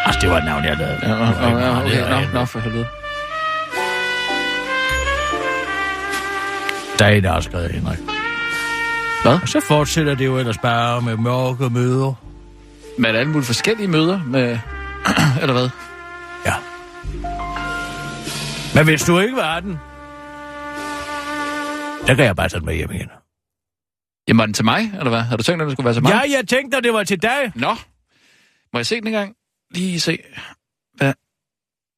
Altså, 0.05 0.21
det 0.21 0.31
var 0.31 0.39
et 0.39 0.45
navn, 0.45 0.65
jeg 0.65 0.77
lavede. 0.77 0.99
Ja, 1.03 1.09
ja, 1.09 1.67
ja, 1.67 1.81
okay. 1.81 2.27
Nå, 2.33 2.39
nå, 2.39 2.45
for 2.45 2.59
helvede. 2.59 2.87
Der 6.99 7.05
er 7.05 7.11
en, 7.11 7.25
der 7.25 7.33
har 7.33 7.41
skrevet 7.41 7.71
Henrik. 7.71 8.18
Hvad? 9.29 9.47
Så 9.47 9.61
fortsætter 9.61 10.15
det 10.15 10.27
jo 10.27 10.39
ellers 10.39 10.59
bare 10.59 11.03
med 11.03 11.17
mørke 11.17 11.71
møder. 11.71 12.15
Er 12.99 13.13
der 13.13 13.19
alle 13.19 13.33
mulige 13.33 13.47
forskellige 13.47 13.89
møder 13.89 14.25
med... 14.25 14.59
Eller 15.43 15.53
hvad? 15.53 15.69
Ja. 16.47 16.55
Men 18.75 18.85
hvis 18.85 19.03
du 19.03 19.19
ikke 19.19 19.37
var 19.37 19.61
den, 19.61 19.79
så 22.07 22.15
kan 22.15 22.25
jeg 22.25 22.37
bare 22.37 22.49
tage 22.49 22.61
den 22.61 22.67
med 22.67 22.75
hjem 22.75 22.91
igen. 22.91 23.09
Jamen, 24.29 24.39
var 24.39 24.47
den 24.47 24.55
til 24.55 24.65
mig, 24.65 24.81
eller 24.99 25.09
hvad? 25.09 25.21
Har 25.21 25.37
du 25.37 25.43
tænkt, 25.43 25.63
at 25.63 25.67
det 25.67 25.73
skulle 25.73 25.85
være 25.85 25.95
til 25.95 26.03
mig? 26.03 26.11
Ja, 26.11 26.21
jeg 26.37 26.49
tænkte, 26.49 26.77
at 26.77 26.85
det 26.85 26.93
var 26.93 27.05
til 27.05 27.23
dig. 27.23 27.53
Nå. 27.55 27.77
Må 28.73 28.79
jeg 28.79 28.87
se 28.87 28.97
den 28.97 29.07
en 29.07 29.13
gang? 29.13 29.35
Lige 29.71 30.01
se. 30.01 30.19
Hvad? 30.97 31.13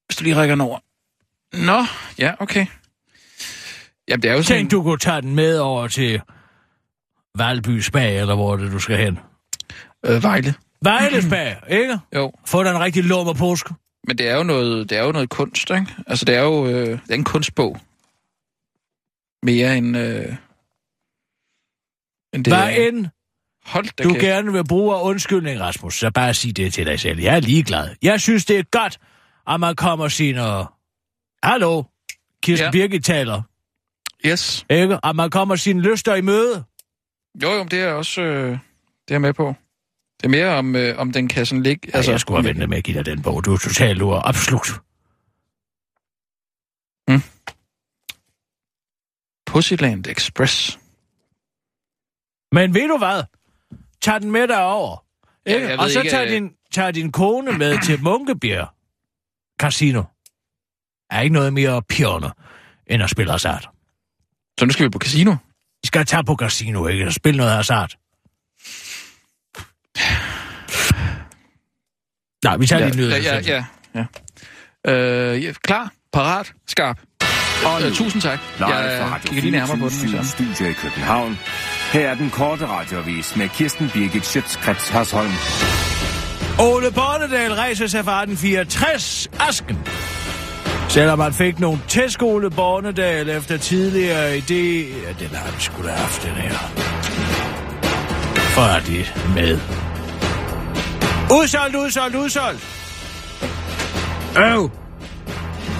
Hvis 0.06 0.16
du 0.16 0.24
lige 0.24 0.36
rækker 0.36 0.54
den 0.54 0.60
over. 0.60 0.78
Nå, 1.66 1.84
ja, 2.18 2.32
okay. 2.38 2.66
Jamen, 4.08 4.22
det 4.22 4.30
er 4.30 4.34
jo 4.34 4.42
sådan... 4.42 4.58
Tænk, 4.58 4.70
du 4.70 4.82
kunne 4.82 4.98
tage 4.98 5.22
den 5.22 5.34
med 5.34 5.58
over 5.58 5.88
til 5.88 6.20
Valby 7.38 7.80
Spa, 7.80 8.20
eller 8.20 8.34
hvor 8.34 8.52
er 8.52 8.56
det, 8.56 8.72
du 8.72 8.78
skal 8.78 8.96
hen. 8.96 9.18
Øh, 10.06 10.22
Vejle. 10.22 10.54
Vejle 10.82 11.22
Spa, 11.22 11.56
ikke? 11.70 11.98
Jo, 12.14 12.32
Få 12.46 12.62
dig 12.64 12.70
en 12.70 12.80
rigtig 12.80 13.04
lummer 13.04 13.32
påske. 13.34 13.74
men 14.06 14.18
det 14.18 14.28
er 14.28 14.36
jo 14.36 14.42
noget, 14.42 14.90
det 14.90 14.98
er 14.98 15.02
jo 15.02 15.12
noget 15.12 15.28
kunst, 15.30 15.70
ikke? 15.70 15.86
Altså, 16.06 16.24
det 16.24 16.34
er 16.36 16.42
jo 16.42 16.66
øh, 16.66 16.86
det 16.88 17.00
er 17.10 17.14
en 17.14 17.24
kunstbog. 17.24 17.80
Mere 19.42 19.78
end... 19.78 19.96
Øh, 19.96 20.36
end 22.34 22.44
det 22.44 22.52
Hvad 22.52 22.62
er. 22.62 22.88
end 22.88 23.06
Hold 23.64 23.86
da 23.98 24.02
du 24.04 24.08
kæft. 24.12 24.20
gerne 24.20 24.52
vil 24.52 24.64
bruge 24.68 24.96
af 24.96 25.02
undskyldning, 25.02 25.60
Rasmus, 25.60 25.94
så 25.98 26.10
bare 26.10 26.34
sig 26.34 26.56
det 26.56 26.72
til 26.74 26.86
dig 26.86 27.00
selv. 27.00 27.20
Jeg 27.20 27.36
er 27.36 27.40
ligeglad. 27.40 27.88
Jeg 28.02 28.20
synes, 28.20 28.44
det 28.44 28.58
er 28.58 28.62
godt, 28.62 28.98
at 29.48 29.60
man 29.60 29.76
kommer 29.76 30.04
og 30.04 30.12
siger, 30.12 30.74
hallo, 31.46 31.82
Kirsten 32.42 32.64
ja. 32.66 32.70
Birgit 32.70 33.04
taler, 33.04 33.42
Yes. 34.26 34.66
ikke? 34.70 34.98
At 35.04 35.16
man 35.16 35.30
kommer 35.30 35.56
sine 35.56 35.80
lyster 35.82 36.14
i 36.14 36.20
møde. 36.20 36.64
Jo, 37.42 37.50
jo, 37.50 37.64
det 37.64 37.80
er 37.80 37.92
også... 37.92 38.22
Øh, 38.22 38.50
det 38.50 38.58
er 39.08 39.14
jeg 39.14 39.20
med 39.20 39.32
på. 39.32 39.54
Det 40.20 40.26
er 40.26 40.30
mere 40.30 40.48
om, 40.48 40.76
øh, 40.76 40.98
om 40.98 41.12
den 41.12 41.28
kan 41.28 41.46
sådan 41.46 41.62
ligge... 41.62 41.96
Altså, 41.96 42.10
jeg 42.10 42.20
skulle 42.20 42.42
have 42.42 42.48
ventet 42.48 42.68
med 42.68 42.78
at 42.78 42.84
give 42.84 42.96
dig 42.96 43.06
den 43.06 43.22
bog. 43.22 43.44
Du 43.44 43.52
er 43.52 43.56
totalt 43.58 43.98
lur. 43.98 44.16
Absolut. 44.28 44.80
Pussyland 49.46 50.06
Express. 50.06 50.78
Men 52.52 52.74
ved 52.74 52.88
du 52.88 52.98
hvad? 52.98 53.22
Tag 54.02 54.20
den 54.20 54.30
med 54.30 54.48
derover. 54.48 55.04
Ja, 55.46 55.54
Ikke? 55.54 55.68
jeg 55.68 55.78
ved 55.78 55.84
og 55.84 55.90
så 55.90 56.00
ikke, 56.00 56.10
tag, 56.10 56.26
øh, 56.26 56.32
din, 56.32 56.52
tag 56.72 56.94
din 56.94 57.12
kone 57.12 57.58
med 57.58 57.86
til 57.86 58.02
Munkebjerg 58.02 58.68
Casino. 59.60 60.02
Er 61.10 61.20
ikke 61.20 61.32
noget 61.32 61.52
mere 61.52 61.82
pjerne, 61.82 62.30
end 62.86 63.02
at 63.02 63.10
spille 63.10 63.32
hasard. 63.32 63.70
Så 64.60 64.66
nu 64.66 64.72
skal 64.72 64.84
vi 64.84 64.90
på 64.90 64.98
casino. 64.98 65.36
I 65.84 65.86
skal 65.86 66.06
tage 66.06 66.24
på 66.24 66.34
casino, 66.34 66.86
ikke? 66.86 67.06
Og 67.06 67.12
spille 67.12 67.38
noget 67.38 67.52
hasard. 67.52 67.90
Nej, 72.44 72.56
vi 72.56 72.66
tager 72.66 72.80
ja, 72.82 72.86
lige 72.88 72.96
nyheder. 72.96 73.16
ja, 73.16 73.40
ja, 73.46 73.64
ja, 73.94 74.04
ja. 74.86 74.92
Øh, 74.92 75.44
ja, 75.44 75.52
klar, 75.64 75.92
parat, 76.12 76.52
skarp. 76.68 76.98
Og 77.66 77.82
Øh, 77.82 77.92
tusind 77.92 78.22
tak. 78.22 78.38
live 78.58 78.68
Jeg 78.74 79.20
kigger 79.24 79.42
lige 79.42 79.50
nærmere 79.50 79.78
på 79.78 79.88
den. 79.88 79.90
24 79.90 80.24
Så. 80.24 80.30
Studio 80.30 80.70
i 80.70 80.72
København. 80.72 81.38
Her 81.92 82.08
er 82.10 82.14
den 82.14 82.30
korte 82.30 82.66
radiovis 82.66 83.36
med 83.36 83.48
Kirsten 83.48 83.90
Birgit 83.90 84.26
Schøtzgrads 84.26 84.88
Hasholm. 84.88 85.32
Ole 86.58 86.90
Bornedal 86.92 87.52
rejser 87.52 87.86
sig 87.86 88.04
fra 88.04 88.26
den 88.26 88.36
64 88.36 89.28
Asken. 89.40 89.78
Selvom 90.90 91.18
man 91.18 91.32
fik 91.32 91.60
nogle 91.60 91.78
tæskole 91.88 92.50
Bornedal 92.50 93.28
efter 93.28 93.56
tidligere 93.58 94.36
idé... 94.36 94.52
Ja, 95.06 95.12
den 95.24 95.34
har 95.34 95.54
vi 95.54 95.60
sgu 95.60 95.82
da 95.82 95.88
haft, 95.88 96.22
den 96.22 96.30
her. 96.30 96.56
Færdig 98.36 99.12
med. 99.34 99.58
Udsolgt, 101.32 101.76
udsolgt, 101.76 102.16
udsolgt! 102.16 102.66
Øv! 104.38 104.70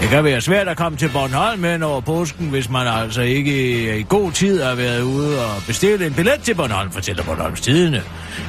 Det 0.00 0.08
kan 0.08 0.24
være 0.24 0.40
svært 0.40 0.68
at 0.68 0.76
komme 0.76 0.98
til 0.98 1.10
Bornholm 1.12 1.64
hen 1.64 1.82
over 1.82 2.00
påsken, 2.00 2.48
hvis 2.48 2.70
man 2.70 2.86
altså 2.86 3.22
ikke 3.22 3.98
i 3.98 4.06
god 4.08 4.32
tid 4.32 4.62
har 4.62 4.74
været 4.74 5.02
ude 5.02 5.44
og 5.44 5.62
bestille 5.66 6.06
en 6.06 6.14
billet 6.14 6.40
til 6.42 6.54
Bornholm, 6.54 6.90
fortæller 6.90 7.24
Bornholms 7.24 7.60
Tidene. 7.60 8.02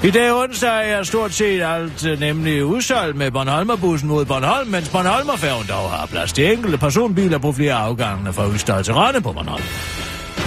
I 0.03 0.11
dag 0.11 0.33
onsdag 0.33 0.91
er 0.91 1.03
stort 1.03 1.33
set 1.33 1.61
alt 1.63 2.05
øh, 2.05 2.19
nemlig 2.19 2.65
udsolgt 2.65 3.17
med 3.17 3.31
Bornholmerbussen 3.31 4.09
mod 4.09 4.25
Bornholm, 4.25 4.69
mens 4.69 4.89
Bornholmerfærgen 4.89 5.67
dog 5.69 5.89
har 5.89 6.05
plads 6.05 6.33
til 6.33 6.51
enkelte 6.51 6.77
personbiler 6.77 7.37
på 7.37 7.51
flere 7.51 7.73
afgange 7.73 8.33
fra 8.33 8.47
Østad 8.47 8.83
til 8.83 8.93
Rønne 8.93 9.21
på 9.21 9.31
Bornholm. 9.31 9.63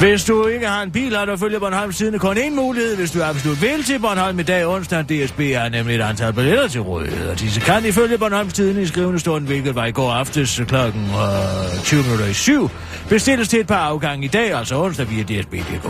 Hvis 0.01 0.25
du 0.25 0.47
ikke 0.47 0.67
har 0.67 0.83
en 0.83 0.91
bil, 0.91 1.17
har 1.17 1.25
du 1.25 1.37
følge 1.37 1.61
Bornholm 1.61 1.93
siden 1.93 2.19
kun 2.19 2.37
én 2.37 2.51
mulighed, 2.51 2.97
hvis 2.97 3.11
du 3.11 3.23
absolut 3.23 3.63
vil 3.63 3.85
til 3.85 3.99
Bornholm 3.99 4.39
i 4.39 4.43
dag 4.43 4.67
onsdag. 4.67 5.05
DSB 5.05 5.41
har 5.41 5.69
nemlig 5.69 5.97
et 5.97 6.03
antal 6.03 6.33
billetter 6.33 6.69
til 6.69 6.81
rådighed, 6.81 7.29
og 7.29 7.41
disse 7.41 7.61
kan 7.61 7.85
ifølge 7.85 8.19
Bornholms 8.19 8.53
Tidene 8.53 8.83
i 8.83 8.87
skrivende 8.87 9.21
stund, 9.21 9.47
hvilket 9.47 9.75
var 9.75 9.87
i 9.87 9.93
går 9.93 10.13
aftes 10.13 10.61
klokken 10.69 11.03
øh, 11.03 11.83
20 11.83 12.03
minutter 12.03 12.27
i 12.27 12.69
bestilles 13.09 13.49
til 13.49 13.61
et 13.61 13.67
par 13.67 13.77
afgange 13.89 14.25
i 14.25 14.29
dag, 14.29 14.55
altså 14.55 14.77
onsdag 14.77 15.11
via 15.11 15.23
DSB.dk. 15.23 15.87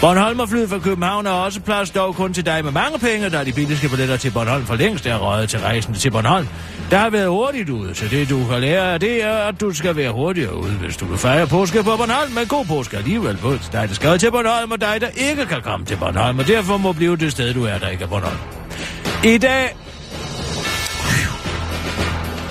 Bornholmerflyet 0.00 0.68
fra 0.68 0.78
København 0.78 1.26
er 1.26 1.30
også 1.30 1.60
plads, 1.60 1.90
dog 1.90 2.14
kun 2.14 2.32
til 2.32 2.46
dig 2.46 2.64
med 2.64 2.72
mange 2.72 2.98
penge, 2.98 3.28
da 3.28 3.44
de 3.44 3.52
billigste 3.52 3.88
billetter 3.88 4.16
til 4.16 4.30
Bornholm 4.30 4.64
for 4.66 4.74
længst 4.74 5.06
er 5.06 5.16
røget 5.16 5.48
til 5.48 5.58
rejsen 5.58 5.94
til 5.94 6.10
Bornholm. 6.10 6.46
Der 6.90 6.98
har 6.98 7.10
været 7.10 7.28
hurtigt 7.28 7.70
ude, 7.70 7.94
så 7.94 8.04
det 8.10 8.30
du 8.30 8.46
kan 8.50 8.60
lære 8.60 8.92
af 8.92 9.00
det 9.00 9.24
er, 9.24 9.32
at 9.32 9.60
du 9.60 9.72
skal 9.72 9.96
være 9.96 10.12
hurtigere 10.12 10.56
ude, 10.56 10.72
hvis 10.72 10.96
du 10.96 11.04
vil 11.04 11.18
fejre 11.18 11.46
påske 11.46 11.82
på 11.82 11.96
Bornholm, 11.96 12.32
men 12.32 12.46
god 12.46 12.64
påske 12.64 12.96
alligevel 12.96 13.36
på 13.36 13.52
dig, 13.72 13.88
der 13.88 13.94
skal 13.94 14.18
til 14.18 14.30
Bornholm, 14.30 14.70
og 14.70 14.80
dig, 14.80 15.00
der 15.00 15.08
ikke 15.30 15.46
kan 15.46 15.62
komme 15.62 15.86
til 15.86 15.96
Bornholm, 15.96 16.38
og 16.38 16.46
derfor 16.46 16.76
må 16.76 16.92
blive 16.92 17.16
det 17.16 17.32
sted, 17.32 17.54
du 17.54 17.64
er, 17.64 17.78
der 17.78 17.88
ikke 17.88 18.04
er 18.04 18.08
Bornholm. 18.08 18.38
I 19.24 19.38
dag 19.38 19.76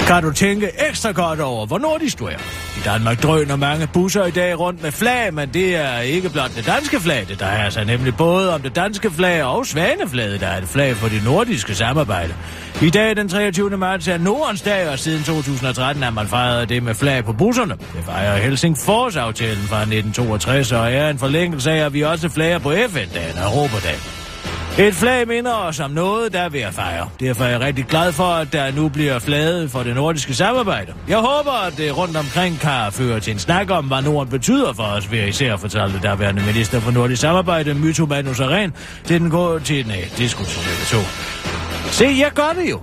kan 0.08 0.24
du 0.24 0.32
tænke 0.32 0.70
ekstra 0.90 1.12
godt 1.12 1.40
over, 1.40 1.66
hvor 1.66 1.78
nordisk 1.78 2.20
du 2.20 2.26
er. 2.26 2.69
I 2.80 2.82
Danmark 2.82 3.24
drøner 3.24 3.56
mange 3.56 3.88
busser 3.88 4.26
i 4.26 4.32
dag 4.32 4.60
rundt 4.60 4.84
med 4.84 4.92
flag, 4.92 5.34
men 5.34 5.50
det 5.50 5.76
er 5.76 6.00
ikke 6.00 6.30
blot 6.30 6.52
det 6.56 6.66
danske 6.66 7.00
flag, 7.00 7.26
det 7.30 7.40
drejer 7.40 7.70
sig 7.70 7.86
nemlig 7.86 8.16
både 8.16 8.54
om 8.54 8.62
det 8.62 8.76
danske 8.76 9.12
flag 9.12 9.44
og 9.44 9.66
svaneflaget, 9.66 10.42
der 10.42 10.48
er 10.48 10.58
et 10.62 10.68
flag 10.68 10.96
for 10.96 11.08
det 11.08 11.24
nordiske 11.24 11.76
samarbejde. 11.76 12.34
I 12.82 12.90
dag 12.90 13.16
den 13.16 13.30
23. 13.30 13.78
marts 13.78 14.08
er 14.08 14.18
Nordens 14.18 14.62
dag, 14.62 14.90
og 14.90 15.00
siden 15.00 15.24
2013 15.24 16.04
har 16.04 16.12
man 16.12 16.28
fejret 16.28 16.70
det 16.70 16.84
med 16.84 16.96
flag 16.96 17.26
på 17.26 17.34
busserne. 17.34 17.74
Det 17.74 18.06
fejrer 18.06 18.38
Helsingfors-aftalen 18.38 19.64
fra 19.64 19.82
1962, 19.82 20.72
og 20.72 20.94
er 20.94 21.10
en 21.10 21.20
forlængelse 21.20 21.72
af, 21.72 21.86
at 21.86 21.94
vi 21.94 22.02
også 22.02 22.30
flager 22.30 22.60
på 22.60 22.72
FN-dagen 22.90 23.38
og 23.38 23.56
Europadagen. 23.56 24.19
Et 24.78 24.96
flag 24.96 25.28
minder 25.28 25.54
os 25.54 25.80
om 25.80 25.92
noget, 25.92 26.34
der 26.34 26.40
er 26.40 26.50
ved 26.50 26.60
at 26.60 26.74
fejre. 26.74 27.10
Derfor 27.20 27.44
er 27.44 27.50
jeg 27.50 27.60
rigtig 27.60 27.86
glad 27.86 28.12
for, 28.12 28.24
at 28.24 28.54
der 28.54 28.72
nu 28.72 28.90
bliver 28.90 29.20
flaget 29.20 29.72
for 29.72 29.84
det 29.84 29.96
nordiske 29.96 30.34
samarbejde. 30.34 30.94
Jeg 31.08 31.18
håber, 31.18 31.52
at 31.68 31.78
det 31.78 31.98
rundt 31.98 32.18
omkring 32.18 32.60
kan 32.60 32.92
føre 32.92 33.20
til 33.20 33.34
en 33.34 33.40
snak 33.40 33.72
om, 33.72 33.86
hvad 33.86 34.02
Norden 34.02 34.32
betyder 34.32 34.74
for 34.74 34.84
os, 34.84 35.12
ved 35.12 35.28
især 35.28 35.58
fortalte 35.58 36.00
derværende 36.02 36.42
minister 36.46 36.80
for 36.80 36.92
nordisk 36.92 37.22
samarbejde, 37.22 37.74
Myto 37.74 38.06
Manus 38.06 38.40
Aren, 38.40 38.74
til 39.06 39.22
den 39.22 39.30
går 39.30 39.60
til, 39.60 39.84
den 39.84 39.92
øh, 39.92 40.18
det 40.18 40.30
skulle 40.32 40.50
til 40.50 40.60
TV2. 40.60 40.98
Se, 41.92 42.06
jeg 42.06 42.32
gør 42.36 42.54
det 42.62 42.70
jo. 42.70 42.82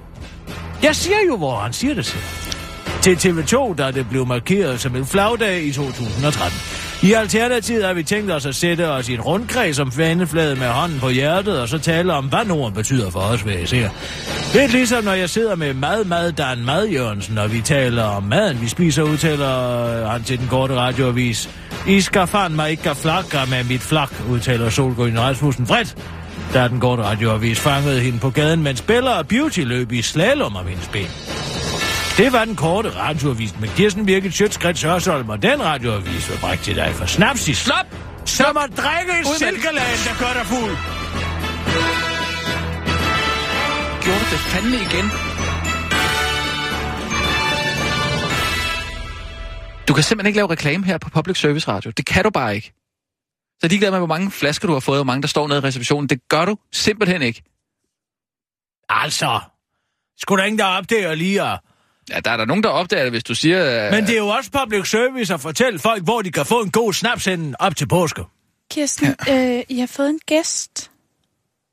Jeg 0.82 0.97
siger 0.97 1.18
jo, 1.28 1.37
hvor 1.37 1.57
han 1.57 1.72
siger 1.72 1.95
det 1.95 2.05
til. 2.05 2.20
Til 3.03 3.28
TV2, 3.30 3.74
da 3.74 3.91
det 3.91 4.07
blev 4.11 4.26
markeret 4.26 4.80
som 4.80 4.97
en 4.97 5.07
flagdag 5.07 5.62
i 5.62 5.72
2013. 5.72 6.86
I 7.03 7.12
Alternativet 7.12 7.84
har 7.84 7.92
vi 7.92 8.03
tænkt 8.03 8.32
os 8.32 8.47
at 8.47 8.55
sætte 8.55 8.88
os 8.88 9.09
i 9.09 9.14
en 9.14 9.20
rundkreds 9.20 9.78
om 9.78 9.92
faneflaget 9.92 10.59
med 10.59 10.66
hånden 10.66 11.01
på 11.01 11.09
hjertet, 11.09 11.61
og 11.61 11.68
så 11.68 11.78
tale 11.78 12.12
om, 12.12 12.24
hvad 12.24 12.44
Norden 12.44 12.74
betyder 12.74 13.11
for 13.11 13.20
os, 13.20 13.40
hvad 13.40 13.55
jeg 13.55 13.68
ser. 13.68 13.88
Lidt 14.55 14.72
ligesom 14.72 15.05
når 15.05 15.12
jeg 15.12 15.30
sidder 15.30 15.55
med 15.55 15.74
Mad 15.74 16.05
Mad 16.05 16.32
Dan 16.32 16.64
Mad 16.64 16.86
Jørgensen, 16.86 17.38
og 17.38 17.53
vi 17.53 17.61
taler 17.61 18.03
om 18.03 18.22
maden, 18.22 18.61
vi 18.61 18.68
spiser, 18.68 19.03
udtaler 19.03 20.07
han 20.09 20.22
til 20.22 20.38
den 20.38 20.49
korte 20.49 20.74
radioavis. 20.74 21.51
I 21.88 22.01
skal 22.01 22.26
fan 22.26 22.53
mig 22.53 22.70
ikke 22.70 22.94
flakke 22.94 23.38
med 23.51 23.64
mit 23.64 23.80
flak, 23.80 24.11
udtaler 24.30 24.70
Solgrøn 24.70 25.18
Rasmussen 25.18 25.68
vredt, 25.68 25.97
da 26.55 26.68
den 26.68 26.80
korte 26.80 27.03
radioavis 27.03 27.61
fangede 27.61 28.01
hende 28.01 28.18
på 28.18 28.30
gaden, 28.30 28.62
mens 28.62 28.82
Bella 28.82 29.18
og 29.18 29.28
Beauty 29.28 29.61
løb 29.61 29.92
i 29.92 30.03
slalom 30.03 30.57
om 30.57 30.66
hendes 30.66 30.88
ben. 30.88 31.09
Det 32.16 32.32
var 32.32 32.44
den 32.44 32.56
korte 32.56 32.90
radioavis 32.90 33.60
med 33.60 33.68
Kirsten 33.68 34.06
Birgit 34.06 34.34
Sjøtskrets 34.34 34.82
Hørsholm, 34.82 35.28
og 35.28 35.42
den 35.42 35.62
radioavis 35.62 36.30
var 36.30 36.36
bragt 36.36 36.62
til 36.64 36.76
dig 36.76 36.94
for 36.94 37.06
snapsis. 37.06 37.58
Slap! 37.58 37.86
Som 38.24 38.56
at 38.56 38.70
drikke 38.76 39.12
et 39.20 39.26
silkeland, 39.26 39.98
der 40.08 40.14
gør 40.22 40.32
dig 40.38 40.46
fuld. 40.46 40.76
Gjorde 44.04 44.26
det 44.32 44.40
fandme 44.52 44.76
igen? 44.76 45.06
Du 49.88 49.94
kan 49.94 50.02
simpelthen 50.02 50.26
ikke 50.26 50.36
lave 50.36 50.50
reklame 50.50 50.86
her 50.86 50.98
på 50.98 51.10
Public 51.10 51.40
Service 51.40 51.68
Radio. 51.68 51.90
Det 51.90 52.06
kan 52.06 52.24
du 52.24 52.30
bare 52.30 52.54
ikke. 52.54 52.72
Så 53.60 53.66
er 53.66 53.68
de 53.68 53.78
glad 53.78 53.90
med, 53.90 53.98
hvor 53.98 54.06
mange 54.06 54.30
flasker 54.30 54.66
du 54.66 54.72
har 54.72 54.80
fået, 54.80 54.98
og 54.98 55.04
hvor 55.04 55.12
mange 55.12 55.22
der 55.22 55.28
står 55.28 55.48
nede 55.48 55.58
i 55.58 55.62
receptionen. 55.62 56.08
Det 56.08 56.28
gør 56.28 56.44
du 56.44 56.56
simpelthen 56.72 57.22
ikke. 57.22 57.42
Altså, 58.88 59.40
skulle 60.18 60.40
der 60.40 60.46
ingen 60.46 60.58
der 60.58 60.64
opdager 60.64 61.14
lige 61.14 61.42
at... 61.42 61.60
Ja, 62.11 62.20
der 62.20 62.30
er 62.30 62.36
der 62.36 62.44
nogen, 62.44 62.62
der 62.62 62.68
opdager 62.68 63.02
det, 63.02 63.12
hvis 63.12 63.24
du 63.24 63.34
siger... 63.34 63.86
øh, 63.86 63.92
Men 63.92 64.04
det 64.07 64.12
er 64.14 64.18
jo 64.18 64.28
også 64.28 64.50
public 64.50 64.90
service 64.90 65.34
at 65.34 65.40
fortælle 65.40 65.78
folk, 65.78 66.02
hvor 66.04 66.22
de 66.22 66.32
kan 66.32 66.46
få 66.46 66.62
en 66.62 66.70
god 66.70 66.92
snapsenden 66.92 67.57
op 67.59 67.76
til 67.76 67.88
påske. 67.88 68.22
Kirsten, 68.70 69.09
øh, 69.30 69.62
I 69.68 69.78
har 69.78 69.86
fået 69.86 70.09
en 70.11 70.20
gæst. 70.26 70.90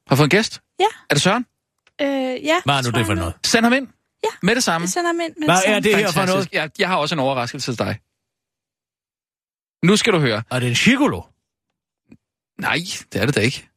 Har 0.07 0.15
fået 0.15 0.25
en 0.25 0.29
gæst? 0.29 0.61
Ja. 0.79 0.85
Er 1.09 1.13
det 1.15 1.21
Søren? 1.21 1.45
Øh, 2.01 2.07
ja. 2.45 2.55
Hvad 2.65 2.75
er 2.75 2.81
nu 2.91 2.97
det 2.99 3.05
for 3.05 3.13
noget? 3.13 3.33
Send 3.45 3.65
ham 3.65 3.73
ind. 3.73 3.87
Ja. 4.23 4.29
Med 4.41 4.55
det 4.55 4.63
samme. 4.63 4.83
Jeg 4.83 4.89
sender 4.89 5.07
ham 5.09 5.19
ind 5.19 5.33
med 5.39 5.47
Hvad 5.47 5.55
det 5.55 5.69
er 5.69 5.73
samme. 5.73 5.81
det 5.89 5.95
her 5.95 6.11
for 6.11 6.25
noget? 6.25 6.49
Jeg, 6.53 6.69
jeg 6.79 6.87
har 6.87 6.95
også 6.97 7.15
en 7.15 7.19
overraskelse 7.19 7.71
til 7.71 7.79
dig. 7.79 7.99
Nu 9.85 9.95
skal 9.97 10.13
du 10.13 10.19
høre. 10.19 10.43
Er 10.51 10.59
det 10.59 10.69
en 10.69 10.75
chigolo? 10.75 11.21
Nej, 12.59 12.77
det 13.13 13.21
er 13.21 13.25
det 13.25 13.35
da 13.35 13.39
ikke. 13.41 13.69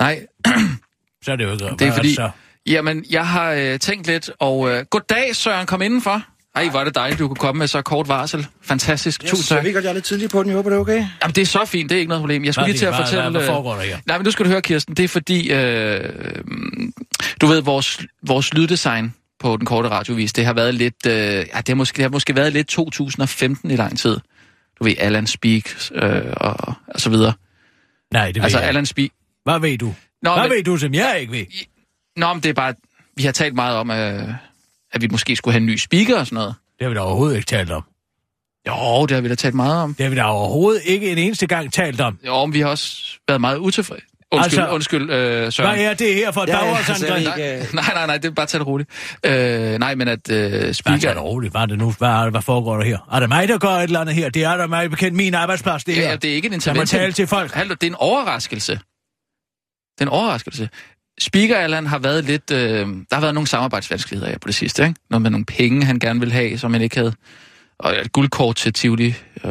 Nej, 0.00 0.26
Så 1.24 1.32
er 1.32 1.36
det 1.36 1.44
jo 1.44 1.52
ikke... 1.52 1.64
det 1.64 1.82
er 1.82 1.92
fordi... 1.92 2.14
Så? 2.14 2.30
Jamen, 2.66 3.04
jeg 3.10 3.26
har 3.28 3.52
øh, 3.52 3.78
tænkt 3.78 4.06
lidt, 4.06 4.30
og 4.40 4.70
øh, 4.70 4.84
goddag 4.90 5.36
Søren, 5.36 5.66
kom 5.66 5.82
indenfor. 5.82 6.22
Ej, 6.54 6.68
hvor 6.68 6.80
er 6.80 6.84
det 6.84 6.94
dejligt, 6.94 7.18
du 7.18 7.28
kunne 7.28 7.36
komme 7.36 7.58
med 7.58 7.66
så 7.66 7.82
kort 7.82 8.08
varsel. 8.08 8.46
Fantastisk, 8.62 9.22
yes, 9.24 9.30
tusind 9.30 9.56
Jeg 9.56 9.58
tak. 9.58 9.64
ved 9.66 9.72
godt, 9.72 9.84
jeg 9.84 9.90
er 9.90 9.94
lidt 9.94 10.04
tidlig 10.04 10.30
på 10.30 10.42
den. 10.42 10.48
Jeg 10.48 10.56
håber, 10.56 10.70
det 10.70 10.76
er 10.76 10.80
okay. 10.80 11.06
Jamen, 11.22 11.34
det 11.34 11.38
er 11.38 11.46
så 11.46 11.64
fint, 11.64 11.90
det 11.90 11.96
er 11.96 11.98
ikke 12.00 12.08
noget 12.08 12.22
problem. 12.22 12.44
Jeg 12.44 12.54
skulle 12.54 12.64
Hvad 12.64 12.72
lige 12.72 12.78
til 12.78 12.86
at 12.86 12.92
det? 12.92 13.00
fortælle... 13.00 13.22
Hvad, 13.22 13.30
hvad, 13.30 13.40
hvad 13.40 13.48
øh, 13.48 13.54
foregår 13.54 13.74
der 13.74 13.82
her? 13.82 13.98
Nej, 14.06 14.18
men 14.18 14.24
nu 14.24 14.30
skal 14.30 14.44
du 14.44 14.50
høre, 14.50 14.62
Kirsten, 14.62 14.94
det 14.94 15.04
er 15.04 15.08
fordi, 15.08 15.52
øh, 15.52 16.00
du 17.40 17.46
ved, 17.46 17.62
vores, 17.62 18.00
vores 18.26 18.54
lyddesign 18.54 19.14
på 19.40 19.56
den 19.56 19.66
korte 19.66 19.88
radiovis, 19.88 20.32
det 20.32 20.46
har 20.46 20.52
været 20.52 20.74
lidt, 20.74 21.06
øh, 21.06 21.12
ja, 21.12 21.40
det 21.40 21.68
har, 21.68 21.74
måske, 21.74 21.96
det 21.96 22.02
har 22.02 22.08
måske 22.08 22.36
været 22.36 22.52
lidt 22.52 22.66
2015 22.66 23.70
i 23.70 23.76
lang 23.76 23.98
tid. 23.98 24.16
Du 24.78 24.84
ved, 24.84 24.94
Alan 24.98 25.26
Speak 25.26 25.62
øh, 25.94 26.22
og, 26.36 26.74
og 26.88 27.00
så 27.00 27.10
videre. 27.10 27.32
Nej, 28.12 28.26
det 28.26 28.36
ved 28.36 28.42
Altså, 28.42 28.58
jeg. 28.58 28.68
Alan 28.68 28.86
Speak... 28.86 29.10
Hvad 29.44 29.60
ved 29.60 29.78
du? 29.78 29.94
Nå, 30.22 30.32
Hvad 30.32 30.42
men, 30.42 30.50
ved 30.56 30.64
du, 30.64 30.76
som 30.76 30.94
jeg 30.94 31.16
ikke 31.20 31.32
ved? 31.32 31.44
Nå, 32.16 32.32
men 32.34 32.42
det 32.42 32.48
er 32.48 32.52
bare, 32.54 32.74
vi 33.16 33.22
har 33.22 33.32
talt 33.32 33.54
meget 33.54 33.76
om, 33.76 33.90
øh, 33.90 34.28
at 34.92 35.02
vi 35.02 35.08
måske 35.10 35.36
skulle 35.36 35.52
have 35.52 35.60
en 35.60 35.66
ny 35.66 35.76
speaker 35.76 36.18
og 36.18 36.26
sådan 36.26 36.34
noget. 36.36 36.54
Det 36.78 36.84
har 36.84 36.88
vi 36.88 36.94
da 36.94 37.00
overhovedet 37.00 37.36
ikke 37.36 37.46
talt 37.46 37.70
om. 37.70 37.84
Jo, 38.68 39.06
det 39.06 39.14
har 39.14 39.20
vi 39.20 39.28
da 39.28 39.34
talt 39.34 39.54
meget 39.54 39.82
om. 39.82 39.94
Det 39.94 40.04
har 40.04 40.10
vi 40.10 40.16
da 40.16 40.22
overhovedet 40.24 40.82
ikke 40.84 41.12
en 41.12 41.18
eneste 41.18 41.46
gang 41.46 41.72
talt 41.72 42.00
om. 42.00 42.18
Jo, 42.26 42.46
men 42.46 42.54
vi 42.54 42.60
har 42.60 42.68
også 42.68 43.02
været 43.28 43.40
meget 43.40 43.58
utilfredse. 43.58 44.04
Undskyld, 44.32 44.44
Altså, 44.44 44.60
altså, 44.60 44.74
undskyld, 44.74 45.10
øh, 45.10 45.52
Søren. 45.52 45.74
Hvad 45.76 45.84
er 45.84 45.94
det 45.94 46.14
her 46.14 46.30
for 46.30 46.40
et 46.40 46.48
Ja, 46.48 46.56
ja, 46.56 46.60
bagholdsangreb? 46.64 47.10
altså, 47.10 47.30
Nej, 47.36 47.46
ikke, 47.52 47.74
nej, 47.74 47.84
nej, 47.94 48.06
nej, 48.06 48.16
det 48.18 48.28
er 48.28 48.32
bare 48.34 48.46
tage 48.46 48.58
det 48.58 48.66
roligt. 48.66 48.90
Øh, 49.24 49.78
nej, 49.78 49.94
men 49.94 50.08
at 50.08 50.30
øh, 50.30 50.50
Bare 50.62 50.74
speaker... 50.74 50.98
tag 51.00 51.14
det 51.14 51.22
roligt. 51.22 51.52
Hvad 51.52 51.60
er 51.60 51.66
det 51.66 51.78
nu? 51.78 51.90
Hvad, 51.98 52.08
er 52.08 52.30
hvad 52.30 52.42
foregår 52.42 52.76
der 52.76 52.84
her? 52.84 52.98
Er 53.12 53.20
det 53.20 53.28
mig, 53.28 53.48
der 53.48 53.58
gør 53.58 53.68
et 53.68 53.82
eller 53.82 54.00
andet 54.00 54.14
her? 54.14 54.28
Det 54.30 54.44
er 54.44 54.56
der 54.56 54.66
mig 54.66 54.90
bekendt 54.90 55.16
min 55.16 55.34
arbejdsplads, 55.34 55.84
det 55.84 55.96
Ja, 55.96 56.00
her. 56.00 56.08
ja, 56.10 56.16
det 56.16 56.30
er 56.30 56.34
ikke 56.34 56.46
en 56.46 56.50
Lad 56.52 56.56
mig 56.56 56.56
intervention. 56.56 57.00
tale 57.00 57.12
til 57.12 57.26
folk. 57.26 57.52
Hallo, 57.52 57.74
det 57.74 57.82
er 57.82 57.90
en 57.90 57.94
overraskelse. 57.98 58.72
Det 58.72 58.80
er 60.00 60.02
en 60.02 60.08
overraskelse. 60.08 60.68
Speaker 61.20 61.56
Allan 61.56 61.86
har 61.86 61.98
været 61.98 62.24
lidt... 62.24 62.50
Øh, 62.50 62.58
der 62.88 63.14
har 63.14 63.20
været 63.20 63.34
nogle 63.34 63.46
samarbejdsvanskeligheder 63.46 64.30
her 64.30 64.38
på 64.38 64.46
det 64.48 64.54
sidste, 64.54 64.82
ikke? 64.82 64.94
Noget 65.10 65.22
med 65.22 65.30
nogle 65.30 65.44
penge, 65.44 65.84
han 65.84 65.98
gerne 65.98 66.20
ville 66.20 66.32
have, 66.32 66.58
som 66.58 66.72
han 66.72 66.82
ikke 66.82 66.96
havde. 66.96 67.12
Og 67.78 67.96
et 68.00 68.12
guldkort 68.12 68.56
til 68.56 68.72
Tivoli, 68.72 69.14
øh, 69.44 69.50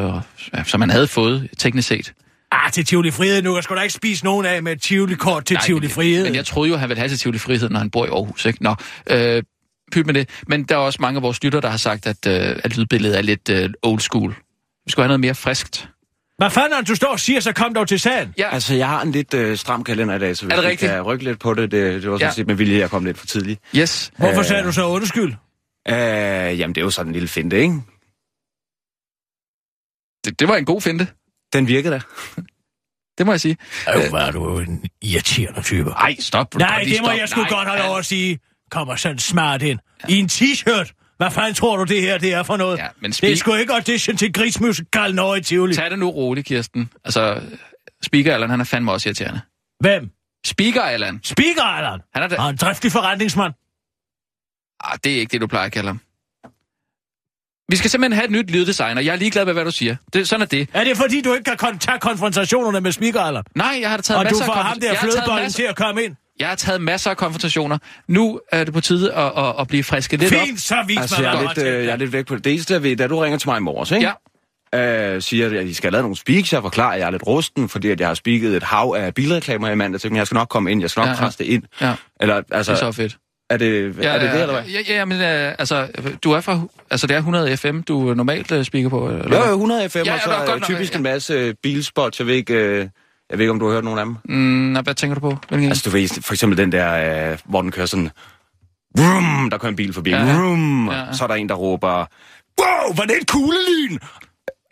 ja, 0.53 0.63
som 0.63 0.81
han 0.81 0.89
havde 0.89 1.07
fået, 1.07 1.49
teknisk 1.57 1.87
set. 1.87 2.13
Ah, 2.51 2.71
til 2.71 2.85
Tivoli 2.85 3.11
Frihed. 3.11 3.41
Nu 3.41 3.53
kan 3.53 3.63
sgu 3.63 3.75
da 3.75 3.81
ikke 3.81 3.93
spise 3.93 4.25
nogen 4.25 4.45
af 4.45 4.63
med 4.63 4.71
et 4.71 4.81
Tivoli-kort 4.81 5.45
til 5.45 5.53
Nej, 5.53 5.63
Tivoli 5.65 5.81
men- 5.87 5.91
Frihed. 5.93 6.23
Men 6.25 6.35
jeg 6.35 6.45
troede 6.45 6.69
jo, 6.69 6.77
han 6.77 6.89
ville 6.89 6.99
have 6.99 7.09
til 7.09 7.17
Tivoli 7.19 7.37
Frihed, 7.37 7.69
når 7.69 7.79
han 7.79 7.89
bor 7.89 8.05
i 8.05 8.09
Aarhus, 8.09 8.45
ikke? 8.45 8.63
Nå, 8.63 8.75
øh, 9.09 9.43
pyt 9.91 10.05
med 10.05 10.13
det. 10.13 10.29
Men 10.47 10.63
der 10.63 10.75
er 10.75 10.79
også 10.79 10.97
mange 11.01 11.17
af 11.17 11.21
vores 11.23 11.43
lytter, 11.43 11.61
der 11.61 11.69
har 11.69 11.77
sagt, 11.77 12.07
at, 12.07 12.27
øh, 12.27 12.59
at 12.63 12.77
lydbilledet 12.77 13.17
er 13.17 13.21
lidt 13.21 13.49
øh, 13.49 13.69
old 13.83 13.99
school. 13.99 14.35
Vi 14.85 14.91
skulle 14.91 15.03
have 15.03 15.07
noget 15.09 15.19
mere 15.19 15.35
friskt. 15.35 15.89
Hvad 16.37 16.49
fanden 16.49 16.73
er 16.73 16.77
det, 16.77 16.87
du 16.87 16.95
står 16.95 17.07
og 17.07 17.19
siger, 17.19 17.39
så 17.39 17.53
kom 17.53 17.73
dog 17.73 17.87
til 17.87 17.99
sagen. 17.99 18.33
Ja, 18.37 18.49
Altså, 18.53 18.75
jeg 18.75 18.87
har 18.89 19.01
en 19.01 19.11
lidt 19.11 19.33
øh, 19.33 19.57
stram 19.57 19.83
kalender 19.83 20.15
i 20.15 20.19
dag, 20.19 20.37
så 20.37 20.45
hvis 20.45 20.53
Er 20.53 20.61
det 20.61 20.69
rigtigt? 20.69 20.91
kan 20.91 21.01
rykke 21.01 21.23
lidt 21.23 21.39
på 21.39 21.53
det, 21.53 21.71
det, 21.71 22.01
det 22.03 22.11
var 22.11 22.17
sådan 22.17 22.19
Ja. 22.19 22.25
ja. 22.25 22.31
set 22.31 22.47
med 22.47 22.55
vilje, 22.55 22.79
jeg 22.79 22.89
kom 22.89 23.05
lidt 23.05 23.17
for 23.17 23.25
tidligt. 23.25 23.61
yes. 23.75 24.11
Hvorfor 24.17 24.39
Øh. 24.39 24.45
sagde 24.45 24.63
du 24.63 24.71
så 24.71 24.87
undskyld? 24.87 25.33
Øh, 25.89 25.95
jamen, 26.59 26.75
det 26.75 26.81
er 26.81 26.85
jo 26.85 26.89
sådan 26.89 27.09
en 27.09 27.13
lille 27.13 27.27
finte, 27.27 27.59
ikke? 27.61 27.73
Det, 30.25 30.39
det 30.39 30.47
var 30.47 30.55
en 30.55 30.65
god 30.65 30.81
finte. 30.81 31.07
Den 31.53 31.67
virkede 31.67 31.93
da. 31.93 32.01
Det 33.17 33.25
må 33.25 33.31
jeg 33.33 33.41
sige. 33.41 33.57
Øh, 33.95 34.09
hvor 34.09 34.17
er 34.19 34.31
du 34.31 34.43
jo 34.51 34.59
en 34.59 34.83
irriterende 35.01 35.61
type. 35.61 35.89
Ej, 35.89 36.15
stop. 36.19 36.53
Du 36.53 36.57
Nej, 36.57 36.79
det 36.83 36.89
må 36.89 36.95
stoppe. 36.95 37.11
jeg 37.19 37.29
sgu 37.29 37.39
Nej, 37.41 37.49
godt 37.49 37.67
have 37.67 37.81
ja. 37.81 37.87
lov 37.87 37.97
at 37.97 38.05
sige. 38.05 38.39
Kommer 38.71 38.95
sådan 38.95 39.19
smart 39.19 39.61
ind. 39.61 39.79
I 40.09 40.15
en 40.17 40.25
t-shirt. 40.31 40.91
Hvad 41.17 41.31
fanden 41.31 41.53
tror 41.53 41.77
du, 41.77 41.83
det 41.83 42.01
her 42.01 42.17
det 42.17 42.33
er 42.33 42.43
for 42.43 42.57
noget? 42.57 42.77
Ja, 42.77 42.87
men 43.01 43.11
Det 43.11 43.23
er 43.23 43.27
speak- 43.27 43.35
sgu 43.35 43.53
ikke 43.53 43.73
audition 43.73 44.17
til 44.17 44.33
grismusikal 44.33 45.19
over 45.19 45.35
i 45.35 45.41
Tivoli. 45.41 45.73
Tag 45.75 45.91
det 45.91 45.99
nu 45.99 46.09
roligt, 46.09 46.47
Kirsten. 46.47 46.89
Altså, 47.05 47.41
Speaker 48.03 48.33
Allan, 48.33 48.49
han 48.49 48.59
er 48.59 48.63
fandme 48.63 48.91
også 48.91 49.09
irriterende. 49.09 49.41
Hvem? 49.79 50.09
Speaker 50.45 50.81
Allan, 50.81 51.19
Speaker, 51.23 51.63
Allan. 51.63 51.99
han 52.13 52.23
er 52.23 52.27
da... 52.27 52.35
Og 52.39 52.49
en 52.49 52.55
driftig 52.55 52.91
forretningsmand. 52.91 53.53
Ah, 54.83 54.97
det 55.03 55.15
er 55.15 55.19
ikke 55.19 55.31
det, 55.31 55.41
du 55.41 55.47
plejer 55.47 55.65
at 55.65 55.71
kalde 55.71 55.87
ham. 55.87 55.99
Vi 57.69 57.75
skal 57.75 57.89
simpelthen 57.89 58.13
have 58.17 58.25
et 58.25 58.31
nyt 58.31 58.51
lyddesign, 58.51 58.97
og 58.97 59.05
jeg 59.05 59.11
er 59.11 59.15
ligeglad 59.15 59.45
med, 59.45 59.53
hvad 59.53 59.65
du 59.65 59.71
siger. 59.71 59.95
Det, 60.13 60.27
sådan 60.27 60.41
er 60.41 60.45
det. 60.45 60.69
Er 60.73 60.83
det 60.83 60.97
fordi, 60.97 61.21
du 61.21 61.33
ikke 61.33 61.43
kan 61.43 61.57
kon- 61.63 61.77
tage 61.77 61.99
konfrontationerne 61.99 62.81
med 62.81 62.91
Speaker, 62.91 63.21
Allan? 63.21 63.43
Nej, 63.55 63.77
jeg 63.81 63.89
har 63.89 63.97
da 63.97 64.01
taget 64.01 64.19
Og 64.19 64.25
du 64.25 64.29
masser 64.29 64.45
får 64.45 64.53
af 64.53 64.63
ham 64.65 64.79
der 64.79 64.87
jeg 64.87 64.97
har 64.99 65.01
taget 65.07 65.13
flødebollen 65.13 65.43
masser, 65.43 65.57
til 65.57 65.63
at 65.63 65.75
komme 65.75 66.03
ind? 66.03 66.15
Jeg 66.39 66.47
har 66.47 66.55
taget 66.55 66.81
masser 66.81 67.09
af 67.09 67.17
konfrontationer. 67.17 67.77
Nu 68.07 68.39
er 68.51 68.63
det 68.63 68.73
på 68.73 68.81
tide 68.81 69.13
at, 69.13 69.31
at, 69.37 69.53
at 69.59 69.67
blive 69.67 69.83
frisket 69.83 70.19
lidt 70.19 70.33
op. 70.33 70.39
Fint, 70.47 70.61
så 70.61 70.75
vis 70.87 70.97
Altså, 70.97 71.21
mig, 71.21 71.25
jeg 71.33 71.43
er, 71.43 71.53
lidt, 71.55 71.67
øh, 71.67 71.85
jeg 71.85 71.91
er 71.91 71.95
lidt 71.97 72.13
væk 72.13 72.25
på 72.25 72.35
det. 72.35 72.43
Det 72.43 72.53
eneste, 72.53 72.83
ved, 72.83 72.95
da 72.97 73.07
du 73.07 73.19
ringer 73.19 73.39
til 73.39 73.49
mig 73.49 73.57
i 73.57 73.61
morges, 73.61 73.91
ikke? 73.91 74.05
Ja, 74.07 74.13
Øh, 74.75 75.21
siger, 75.21 75.59
at 75.59 75.65
I 75.65 75.73
skal 75.73 75.87
have 75.87 75.91
lavet 75.91 76.03
nogle 76.03 76.15
speaks. 76.17 76.53
Jeg 76.53 76.61
forklarer, 76.61 76.93
at 76.93 76.99
jeg 76.99 77.05
er 77.07 77.11
lidt 77.11 77.27
rusten, 77.27 77.69
fordi 77.69 77.89
at 77.89 77.99
jeg 77.99 78.07
har 78.07 78.13
speaket 78.13 78.55
et 78.57 78.63
hav 78.63 78.95
af 78.97 79.13
bilreklamer 79.13 79.69
i 79.69 79.75
mandag. 79.75 79.99
Men 80.03 80.15
jeg 80.17 80.25
skal 80.25 80.35
nok 80.35 80.47
komme 80.49 80.71
ind. 80.71 80.81
Jeg 80.81 80.89
skal 80.89 81.01
nok 81.01 81.07
Ja, 81.07 81.11
ja, 81.11 81.17
ja. 81.17 81.23
presse 81.23 81.39
det 81.43 81.45
ind. 81.45 81.63
Ja, 81.81 81.93
Eller, 82.21 82.35
det 82.35 82.45
altså, 82.51 82.71
er 82.71 82.75
så 82.75 82.91
fedt. 82.91 83.17
er 83.49 83.57
det, 83.57 83.95
ja, 84.01 84.09
er 84.09 84.19
det 84.19 84.31
det, 84.31 84.41
eller 84.41 84.53
hvad? 84.61 84.63
Ja, 84.71 84.79
ja, 84.89 84.95
ja 84.95 85.05
men 85.05 85.21
øh, 85.21 85.55
altså, 85.59 85.87
du 86.23 86.31
er 86.31 86.41
fra, 86.41 86.59
altså 86.91 87.07
det 87.07 87.13
er 87.13 87.17
100 87.17 87.57
FM, 87.57 87.79
du 87.81 88.13
normalt 88.13 88.51
øh, 88.51 88.65
speaker 88.65 88.89
på, 88.89 89.07
eller 89.07 89.23
Jo, 89.23 89.27
hvad? 89.27 89.37
jo, 89.47 89.51
100 89.53 89.89
FM, 89.89 89.97
Ja, 89.97 90.03
ja, 90.05 90.11
ja, 90.11 90.15
og 90.15 90.21
så 90.23 90.29
det 90.29 90.35
øh, 90.41 90.45
godt 90.47 90.59
nok, 90.59 90.63
typisk 90.69 90.91
ja. 90.93 90.97
en 90.97 91.03
masse 91.03 91.53
bilspots. 91.63 92.19
Jeg 92.19 92.27
ved 92.27 92.35
ikke, 92.35 92.53
øh, 92.53 92.87
jeg 93.29 93.37
ved 93.37 93.43
ikke, 93.43 93.51
om 93.51 93.59
du 93.59 93.65
har 93.65 93.73
hørt 93.73 93.83
nogen 93.83 93.99
af 93.99 94.05
dem. 94.05 94.15
Mm, 94.25 94.35
nej, 94.73 94.81
hvad 94.81 94.93
tænker 94.93 95.13
du 95.15 95.19
på? 95.19 95.37
Hvilken 95.49 95.69
Altså, 95.69 95.89
du 95.89 95.97
ved, 95.97 96.21
for 96.21 96.33
eksempel 96.33 96.57
den 96.57 96.71
der, 96.71 97.31
øh, 97.31 97.37
hvor 97.45 97.61
den 97.61 97.71
kører 97.71 97.85
sådan... 97.85 98.09
Vroom, 98.97 99.49
der 99.49 99.57
kører 99.57 99.69
en 99.69 99.75
bil 99.75 99.93
forbi. 99.93 100.09
Ja. 100.09 100.35
Vroom, 100.37 100.89
Ja. 100.89 101.13
Så 101.13 101.23
er 101.23 101.27
der 101.27 101.35
en, 101.35 101.49
der 101.49 101.55
råber... 101.55 102.05
Wow, 102.61 102.95
var 102.95 103.03
det 103.03 103.17
et 103.21 103.27
kuglelyn? 103.31 103.97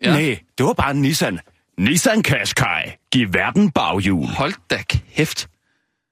Ja. 0.04 0.12
Nej, 0.14 0.40
det 0.58 0.66
var 0.66 0.74
bare 0.74 0.92
en 0.92 1.02
Nissan. 1.02 1.40
Nissan 1.80 2.24
Qashqai. 2.24 2.92
Giv 3.12 3.34
verden 3.34 3.72
baghjul. 3.72 4.26
Hold 4.28 4.54
da 4.70 4.78
kæft. 4.90 5.48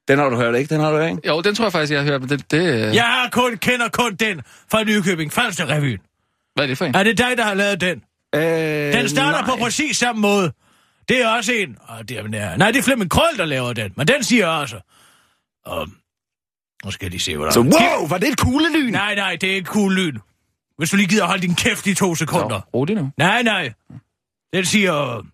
Den 0.07 0.19
har 0.19 0.29
du 0.29 0.35
hørt, 0.35 0.55
ikke? 0.55 0.73
Den 0.75 0.81
har 0.81 0.91
du 0.91 0.99
ikke? 0.99 1.27
Jo, 1.27 1.41
den 1.41 1.55
tror 1.55 1.65
jeg 1.65 1.71
faktisk, 1.71 1.91
jeg 1.93 2.01
har 2.01 2.07
hørt, 2.11 2.21
men 2.21 2.29
det... 2.29 2.51
det 2.51 2.87
øh, 2.87 2.95
Jeg 2.95 3.03
har 3.03 3.29
kun, 3.31 3.57
kender 3.57 3.89
kun 3.89 4.15
den 4.15 4.41
fra 4.71 4.83
Nykøbing 4.83 5.33
Falster 5.33 5.69
Revyen. 5.69 5.99
Hvad 6.55 6.63
er 6.63 6.67
det 6.67 6.77
for 6.77 6.85
en? 6.85 6.95
Er 6.95 7.03
det 7.03 7.17
dig, 7.17 7.31
der 7.37 7.43
har 7.43 7.53
lavet 7.53 7.81
den? 7.81 8.01
Øh, 8.35 8.41
Den 8.93 9.09
starter 9.09 9.41
nej. 9.41 9.45
på 9.49 9.55
præcis 9.63 9.97
samme 9.97 10.21
måde. 10.21 10.51
Det 11.11 11.21
er 11.21 11.27
også 11.27 11.53
en... 11.53 11.77
Og 11.81 12.09
det 12.09 12.17
er, 12.17 12.57
nej, 12.57 12.71
det 12.71 12.79
er 12.79 12.83
Flemming 12.83 13.11
Krøll, 13.11 13.37
der 13.37 13.45
laver 13.45 13.73
den. 13.73 13.93
Men 13.97 14.07
den 14.07 14.23
siger 14.23 14.47
også... 14.47 14.79
Um, 15.71 15.97
nu 16.85 16.91
skal 16.91 17.05
jeg 17.05 17.11
lige 17.11 17.21
se, 17.21 17.37
hvad 17.37 17.45
der 17.45 17.51
Så 17.51 17.59
wow, 17.59 18.07
var 18.07 18.17
det 18.17 18.29
et 18.29 18.37
kuglelyn? 18.37 18.91
Nej, 18.91 19.15
nej, 19.15 19.35
det 19.35 19.51
er 19.51 19.55
ikke 19.55 19.67
cool 19.67 19.95
lyn. 19.95 20.17
Hvis 20.77 20.89
du 20.89 20.97
lige 20.97 21.07
gider 21.07 21.25
holde 21.25 21.41
din 21.41 21.55
kæft 21.55 21.87
i 21.87 21.93
to 21.93 22.15
sekunder. 22.15 22.59
Så, 22.59 22.67
rolig 22.73 22.95
nu. 22.95 23.11
Nej, 23.17 23.43
nej. 23.43 23.73
Den 24.53 24.65
siger... 24.65 25.25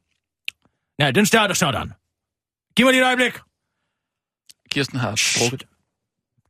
Nej, 0.99 1.11
den 1.11 1.25
starter 1.25 1.55
sådan. 1.55 1.93
Giv 2.75 2.85
mig 2.85 2.93
lige 2.93 3.01
et 3.01 3.05
øjeblik. 3.05 3.33
Kirsten 4.71 4.99
har 4.99 5.37
drukket. 5.39 5.63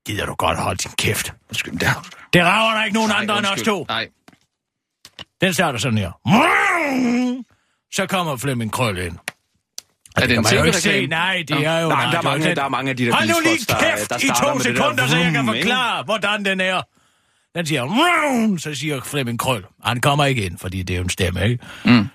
Gider 0.05 0.25
du 0.25 0.35
godt 0.35 0.57
holde 0.59 0.77
din 0.77 0.91
kæft? 0.91 1.33
Undskyld, 1.49 1.79
det 1.79 1.87
har 1.87 2.01
du. 2.01 2.09
Det 2.33 2.43
rager 2.43 2.77
der 2.77 2.83
ikke 2.83 2.95
nogen 2.95 3.09
Nej, 3.09 3.19
andre 3.21 3.37
end 3.37 3.45
os 3.45 3.51
undskyld. 3.51 3.73
to. 3.73 3.85
Nej, 3.87 4.09
Den 5.41 5.53
starter 5.53 5.79
sådan 5.79 5.97
her. 5.97 6.11
Så 7.93 8.05
kommer 8.07 8.37
Flemming 8.37 8.71
Krøll 8.71 8.97
ind. 8.97 9.17
er 10.15 10.21
det 10.27 10.37
en 10.37 10.45
jo 10.45 10.63
ikke 10.63 10.77
se. 10.77 10.89
tv-reklame? 10.89 11.07
Nej, 11.07 11.43
det 11.47 11.65
er 11.65 11.79
jo... 11.79 11.89
Nej, 11.89 12.11
der 12.11 12.17
er, 12.17 12.21
mange, 12.21 12.55
der 12.55 12.63
er 12.63 12.69
mange 12.69 12.89
af 12.91 12.97
de 12.97 13.05
der 13.05 13.13
Hold 13.15 13.27
nu 13.29 13.35
lige 13.43 13.51
bilspots, 13.55 13.79
der, 13.81 13.95
kæft 13.97 14.09
der 14.09 14.15
i 14.17 14.19
to 14.19 14.57
det 14.57 14.65
der 14.65 14.81
sekunder, 14.81 15.07
så 15.07 15.17
jeg 15.17 15.31
kan 15.31 15.45
forklare, 15.45 16.03
hvordan 16.03 16.45
den 16.45 16.61
er. 16.61 16.81
Den 17.55 17.65
siger, 17.65 17.83
"Vroom", 17.83 18.57
så 18.57 18.75
siger 18.75 19.01
Flemming 19.01 19.39
Krøll. 19.39 19.65
Han 19.83 20.01
kommer 20.01 20.25
ikke 20.25 20.45
ind, 20.45 20.57
fordi 20.57 20.83
det 20.83 20.93
er 20.93 20.97
jo 20.97 21.03
en 21.03 21.09
stemme, 21.09 21.43
ikke? 21.49 21.65
Mm. 21.85 22.07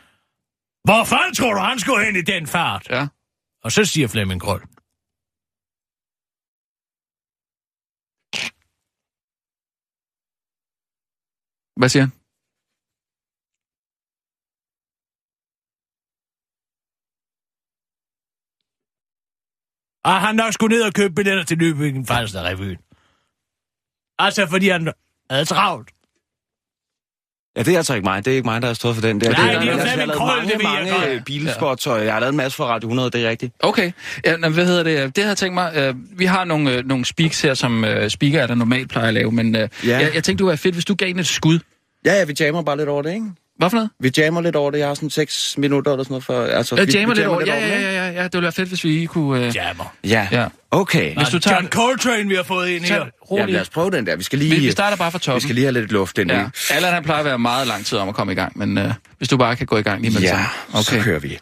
Hvor 0.85 1.05
fanden 1.05 1.35
tror 1.35 1.55
du, 1.55 1.61
han 1.61 1.79
skulle 1.79 2.05
hen 2.05 2.17
i 2.17 2.23
den 2.23 2.47
fart? 2.47 2.87
Ja. 2.91 3.07
Og 3.65 3.73
så 3.73 3.85
siger 3.85 4.09
Flemming 4.09 4.41
Krøll. 4.41 4.61
Hvad 11.77 11.89
siger 11.89 12.03
han? 12.03 12.13
Og 20.05 20.21
han 20.21 20.35
nok 20.37 20.53
skulle 20.53 20.77
ned 20.77 20.85
og 20.85 20.93
købe 20.95 21.15
billetter 21.15 21.45
til 21.45 21.59
Nykøbing 21.59 22.09
Falster 22.09 22.43
Revyen. 22.43 22.77
Altså, 24.19 24.47
fordi 24.47 24.69
han 24.69 24.93
havde 25.31 25.45
travlt. 25.45 25.89
Ja, 27.57 27.63
det 27.63 27.73
er 27.73 27.77
altså 27.77 27.95
ikke 27.95 28.05
mig. 28.05 28.25
Det 28.25 28.31
er 28.31 28.35
ikke 28.37 28.47
mig, 28.47 28.63
der 28.63 28.67
har 28.69 28.75
stået 28.75 28.95
for 28.95 29.03
den 29.03 29.21
der. 29.21 29.31
Nej, 29.31 29.47
det 29.47 29.55
er, 29.55 29.61
det 29.61 29.69
er 29.69 29.73
jo 29.73 29.79
jeg 29.79 29.81
har 29.81 29.87
Flemming 29.87 30.09
lavet 30.09 30.19
Krøll, 30.19 30.37
mange, 30.37 30.53
det 30.53 30.59
ved 30.59 30.71
jeg 30.71 30.93
mange 31.01 31.15
øh, 31.15 31.25
bilspots, 31.25 31.87
og 31.87 32.05
jeg 32.05 32.13
har 32.13 32.21
lavet 32.21 32.31
en 32.33 32.37
masse 32.37 32.57
for 32.57 32.65
Radio 32.65 32.87
100, 32.89 33.11
det 33.11 33.25
er 33.25 33.31
rigtigt. 33.31 33.55
Okay. 33.61 33.93
Ja, 34.25 34.37
hvad 34.37 34.67
hedder 34.67 34.83
det? 34.83 35.17
Det 35.17 35.25
har 35.25 35.31
jeg 35.31 35.37
tænkt 35.37 35.55
mig. 35.55 35.73
Øh, 35.77 35.95
vi 36.19 36.25
har 36.25 36.45
nogle, 36.45 36.73
øh, 36.73 36.85
nogle 36.87 37.05
speaks 37.05 37.43
her, 37.43 37.55
som 37.55 37.85
øh, 37.85 38.11
speaker 38.11 38.43
er 38.43 38.47
der 38.47 38.55
normalt 38.55 38.91
plejer 38.91 39.09
at 39.09 39.15
lave, 39.15 39.33
men 39.33 39.57
øh, 39.57 39.69
Ja. 39.85 39.99
jeg, 39.99 40.15
jeg 40.15 40.25
tænkte, 40.25 40.45
det 40.45 40.51
var 40.51 40.57
fedt, 40.57 40.75
hvis 40.75 40.85
du 40.85 40.95
gav 40.95 41.09
en 41.09 41.19
et 41.19 41.27
skud. 41.27 41.59
Ja, 42.05 42.13
ja, 42.15 42.25
vi 42.25 42.35
jammer 42.41 42.63
bare 42.63 42.77
lidt 42.77 42.89
over 42.89 43.03
det, 43.03 43.15
ikke? 43.15 43.27
Hvad 43.63 43.71
for 43.71 43.77
noget? 43.77 43.91
Vi 44.01 44.11
jammer 44.19 44.41
lidt 44.41 44.57
over 44.57 44.71
det. 44.71 44.79
Jeg 44.79 44.87
har 44.87 44.95
sådan 44.95 45.11
6 45.11 45.55
minutter 45.59 45.93
eller 45.93 46.05
sådan 46.05 46.13
noget 46.13 46.25
for... 46.25 46.43
Altså, 46.57 46.77
Jeg 46.77 46.87
vi- 46.87 46.93
jammer 46.93 47.15
vi 47.15 47.21
lidt 47.21 47.29
over. 47.29 47.41
Ja, 47.47 47.55
den, 47.55 47.63
ja, 47.63 47.77
ikke? 47.77 47.89
ja, 47.89 48.07
ja, 48.07 48.11
ja. 48.13 48.23
Det 48.25 48.33
ville 48.33 48.43
være 48.43 48.53
fedt, 48.53 48.69
hvis 48.69 48.85
vi 48.85 48.89
lige 48.89 49.07
kunne... 49.07 49.47
Øh, 49.47 49.57
Jammer. 49.57 49.95
Ja, 50.05 50.29
Ja. 50.33 50.47
okay. 50.71 51.17
Hvis 51.17 51.29
du 51.29 51.39
tager- 51.39 51.57
John 51.57 51.69
Coltrane, 51.69 52.29
vi 52.29 52.35
har 52.35 52.43
fået 52.43 52.69
ind 52.69 52.85
her. 52.85 53.05
Ja, 53.37 53.45
lad 53.47 53.61
os 53.61 53.69
prøve 53.71 53.91
den 53.91 54.07
der. 54.07 54.17
Vi 54.17 54.23
skal 54.23 54.39
lige, 54.39 54.55
vi, 54.55 54.61
vi 54.61 54.71
starter 54.71 54.97
bare 54.97 55.11
fra 55.11 55.19
vi 55.19 55.23
toppen. 55.23 55.41
skal 55.41 55.55
lige 55.55 55.65
have 55.65 55.73
lidt 55.81 55.93
luft 55.93 56.19
ind. 56.19 56.31
Ja. 56.31 56.45
Allan, 56.71 56.93
han 56.93 57.03
plejer 57.03 57.19
at 57.21 57.25
være 57.25 57.39
meget 57.39 57.67
lang 57.67 57.87
tid 57.87 57.99
om 57.99 58.09
at 58.09 58.15
komme 58.15 58.33
i 58.33 58.37
gang, 58.37 58.59
men 58.59 58.79
øh, 58.79 58.93
hvis 59.19 59.29
du 59.29 59.37
bare 59.37 59.57
kan 59.57 59.67
gå 59.67 59.77
i 59.77 59.83
gang 59.83 60.01
lige 60.01 60.11
med 60.13 60.21
det 60.21 60.27
Ja, 60.27 60.47
samme. 60.73 60.85
så 60.85 61.01
kører 61.05 61.19
vi. 61.19 61.39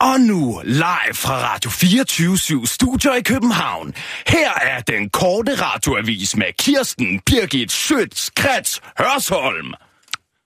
Og 0.00 0.20
nu 0.20 0.60
live 0.64 1.14
fra 1.14 1.52
Radio 1.54 1.70
24 1.70 2.66
Studio 2.66 3.12
i 3.12 3.20
København. 3.20 3.94
Her 4.26 4.50
er 4.62 4.80
den 4.80 5.10
korte 5.10 5.54
radioavis 5.54 6.36
med 6.36 6.46
Kirsten 6.58 7.20
Birgit 7.26 7.72
Schøtz, 7.72 8.28
Krets, 8.36 8.80
Hørsholm. 8.98 9.72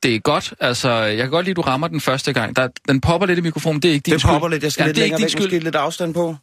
Det 0.03 0.15
er 0.15 0.19
godt. 0.19 0.55
Altså, 0.61 0.91
jeg 0.91 1.17
kan 1.17 1.31
godt 1.31 1.45
lide, 1.45 1.51
at 1.53 1.57
du 1.57 1.61
rammer 1.61 1.89
den 1.89 2.01
første 2.01 2.33
gang. 2.33 2.57
Der, 2.57 2.69
den 2.89 3.01
popper 3.01 3.27
lidt 3.27 3.39
i 3.39 3.43
mikrofonen. 3.43 3.83
Det 3.83 3.89
er 3.89 3.93
ikke 3.93 4.05
din 4.05 4.13
Det 4.13 4.21
skyld. 4.21 4.31
popper 4.33 4.49
lidt. 4.49 4.63
Jeg 4.63 4.73
skal 4.73 4.83
ja, 4.83 4.87
lidt 4.87 4.97
det 4.97 5.03
er 5.03 5.05
længere 5.05 5.19
ikke 5.21 5.23
væk, 5.23 5.29
din 5.29 5.39
skyld. 5.43 5.47
måske 5.53 5.65
lidt 5.65 5.75
afstand 5.77 6.15
på. 6.15 6.37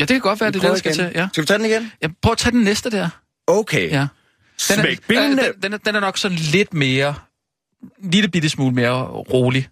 Ja, 0.00 0.04
det 0.04 0.08
kan 0.08 0.20
godt 0.20 0.40
være, 0.40 0.50
det 0.50 0.64
er 0.64 0.68
det, 0.68 0.78
skal 0.78 0.94
til. 0.94 1.12
Ja. 1.14 1.28
Skal 1.32 1.42
vi 1.42 1.46
tage 1.46 1.58
den 1.58 1.66
igen? 1.66 1.92
ja. 2.02 2.08
Prøv 2.22 2.32
at 2.32 2.38
tage 2.38 2.52
den 2.52 2.60
næste 2.62 2.90
der. 2.90 3.08
Okay. 3.46 3.90
Ja. 3.90 3.98
Den 4.00 4.08
Smæk 4.58 4.98
er, 4.98 5.02
benene. 5.08 5.42
øh, 5.48 5.54
den, 5.54 5.62
den, 5.62 5.72
er, 5.72 5.76
den 5.78 5.94
er 5.94 6.00
nok 6.00 6.18
sådan 6.18 6.36
lidt 6.38 6.74
mere... 6.74 7.14
En 8.04 8.10
lille 8.10 8.28
bitte 8.28 8.48
smule 8.48 8.74
mere 8.74 9.02
rolig. 9.06 9.68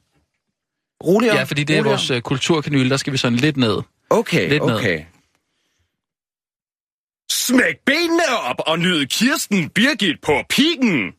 Roligere. 1.05 1.37
Ja, 1.37 1.43
fordi 1.43 1.65
det 1.65 1.75
er 1.75 1.79
roligere. 1.79 1.97
vores 1.97 2.11
uh, 2.11 2.21
kulturkanyle, 2.21 2.91
der 2.91 2.97
skal 2.97 3.13
vi 3.13 3.19
sådan 3.19 3.39
lidt 3.39 3.57
ned. 3.57 3.77
Okay, 4.11 4.49
lidt 4.49 4.67
ned. 4.67 4.75
okay. 4.75 5.05
Smæk 7.31 7.75
benene 7.87 8.23
op 8.43 8.57
og 8.67 8.79
nyd 8.79 9.07
Kirsten 9.07 9.69
Birgit 9.71 10.17
på 10.23 10.43
pikken. 10.51 11.13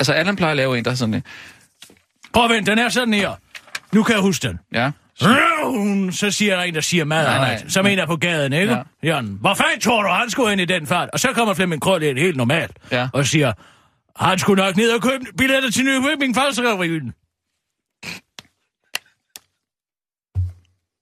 Altså, 0.00 0.12
Allan 0.12 0.36
plejer 0.36 0.50
at 0.50 0.56
lave 0.56 0.78
en, 0.78 0.84
der 0.84 0.90
er 0.90 0.94
sådan... 0.94 1.14
øh, 1.14 1.22
Prøv 2.32 2.44
at 2.44 2.50
vente, 2.50 2.70
den 2.70 2.78
er 2.78 2.88
sådan 2.88 3.14
her. 3.14 3.34
Nu 3.92 4.02
kan 4.02 4.14
jeg 4.14 4.22
huske 4.22 4.48
den. 4.48 4.58
Ja. 4.72 4.90
Så 6.12 6.30
siger 6.30 6.56
der 6.56 6.62
en, 6.62 6.74
der 6.74 6.80
siger 6.80 7.04
mad 7.04 7.24
Nej, 7.26 7.38
nej. 7.38 7.68
som 7.68 7.86
en 7.86 7.98
er 7.98 8.06
på 8.06 8.16
gaden, 8.16 8.52
ikke? 8.52 8.72
Ja. 8.72 8.82
Jørgen, 9.04 9.36
hvor 9.40 9.54
fanden 9.54 9.80
tror 9.80 10.02
du, 10.02 10.08
han 10.08 10.30
skulle 10.30 10.52
ind 10.52 10.60
i 10.60 10.64
den 10.64 10.86
fart? 10.86 11.08
Og 11.12 11.20
så 11.20 11.32
kommer 11.32 11.54
Flemming 11.54 11.82
Krøll 11.82 12.02
ind 12.02 12.18
helt 12.18 12.36
normalt 12.36 12.72
Ja. 12.92 13.08
og 13.12 13.26
siger, 13.26 13.52
han 14.16 14.38
skulle 14.38 14.62
nok 14.62 14.76
ned 14.76 14.90
og 14.92 15.02
købe 15.02 15.24
billetter 15.38 15.70
til 15.70 15.84
Nykøbing 15.84 16.34
Falsterevyen. 16.36 17.12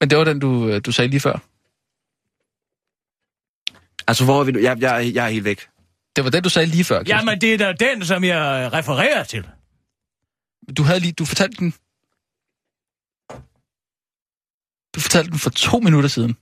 Men 0.01 0.11
det 0.11 0.19
var 0.19 0.25
den, 0.25 0.39
du, 0.41 0.69
øh, 0.69 0.81
du 0.87 0.93
sagde 0.93 1.09
lige 1.11 1.21
før. 1.21 1.39
Altså, 4.07 4.25
hvor 4.25 4.41
er 4.41 4.45
vi 4.45 4.53
nu? 4.53 4.59
Jeg, 4.59 4.81
jeg, 4.81 5.11
jeg 5.15 5.25
er 5.25 5.29
helt 5.31 5.45
væk. 5.45 5.69
Det 6.17 6.25
var 6.25 6.31
den, 6.31 6.43
du 6.43 6.49
sagde 6.49 6.67
lige 6.67 6.85
før, 6.85 7.03
Kirsten. 7.03 7.29
Jamen, 7.29 7.41
det 7.41 7.55
er 7.55 7.59
da 7.59 7.73
den, 7.73 8.05
som 8.05 8.25
jeg 8.25 8.71
refererer 8.73 9.25
til. 9.25 9.47
Du 10.77 10.83
havde 10.83 11.01
lige... 11.01 11.13
Du 11.13 11.25
fortalte 11.25 11.57
den... 11.59 11.75
Du 14.95 15.01
fortalte 15.01 15.31
den 15.31 15.39
for 15.39 15.51
to 15.51 15.79
minutter 15.79 16.09
siden. 16.09 16.37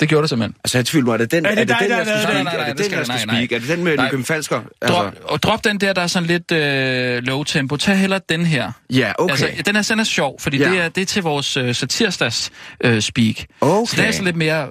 Det 0.00 0.08
gjorde 0.08 0.22
du 0.22 0.28
simpelthen. 0.28 0.56
Altså, 0.64 0.78
jeg 0.78 0.86
tvivl 0.86 1.08
er 1.08 1.16
det 1.16 1.30
den, 1.30 1.46
Er 1.46 1.54
det 1.54 1.68
dig, 1.68 1.76
den, 1.80 1.90
der 1.90 1.96
jeg 1.96 2.06
skal 2.06 2.22
speak? 2.22 2.36
den? 2.36 2.44
Nej, 2.44 2.54
nej, 2.56 2.62
Er 2.62 2.66
det 2.66 2.78
det 2.78 2.78
den, 2.78 2.84
skal 2.84 2.96
jeg 2.96 3.06
det- 3.06 3.20
skal 3.20 3.28
speak? 3.28 3.52
Er 3.52 3.58
det 3.58 3.68
den 3.68 3.84
med 3.84 3.96
Nej. 3.96 4.06
Nykøbing 4.06 4.26
Falsker? 4.26 4.62
Drop, 4.88 5.06
Altså, 5.06 5.22
og 5.24 5.42
drop 5.42 5.64
den 5.64 5.78
der, 5.80 5.92
der 5.92 6.02
er 6.02 6.06
sådan 6.06 6.26
lidt 6.26 6.52
øh, 6.52 7.22
low 7.22 7.42
tempo. 7.44 7.76
Tag 7.76 7.98
heller 7.98 8.18
den 8.18 8.46
her. 8.46 8.72
ja, 8.90 9.12
okay. 9.18 9.30
Altså, 9.30 9.62
den 9.66 9.76
er, 9.76 9.82
den 9.82 10.00
er 10.00 10.04
sjov, 10.04 10.40
fordi 10.40 10.58
Ja. 10.58 10.70
det, 10.70 10.80
er, 10.80 10.88
det 10.88 11.00
er 11.02 11.06
til 11.06 11.22
vores 11.22 11.56
øh, 11.56 11.74
satirsdags 11.74 12.50
øh, 12.84 13.00
speak. 13.02 13.36
okay. 13.60 13.90
Så 13.90 13.96
det 13.96 14.06
er 14.06 14.10
sådan 14.12 14.24
lidt 14.24 14.36
mere... 14.36 14.70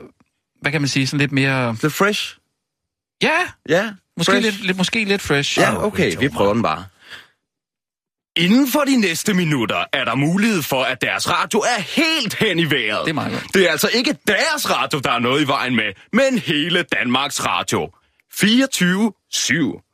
Hvad 0.61 0.71
kan 0.71 0.81
man 0.81 0.87
sige? 0.87 1.07
Sådan 1.07 1.19
lidt 1.19 1.31
mere... 1.31 1.77
Lidt 1.81 1.93
fresh? 1.93 2.37
Ja, 3.21 3.39
Ja, 3.69 3.91
måske, 4.17 4.31
fresh. 4.31 4.45
lidt, 4.45 4.65
lidt, 4.65 4.77
måske 4.77 5.03
lidt 5.05 5.21
fresh. 5.21 5.59
Ja, 5.59 5.83
okay, 5.85 6.15
vi 6.19 6.29
prøver 6.29 6.53
den 6.53 6.63
bare. 6.63 6.85
Inden 8.35 8.71
for 8.71 8.79
de 8.79 8.97
næste 8.97 9.33
minutter 9.33 9.83
er 9.93 10.05
der 10.05 10.15
mulighed 10.15 10.61
for, 10.63 10.83
at 10.83 11.01
deres 11.01 11.29
radio 11.29 11.59
er 11.59 11.81
helt 11.81 12.33
hen 12.33 12.59
i 12.59 12.65
vejret. 12.71 12.99
Det 13.05 13.09
er 13.09 13.13
meget 13.13 13.31
godt. 13.33 13.53
Det 13.53 13.67
er 13.67 13.71
altså 13.71 13.89
ikke 13.93 14.15
deres 14.27 14.69
radio, 14.69 14.99
der 14.99 15.11
er 15.11 15.19
noget 15.19 15.41
i 15.43 15.47
vejen 15.47 15.75
med, 15.75 15.93
men 16.13 16.37
hele 16.37 16.81
Danmarks 16.83 17.45
Radio. 17.45 17.91
24-7. 18.33 19.87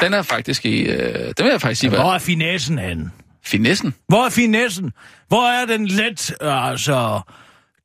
Den 0.00 0.14
er 0.14 0.22
faktisk 0.22 0.64
i... 0.66 0.80
Øh, 0.82 1.34
den 1.36 1.44
vil 1.44 1.50
jeg 1.50 1.60
faktisk 1.60 1.80
sige, 1.80 1.90
Hvor 1.90 1.98
var 1.98 2.14
er 2.14 2.18
finessen 2.18 2.78
henne? 2.78 3.10
finessen. 3.42 3.94
Hvor 4.08 4.24
er 4.24 4.30
finessen? 4.30 4.92
Hvor 5.28 5.48
er 5.50 5.66
den 5.66 5.86
let, 5.86 6.34
altså, 6.40 7.20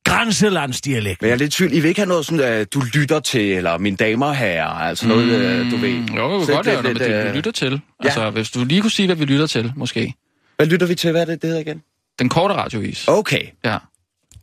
grænselandsdialekt? 0.04 1.22
Men 1.22 1.28
jeg 1.28 1.34
er 1.34 1.38
lidt 1.38 1.52
tvivl. 1.52 1.72
I 1.72 1.80
vil 1.80 1.88
ikke 1.88 2.00
have 2.00 2.08
noget 2.08 2.26
sådan, 2.26 2.40
at 2.40 2.74
du 2.74 2.80
lytter 2.94 3.20
til, 3.20 3.52
eller 3.52 3.78
mine 3.78 3.96
damer 3.96 4.26
og 4.26 4.36
herrer, 4.36 4.66
altså 4.68 5.08
noget, 5.08 5.64
mm, 5.64 5.70
du 5.70 5.76
ved. 5.76 5.90
Jo, 6.16 6.36
vi 6.38 6.44
Så 6.44 6.46
kan 6.46 6.54
godt 6.56 6.66
lave 6.66 6.82
noget 6.82 6.98
med 6.98 7.06
det, 7.08 7.24
vi 7.24 7.28
øh, 7.28 7.34
lytter 7.34 7.50
til. 7.50 7.72
ja. 7.72 8.04
Altså, 8.04 8.30
hvis 8.30 8.50
du 8.50 8.64
lige 8.64 8.80
kunne 8.80 8.90
sige, 8.90 9.06
hvad 9.06 9.16
vi 9.16 9.24
lytter 9.24 9.46
til, 9.46 9.72
måske. 9.76 10.14
Hvad 10.56 10.66
lytter 10.66 10.86
vi 10.86 10.94
til? 10.94 11.10
Hvad 11.10 11.20
er 11.20 11.24
det, 11.24 11.42
det 11.42 11.48
hedder 11.48 11.60
igen? 11.60 11.82
Den 12.18 12.28
korte 12.28 12.54
radiovis. 12.54 13.08
Okay. 13.08 13.46
Ja. 13.64 13.78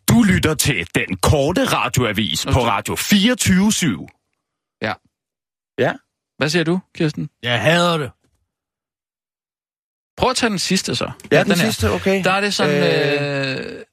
Du 0.09 0.23
lytter 0.23 0.53
til 0.53 0.87
den 0.95 1.17
korte 1.21 1.63
radioavis 1.65 2.45
på 2.45 2.59
Okay. 2.59 2.69
Radio 2.69 2.95
24 2.95 3.67
/7. 3.71 4.77
Ja. 4.81 4.93
Ja. 5.79 5.93
Hvad 6.37 6.49
siger 6.49 6.63
du, 6.63 6.79
Kirsten? 6.95 7.29
Jeg 7.43 7.61
hader 7.61 7.97
det. 7.97 8.11
Prøv 10.17 10.29
at 10.29 10.35
tage 10.35 10.49
den 10.49 10.59
sidste 10.59 10.95
så. 10.95 11.11
Ja, 11.31 11.43
den, 11.43 11.51
her. 11.51 11.55
sidste, 11.55 11.91
okay. 11.91 12.23
Der 12.23 12.31
er 12.31 12.41
det 12.41 12.53
sådan... 12.53 12.83
Øh... 12.83 13.57
Øh, 13.75 13.83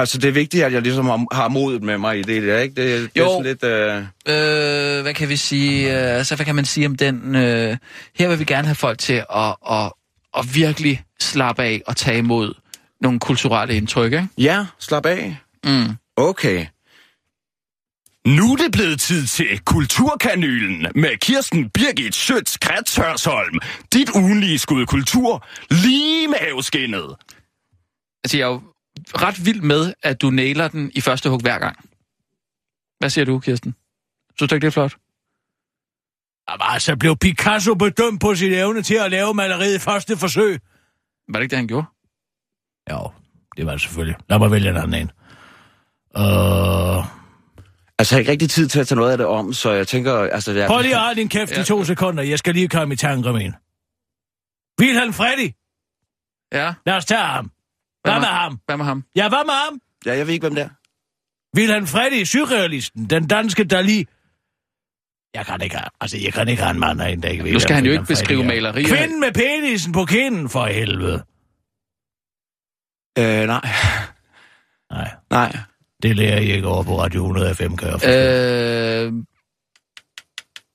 Altså, 0.00 0.18
det 0.18 0.28
er 0.28 0.32
vigtigt, 0.32 0.64
at 0.64 0.72
jeg 0.72 0.82
ligesom 0.82 1.06
har, 1.06 1.26
har 1.32 1.48
modet 1.48 1.82
med 1.82 1.98
mig 1.98 2.18
i 2.18 2.22
det 2.22 2.42
der, 2.42 2.58
ikke? 2.58 2.74
Det, 2.74 3.10
det 3.14 3.20
er 3.20 3.24
Jo. 3.24 3.28
sådan 3.28 3.42
lidt... 3.42 3.64
Øh... 3.64 3.96
Øh, 4.96 5.02
hvad 5.02 5.14
kan 5.14 5.28
vi 5.28 5.36
sige? 5.36 6.00
Øh, 6.00 6.16
altså, 6.16 6.36
hvad 6.36 6.46
kan 6.46 6.54
man 6.54 6.64
sige 6.64 6.86
om 6.86 6.96
den? 6.96 7.36
Øh, 7.36 7.76
her 8.14 8.28
vil 8.28 8.38
vi 8.38 8.44
gerne 8.44 8.66
have 8.66 8.74
folk 8.74 8.98
til 8.98 9.24
at, 9.36 9.56
at, 9.70 9.92
at 10.38 10.54
virkelig 10.54 11.02
slappe 11.20 11.62
af 11.62 11.82
og 11.86 11.96
tage 11.96 12.18
imod 12.18 12.54
nogle 13.00 13.20
kulturelle 13.20 13.76
indtryk, 13.76 14.12
ikke? 14.12 14.28
Ja, 14.38 14.66
slap 14.78 15.06
af. 15.06 15.36
Mm. 15.64 15.96
Okay. 16.16 16.66
Nu 18.26 18.52
er 18.52 18.56
det 18.56 18.72
blevet 18.72 19.00
tid 19.00 19.26
til 19.26 19.60
Kulturkanylen 19.64 20.86
med 20.94 21.16
Kirsten 21.20 21.70
Birgit 21.70 22.14
Schøtz 22.14 22.58
Krets 22.58 22.96
Hørsholm. 22.96 23.58
Dit 23.92 24.10
ugenlige 24.10 24.58
skud 24.58 24.86
kultur 24.86 25.46
lige 25.70 26.28
med 26.28 26.36
havskinnet. 26.40 27.14
Altså, 28.24 28.36
jeg 28.38 28.44
er 28.44 28.48
jo 28.48 28.60
ret 29.14 29.46
vild 29.46 29.60
med, 29.60 29.94
at 30.02 30.20
du 30.22 30.30
nailer 30.30 30.68
den 30.68 30.90
i 30.94 31.00
første 31.00 31.30
hug 31.30 31.40
hver 31.40 31.58
gang. 31.58 31.76
Hvad 32.98 33.10
siger 33.10 33.24
du, 33.24 33.38
Kirsten? 33.38 33.74
Synes 34.36 34.48
du 34.48 34.54
ikke, 34.54 34.64
det 34.64 34.70
er 34.70 34.80
flot? 34.80 34.96
Jamen, 36.50 36.66
altså 36.74 36.96
blev 36.96 37.16
Picasso 37.16 37.74
bedømt 37.74 38.20
på 38.20 38.34
sin 38.34 38.52
evne 38.52 38.82
til 38.82 38.94
at 38.94 39.10
lave 39.10 39.34
maleriet 39.34 39.76
i 39.76 39.78
første 39.78 40.16
forsøg. 40.16 40.60
Var 41.28 41.38
det 41.38 41.42
ikke 41.42 41.50
det, 41.50 41.58
han 41.58 41.68
gjorde? 41.68 41.86
Jo, 42.90 43.10
det 43.56 43.66
var 43.66 43.72
det 43.72 43.80
selvfølgelig. 43.80 44.16
Lad 44.28 44.38
mig 44.38 44.50
vælge 44.50 44.70
en 44.70 44.76
anden 44.76 44.94
en. 44.94 45.10
Uh, 46.16 47.20
Altså, 48.00 48.14
jeg 48.14 48.16
har 48.16 48.20
ikke 48.20 48.32
rigtig 48.32 48.50
tid 48.50 48.68
til 48.68 48.80
at 48.80 48.88
tage 48.88 48.96
noget 48.96 49.12
af 49.12 49.18
det 49.18 49.26
om, 49.26 49.52
så 49.52 49.70
jeg 49.70 49.88
tænker... 49.88 50.14
Altså, 50.14 50.52
jeg... 50.52 50.66
prøv 50.68 50.82
lige 50.82 51.10
at 51.10 51.16
din 51.16 51.28
kæft 51.28 51.50
Ja. 51.50 51.60
i 51.60 51.64
to 51.64 51.84
sekunder. 51.84 52.22
Jeg 52.22 52.38
skal 52.38 52.54
lige 52.54 52.68
komme 52.68 52.94
i 52.94 52.96
tanker 52.96 53.32
med 53.32 53.40
en. 53.40 53.54
Wilhelm 54.80 55.12
Freddy. 55.12 55.52
Ja. 56.52 56.74
Lad 56.86 56.96
os 56.96 57.04
tage 57.04 57.20
ham. 57.20 57.50
Hvad 58.04 58.14
med 58.14 58.28
ham? 58.28 58.58
Hvad 58.66 58.76
med 58.76 58.84
ham? 58.84 59.04
Ja, 59.16 59.28
hvad 59.28 59.44
med 59.46 59.54
ham? 59.54 59.80
Ja, 60.06 60.16
jeg 60.16 60.26
ved 60.26 60.34
ikke, 60.34 60.42
hvem 60.48 60.54
det 60.54 60.64
er. 60.64 60.68
Wilhelm 61.56 61.86
Freddy, 61.86 62.24
surrealisten, 62.24 63.10
den 63.10 63.26
danske 63.28 63.64
Dali. 63.64 64.06
Jeg 65.34 65.46
kan 65.46 65.62
ikke 65.62 65.78
altså, 66.00 66.18
jeg 66.18 66.32
kan 66.32 66.48
ikke 66.48 66.62
have 66.62 66.70
en 66.74 66.80
mand 66.80 67.00
herinde, 67.00 67.22
der 67.22 67.28
ikke 67.28 67.44
ved, 67.44 67.52
Nu 67.52 67.58
skal 67.60 67.74
han 67.74 67.86
jo 67.86 67.92
ikke 67.92 68.04
beskrive 68.04 68.42
er. 68.42 68.46
malerier. 68.46 68.88
Kvinden 68.88 69.20
med 69.20 69.32
penisen 69.32 69.92
på 69.92 70.04
kinden, 70.04 70.48
for 70.48 70.66
helvede. 70.66 71.24
Øh, 73.18 73.46
nej. 73.46 73.60
Nej, 74.92 75.10
Nej. 75.30 75.56
det 76.02 76.16
lærer 76.16 76.40
jeg 76.40 76.56
ikke 76.56 76.68
over 76.68 76.82
på 76.82 77.00
Radio 77.00 77.20
100 77.20 77.54
FM, 77.54 77.76
kan 77.76 77.88
jeg 77.88 78.00
forstå. 78.00 78.10
Øh, 78.10 79.12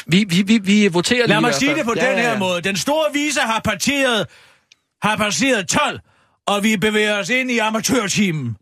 vi, 0.07 0.23
vi, 0.29 0.41
vi, 0.41 0.57
vi 0.57 0.87
voterer 0.87 1.17
lige 1.19 1.27
Lad 1.27 1.37
i 1.37 1.41
mig 1.41 1.53
sige 1.53 1.75
det 1.75 1.85
på 1.85 1.93
Ja, 1.95 2.09
den 2.09 2.17
ja, 2.17 2.21
her 2.21 2.31
ja. 2.31 2.39
måde. 2.39 2.61
Den 2.61 2.75
store 2.77 3.05
vise 3.13 3.39
har 3.39 3.59
parteret, 3.59 4.27
har 5.01 5.15
passeret 5.17 5.67
12, 5.67 5.99
og 6.47 6.63
vi 6.63 6.77
bevæger 6.77 7.19
os 7.19 7.29
ind 7.29 7.51
i 7.51 7.57
amatørteamen. 7.57 8.57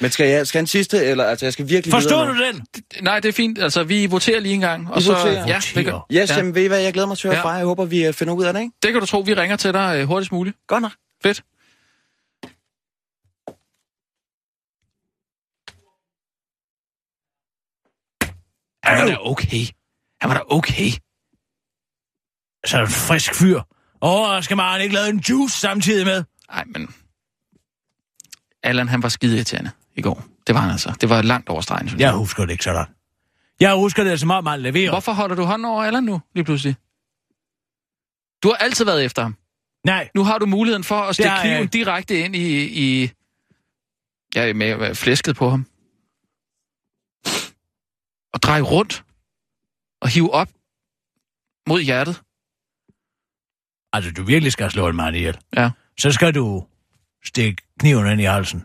Men 0.00 0.10
skal 0.10 0.28
jeg 0.28 0.46
skal 0.46 0.58
en 0.60 0.66
sidste, 0.66 1.04
eller... 1.04 1.24
Altså, 1.24 1.46
jeg 1.46 1.52
skal 1.52 1.68
virkelig 1.68 1.92
Forstår 1.92 2.24
du 2.24 2.32
nu. 2.32 2.44
den? 2.44 2.66
Nej, 3.02 3.20
det 3.20 3.28
er 3.28 3.32
fint. 3.32 3.58
Altså, 3.58 3.84
vi 3.84 4.06
voterer 4.06 4.40
lige 4.40 4.54
en 4.54 4.60
gang. 4.60 4.90
Og 4.92 4.98
I 4.98 5.02
så, 5.02 5.12
voterer? 5.12 5.46
Ja, 5.46 5.60
det 5.74 5.84
kan, 5.84 5.94
Yes, 6.12 6.30
ja. 6.30 6.36
jamen, 6.36 6.54
ved 6.54 6.62
I 6.64 6.66
hvad, 6.66 6.80
jeg 6.80 6.92
glæder 6.92 7.08
mig 7.08 7.18
til 7.18 7.28
at 7.28 7.34
høre 7.34 7.38
Ja. 7.38 7.44
fra. 7.44 7.52
Jeg 7.56 7.64
håber, 7.66 7.84
vi 7.84 8.06
øh, 8.06 8.12
finder 8.14 8.34
ud 8.34 8.44
af 8.44 8.52
det, 8.52 8.60
ikke? 8.60 8.72
det 8.82 8.92
kan 8.92 9.00
du 9.00 9.06
tro, 9.06 9.18
vi 9.20 9.34
ringer 9.34 9.56
til 9.56 9.72
dig 9.74 9.96
øh, 10.00 10.06
hurtigst 10.06 10.32
muligt. 10.32 10.56
Godt 10.66 10.82
nok. 10.82 10.92
Fedt. 11.22 11.42
Han 18.84 18.98
var 18.98 19.06
da 19.06 19.16
okay. 19.20 19.64
Han 20.20 20.30
var 20.30 20.34
da 20.34 20.40
okay. 20.50 20.90
Så 22.66 22.76
er 22.76 22.80
det 22.80 22.88
en 22.88 22.94
frisk 22.94 23.34
fyr. 23.34 23.60
Åh, 24.02 24.42
skal 24.42 24.56
man 24.56 24.80
ikke 24.80 24.94
lave 24.94 25.08
en 25.08 25.18
juice 25.28 25.58
samtidig 25.58 26.06
med? 26.06 26.24
Nej, 26.50 26.64
men... 26.66 26.94
Allan, 28.62 28.88
han 28.88 29.02
var 29.02 29.08
skide 29.08 29.36
irriterende 29.36 29.70
i 29.96 30.02
går. 30.02 30.24
Det 30.46 30.54
var 30.54 30.60
han 30.60 30.70
altså. 30.70 30.96
Det 31.00 31.08
var 31.08 31.22
langt 31.22 31.48
over 31.48 31.60
stregen, 31.60 31.88
synes 31.88 32.00
Jeg 32.00 32.12
husker 32.12 32.44
det 32.44 32.52
ikke 32.52 32.64
sådan. 32.64 32.86
Jeg 33.60 33.74
husker 33.74 34.04
det, 34.04 34.20
som 34.20 34.30
om 34.30 34.44
man 34.44 34.60
leverer. 34.60 34.90
Hvorfor 34.90 35.12
holder 35.12 35.36
du 35.36 35.44
hånden 35.44 35.64
over 35.64 35.84
Allan 35.84 36.04
nu, 36.04 36.20
lige 36.34 36.44
pludselig? 36.44 36.76
Du 38.42 38.48
har 38.48 38.56
altid 38.56 38.84
været 38.84 39.04
efter 39.04 39.22
ham. 39.22 39.36
Nej, 39.84 40.08
Nu 40.14 40.24
har 40.24 40.38
du 40.38 40.46
muligheden 40.46 40.84
for 40.84 40.94
at 41.00 41.14
stikke 41.14 41.30
jeg 41.32 41.40
kniven 41.42 41.62
ikke. 41.62 41.72
direkte 41.72 42.20
ind 42.20 42.36
i, 42.36 42.64
i 42.64 43.10
ja, 44.34 44.52
med 44.52 44.94
flæsket 44.94 45.36
på 45.36 45.50
ham. 45.50 45.66
Og 48.32 48.42
dreje 48.42 48.60
rundt. 48.62 49.04
Og 50.00 50.08
hive 50.08 50.32
op 50.32 50.48
mod 51.68 51.80
hjertet. 51.82 52.22
altså 53.92 54.10
du 54.12 54.22
virkelig 54.24 54.52
skal 54.52 54.70
slå 54.70 54.88
en 54.88 54.96
mand 54.96 55.16
ihjel. 55.16 55.38
Ja. 55.56 55.70
Så 56.00 56.12
skal 56.12 56.34
du 56.34 56.66
stikke 57.24 57.62
kniven 57.80 58.06
ind 58.12 58.20
i 58.20 58.24
halsen. 58.24 58.64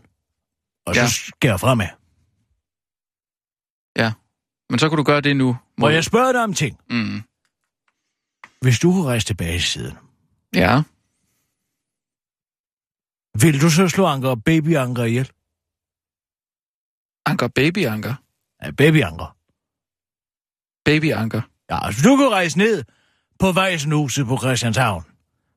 Og 0.86 0.96
Ja. 0.96 1.08
så 1.08 1.14
skære 1.14 1.60
fremad. 1.60 1.88
Men 4.70 4.80
så 4.80 4.90
kunne 4.90 4.98
du 4.98 5.04
gøre 5.04 5.22
det 5.22 5.36
nu. 5.38 5.58
Må 5.78 5.90
jeg 5.90 6.04
spørge 6.04 6.34
dig 6.34 6.44
om 6.44 6.54
ting? 6.54 6.80
Mm. 6.90 7.22
Hvis 8.62 8.80
du 8.80 8.92
kunne 8.92 9.06
rejse 9.06 9.26
tilbage 9.28 9.56
i 9.56 9.60
siden, 9.60 9.98
Ja. 10.56 10.82
vil 13.42 13.62
du 13.62 13.70
så 13.70 13.88
slå 13.88 14.06
Anker 14.06 14.30
og 14.30 14.44
Baby 14.44 14.76
Anker 14.76 15.04
ihjel? 15.04 15.32
Anker, 17.26 17.48
baby 17.48 17.86
anker. 17.86 18.16
Ja, 18.64 18.72
Baby 18.72 19.02
Anker. 19.02 19.38
Baby 20.86 21.12
anker. 21.12 21.42
Ja, 21.70 21.86
altså 21.86 22.10
du 22.10 22.16
kunne 22.18 22.30
rejse 22.30 22.58
ned 22.58 22.84
på 23.40 23.52
Vejsenhuset 23.52 24.28
på 24.28 24.38
Christianshavn, 24.38 25.04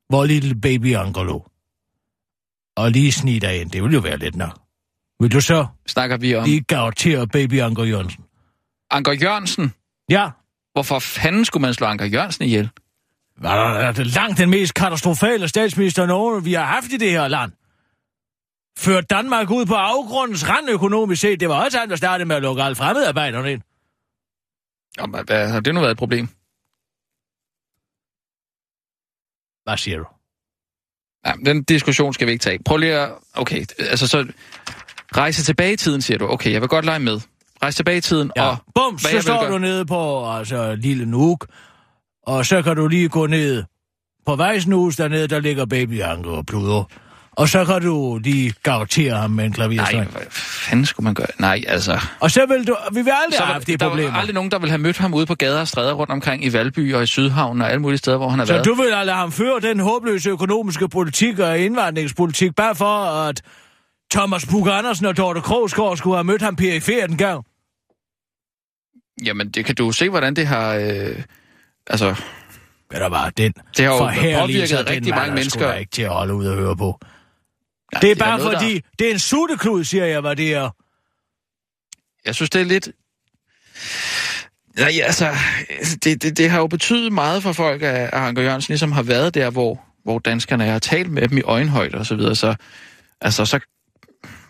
hvor 0.08 0.24
lille 0.24 0.60
Baby 0.60 0.94
Anker 0.94 1.24
lå. 1.24 1.50
Og 2.76 2.90
lige 2.90 3.12
snige 3.12 3.40
dig 3.40 3.60
ind. 3.60 3.70
Det 3.70 3.82
ville 3.82 3.94
jo 3.94 4.00
være 4.00 4.18
lidt 4.18 4.36
nok. 4.36 4.58
Vil 5.20 5.32
du 5.32 5.40
så 5.40 5.66
Snakker 5.86 6.16
vi 6.16 6.34
om 6.34 6.44
lige 6.44 6.60
garantere 6.60 7.26
Baby 7.26 7.60
Anker 7.60 7.84
Jørgensen? 7.84 8.24
Anker 8.90 9.12
Jørgensen. 9.12 9.72
Ja, 10.10 10.30
Hvorfor 10.76 10.98
fanden 10.98 11.44
skulle 11.44 11.62
man 11.62 11.74
slå 11.74 11.86
Anker 11.86 12.04
Jørgensen 12.04 12.44
ihjel? 12.44 12.70
Hvad 13.36 13.50
er 13.50 13.92
det 13.92 14.06
langt 14.06 14.38
den 14.38 14.50
mest 14.50 14.74
katastrofale 14.74 15.48
statsminister 15.48 16.06
nogen, 16.06 16.44
vi 16.44 16.52
har 16.52 16.64
haft 16.64 16.92
i 16.92 16.96
det 16.96 17.10
her 17.10 17.28
land. 17.28 17.52
Ført 18.78 19.10
Danmark 19.10 19.50
ud 19.50 19.66
på 19.66 19.74
afgrundens 19.74 20.48
rand 20.48 20.70
økonomisk 20.70 21.20
set. 21.20 21.40
Det 21.40 21.48
var 21.48 21.64
også 21.64 21.78
han, 21.78 21.90
der 21.90 21.96
startede 21.96 22.28
med 22.28 22.36
at 22.36 22.42
lukke 22.42 22.62
alle 22.62 22.76
fremmedarbejderne 22.76 23.52
ind. 23.52 23.62
Jamen, 24.98 25.24
hvad, 25.24 25.48
har 25.48 25.60
det 25.60 25.74
nu 25.74 25.80
været 25.80 25.90
et 25.90 25.98
problem? 25.98 26.28
Hvad 29.64 29.76
siger 29.76 29.98
du? 29.98 30.06
Ja, 31.26 31.32
den 31.46 31.62
diskussion 31.64 32.14
skal 32.14 32.26
vi 32.26 32.32
ikke 32.32 32.42
tage. 32.42 32.58
Prøv 32.64 32.76
lige 32.76 32.94
at... 32.94 33.10
Okay, 33.34 33.64
altså 33.78 34.06
så... 34.06 34.26
Rejse 35.16 35.42
tilbage 35.44 35.72
i 35.72 35.76
tiden, 35.76 36.02
siger 36.02 36.18
du. 36.18 36.28
Okay, 36.28 36.52
jeg 36.52 36.60
vil 36.60 36.68
godt 36.68 36.84
lege 36.84 36.98
med. 36.98 37.20
Rejse 37.62 37.78
tilbage 37.78 37.96
i 37.98 38.00
tiden, 38.00 38.30
Ja, 38.36 38.44
og... 38.48 38.56
bum, 38.74 38.98
så 38.98 39.20
står 39.20 39.40
gøre- 39.40 39.52
du 39.52 39.58
nede 39.58 39.86
på 39.86 40.30
altså, 40.30 40.74
Lille 40.74 41.06
Nuuk, 41.06 41.46
og 42.26 42.46
så 42.46 42.62
kan 42.62 42.76
du 42.76 42.88
lige 42.88 43.08
gå 43.08 43.26
ned 43.26 43.64
på 44.26 44.36
Vejsenhus, 44.36 44.96
dernede, 44.96 45.26
der 45.28 45.40
ligger 45.40 45.66
Baby 45.66 46.00
Anker 46.02 46.30
og 46.30 46.46
pluder. 46.46 46.84
Og 47.36 47.48
så 47.48 47.64
kan 47.64 47.82
du 47.82 48.18
lige 48.18 48.54
garantere 48.62 49.14
ham 49.16 49.30
med 49.30 49.44
en 49.44 49.50
Nej, 49.50 49.54
klaverstreng. 49.54 50.10
hvad 50.10 50.20
fanden 50.30 50.86
skulle 50.86 51.04
man 51.04 51.14
gøre? 51.14 51.26
Nej, 51.38 51.64
altså... 51.68 52.00
Og 52.20 52.30
så 52.30 52.46
vil 52.46 52.66
du... 52.66 52.76
Vi 52.92 53.02
vil 53.02 53.12
aldrig 53.24 53.36
Så 53.38 53.42
have 53.42 53.52
haft 53.52 53.66
de 53.66 53.76
der 53.76 53.88
problemer. 53.88 54.10
var 54.10 54.18
aldrig 54.18 54.34
nogen, 54.34 54.50
der 54.50 54.58
ville 54.58 54.70
have 54.70 54.78
mødt 54.78 54.98
ham 54.98 55.14
ude 55.14 55.26
på 55.26 55.34
gader 55.34 55.60
og 55.60 55.68
stræder 55.68 55.92
rundt 55.92 56.12
omkring 56.12 56.44
i 56.44 56.52
Valby 56.52 56.94
og 56.94 57.02
i 57.02 57.06
Sydhavn 57.06 57.60
og 57.62 57.70
alle 57.70 57.82
mulige 57.82 57.98
steder, 57.98 58.16
hvor 58.16 58.28
han 58.28 58.38
har 58.38 58.46
Så 58.46 58.52
været. 58.52 58.64
du 58.66 58.74
vil 58.74 58.86
lade 58.90 59.10
ham 59.12 59.32
føre 59.32 59.60
den 59.60 59.80
håbløse 59.80 60.30
økonomiske 60.30 60.88
politik 60.88 61.38
og 61.38 61.58
indvandringspolitik, 61.58 62.54
bare 62.54 62.74
for 62.74 63.04
at 63.28 63.42
Thomas 64.12 64.46
Bug 64.46 64.68
Andersen 64.68 65.06
og 65.06 65.16
Dorte 65.16 65.40
Krogsgaard 65.40 65.96
skulle 65.96 66.16
have 66.16 66.24
mødt 66.24 66.42
ham 66.42 66.56
periferet 66.56 67.10
en 67.10 67.16
gang? 67.16 67.44
Jamen, 69.24 69.50
det 69.50 69.64
kan 69.64 69.74
du 69.74 69.92
se, 69.92 70.08
hvordan 70.08 70.36
det 70.36 70.46
har... 70.46 70.74
Øh, 70.74 71.16
altså, 71.86 72.14
Hvad 72.90 73.00
der 73.00 73.08
var 73.08 73.30
den 73.30 73.52
det 73.76 73.84
har 73.84 73.92
jo 73.92 73.98
påvirket 74.40 74.90
rigtig 74.90 75.14
mange 75.14 75.30
er 75.30 75.34
mennesker. 75.34 75.72
ikke 75.74 75.90
til 75.90 76.02
at 76.02 76.10
holde 76.10 76.34
ud 76.34 76.46
og 76.46 76.56
høre 76.56 76.76
på. 76.76 77.00
Ja, 78.02 78.06
Det 78.06 78.10
er 78.10 78.14
bare 78.24 78.38
noget, 78.38 78.58
fordi, 78.58 78.74
Der, 78.74 78.80
det 78.98 79.06
er 79.08 79.12
en 79.12 79.18
sutteklud, 79.18 79.84
siger 79.84 80.04
jeg, 80.04 80.20
hvad 80.20 80.36
det 80.36 80.54
er. 80.54 80.70
jeg 82.26 82.34
synes, 82.34 82.50
det 82.50 82.60
er 82.60 82.64
lidt... 82.64 82.88
Nej, 84.78 84.92
altså, 85.04 85.34
det, 86.04 86.22
det, 86.22 86.36
det 86.38 86.50
har 86.50 86.58
jo 86.58 86.66
betydet 86.66 87.12
meget 87.12 87.42
for 87.42 87.52
folk, 87.52 87.82
at 87.82 88.10
Anker 88.12 88.42
Jørgensen 88.42 88.72
ligesom 88.72 88.92
har 88.92 89.02
været 89.02 89.34
der, 89.34 89.50
hvor, 89.50 89.84
hvor 90.04 90.18
danskerne 90.18 90.64
har 90.64 90.78
talt 90.78 91.10
med 91.10 91.28
dem 91.28 91.38
i 91.38 91.42
øjenhøjde 91.42 91.98
og 91.98 92.06
så 92.06 92.14
videre. 92.16 92.36
Så, 92.36 92.54
altså, 93.20 93.44
så 93.44 93.60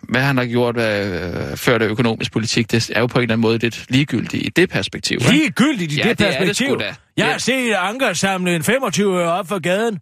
hvad 0.09 0.21
han 0.21 0.37
har 0.37 0.45
gjort 0.45 0.77
øh, 0.77 1.57
før 1.57 1.77
det 1.77 1.85
økonomisk 1.85 2.31
politik, 2.31 2.71
det 2.71 2.89
er 2.95 2.99
jo 2.99 3.07
på 3.07 3.19
en 3.19 3.23
eller 3.23 3.33
anden 3.33 3.41
måde 3.41 3.57
lidt 3.57 3.85
ligegyldigt 3.89 4.45
i 4.45 4.49
det 4.55 4.69
perspektiv. 4.69 5.15
ikke? 5.21 5.31
Ligegyldigt 5.31 5.91
i 5.91 5.95
Ja, 5.95 6.03
det 6.09 6.19
det 6.19 6.27
er 6.27 6.31
det 6.31 6.37
perspektiv. 6.47 6.79
da. 6.79 6.85
Jeg 6.85 6.95
Ja. 7.17 7.31
har 7.31 7.37
set 7.37 7.73
Anker 7.73 8.13
samle 8.13 8.55
en 8.55 8.63
25 8.63 9.19
øre 9.19 9.31
op 9.31 9.47
for 9.47 9.59
gaden. 9.59 9.99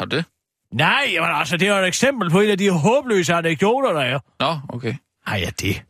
Har 0.00 0.06
du 0.06 0.16
det? 0.16 0.24
Nej, 0.76 1.08
jamen 1.12 1.30
altså, 1.32 1.56
det 1.56 1.68
er 1.68 1.74
et 1.74 1.86
eksempel 1.86 2.30
på 2.30 2.40
en 2.40 2.50
af 2.50 2.58
de 2.58 2.70
håbløse 2.70 3.34
anekdoter, 3.34 3.92
der 3.92 4.00
er. 4.00 4.18
Nå, 4.40 4.58
okay. 4.68 4.94
Ej, 5.26 5.38
ja, 5.38 5.46
det. 5.60 5.82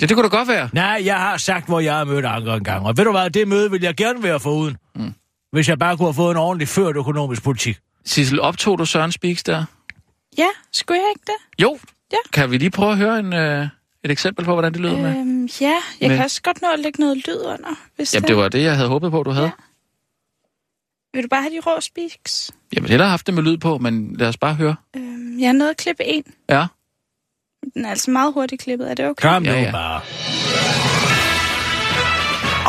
Det, 0.00 0.08
det 0.08 0.16
kunne 0.16 0.28
da 0.30 0.36
godt 0.36 0.48
være. 0.48 0.68
Nej, 0.72 1.02
jeg 1.04 1.16
har 1.16 1.36
sagt, 1.36 1.66
hvor 1.66 1.80
jeg 1.80 1.94
har 1.94 2.04
mødt 2.04 2.24
Anker 2.24 2.54
en 2.54 2.64
gang. 2.64 2.86
Og 2.86 2.96
ved 2.96 3.04
du 3.04 3.10
hvad, 3.10 3.30
det 3.30 3.48
møde 3.48 3.70
vil 3.70 3.82
jeg 3.82 3.94
gerne 3.96 4.22
være 4.22 4.40
foruden. 4.40 4.76
Mm. 4.94 5.14
hvis 5.52 5.68
jeg 5.68 5.78
bare 5.78 5.96
kunne 5.96 6.06
have 6.06 6.14
fået 6.14 6.30
en 6.30 6.36
ordentlig 6.36 6.68
ført 6.68 6.96
økonomisk 6.96 7.42
politik. 7.44 7.78
Sissel, 8.04 8.40
optog 8.40 8.78
du 8.78 8.84
Søren 8.84 9.12
Speaks 9.12 9.42
der? 9.42 9.64
Ja, 10.38 10.46
skulle 10.72 11.00
jeg 11.00 11.08
ikke 11.14 11.24
det? 11.26 11.62
Jo. 11.62 11.78
Ja. 12.12 12.16
Kan 12.32 12.50
vi 12.50 12.58
lige 12.58 12.70
prøve 12.70 12.92
at 12.92 12.98
høre 12.98 13.18
en, 13.18 13.32
øh, 13.32 13.66
et 14.04 14.10
eksempel 14.10 14.44
på, 14.44 14.52
hvordan 14.52 14.72
det 14.72 14.80
lyder 14.80 14.96
med? 14.96 15.16
Øhm, 15.16 15.48
ja, 15.60 15.74
jeg 16.00 16.08
med- 16.08 16.16
kan 16.16 16.24
også 16.24 16.42
godt 16.42 16.62
nå 16.62 16.68
at 16.68 16.78
lægge 16.78 17.00
noget 17.00 17.16
lyd 17.16 17.40
under, 17.44 17.76
hvis 17.96 18.14
Jamen, 18.14 18.28
det 18.28 18.36
var 18.36 18.48
det, 18.48 18.62
jeg 18.62 18.76
havde 18.76 18.88
håbet 18.88 19.10
på, 19.10 19.22
du 19.22 19.30
havde. 19.30 19.46
Ja. 19.46 19.52
Vil 21.14 21.22
du 21.22 21.28
bare 21.28 21.42
have 21.42 21.54
de 21.54 21.60
rå 21.60 21.80
speaks? 21.80 22.50
Jamen, 22.76 22.90
jeg 22.90 22.98
har 22.98 23.06
haft 23.06 23.26
det 23.26 23.34
med 23.34 23.42
lyd 23.42 23.56
på, 23.58 23.78
men 23.78 24.16
lad 24.18 24.28
os 24.28 24.36
bare 24.36 24.54
høre. 24.54 24.76
Øhm, 24.96 25.40
jeg 25.40 25.48
har 25.48 25.52
nået 25.52 25.70
at 25.70 25.76
klippe 25.76 26.04
en. 26.04 26.24
Ja. 26.50 26.66
Den 27.74 27.84
er 27.84 27.90
altså 27.90 28.10
meget 28.10 28.32
hurtigt 28.32 28.62
klippet. 28.62 28.90
Er 28.90 28.94
det 28.94 29.08
okay? 29.08 29.28
Kom 29.28 29.42
nu 29.42 29.48
Ja, 29.50 29.60
ja. 29.62 29.70
bare. 29.72 30.00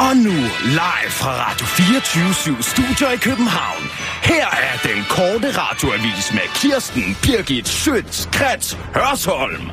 Og 0.09 0.17
nu 0.17 0.31
live 0.65 1.09
fra 1.09 1.31
Radio 1.49 1.65
24 1.65 2.63
Studio 2.63 3.07
i 3.13 3.17
København. 3.17 3.83
Her 4.23 4.47
er 4.47 4.87
den 4.93 5.03
korte 5.09 5.57
radioavis 5.57 6.33
med 6.33 6.41
Kirsten 6.55 7.03
Birgit 7.23 7.67
Schøtz-Krets 7.69 8.77
Hørsholm. 8.95 9.69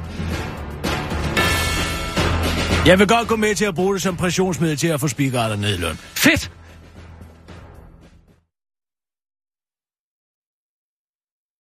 Jeg 2.87 2.99
vil 2.99 3.09
godt 3.09 3.29
gå 3.29 3.37
med 3.37 3.55
til 3.55 3.65
at 3.65 3.75
bruge 3.75 3.95
det 3.95 4.03
som 4.03 4.17
pressionsmiddel 4.17 4.77
til 4.77 4.89
at 4.89 5.01
få 5.01 5.09
speakererne 5.09 5.61
ned 5.61 5.79
i 5.79 5.81
løn. 5.81 5.99
Fedt! 6.15 6.51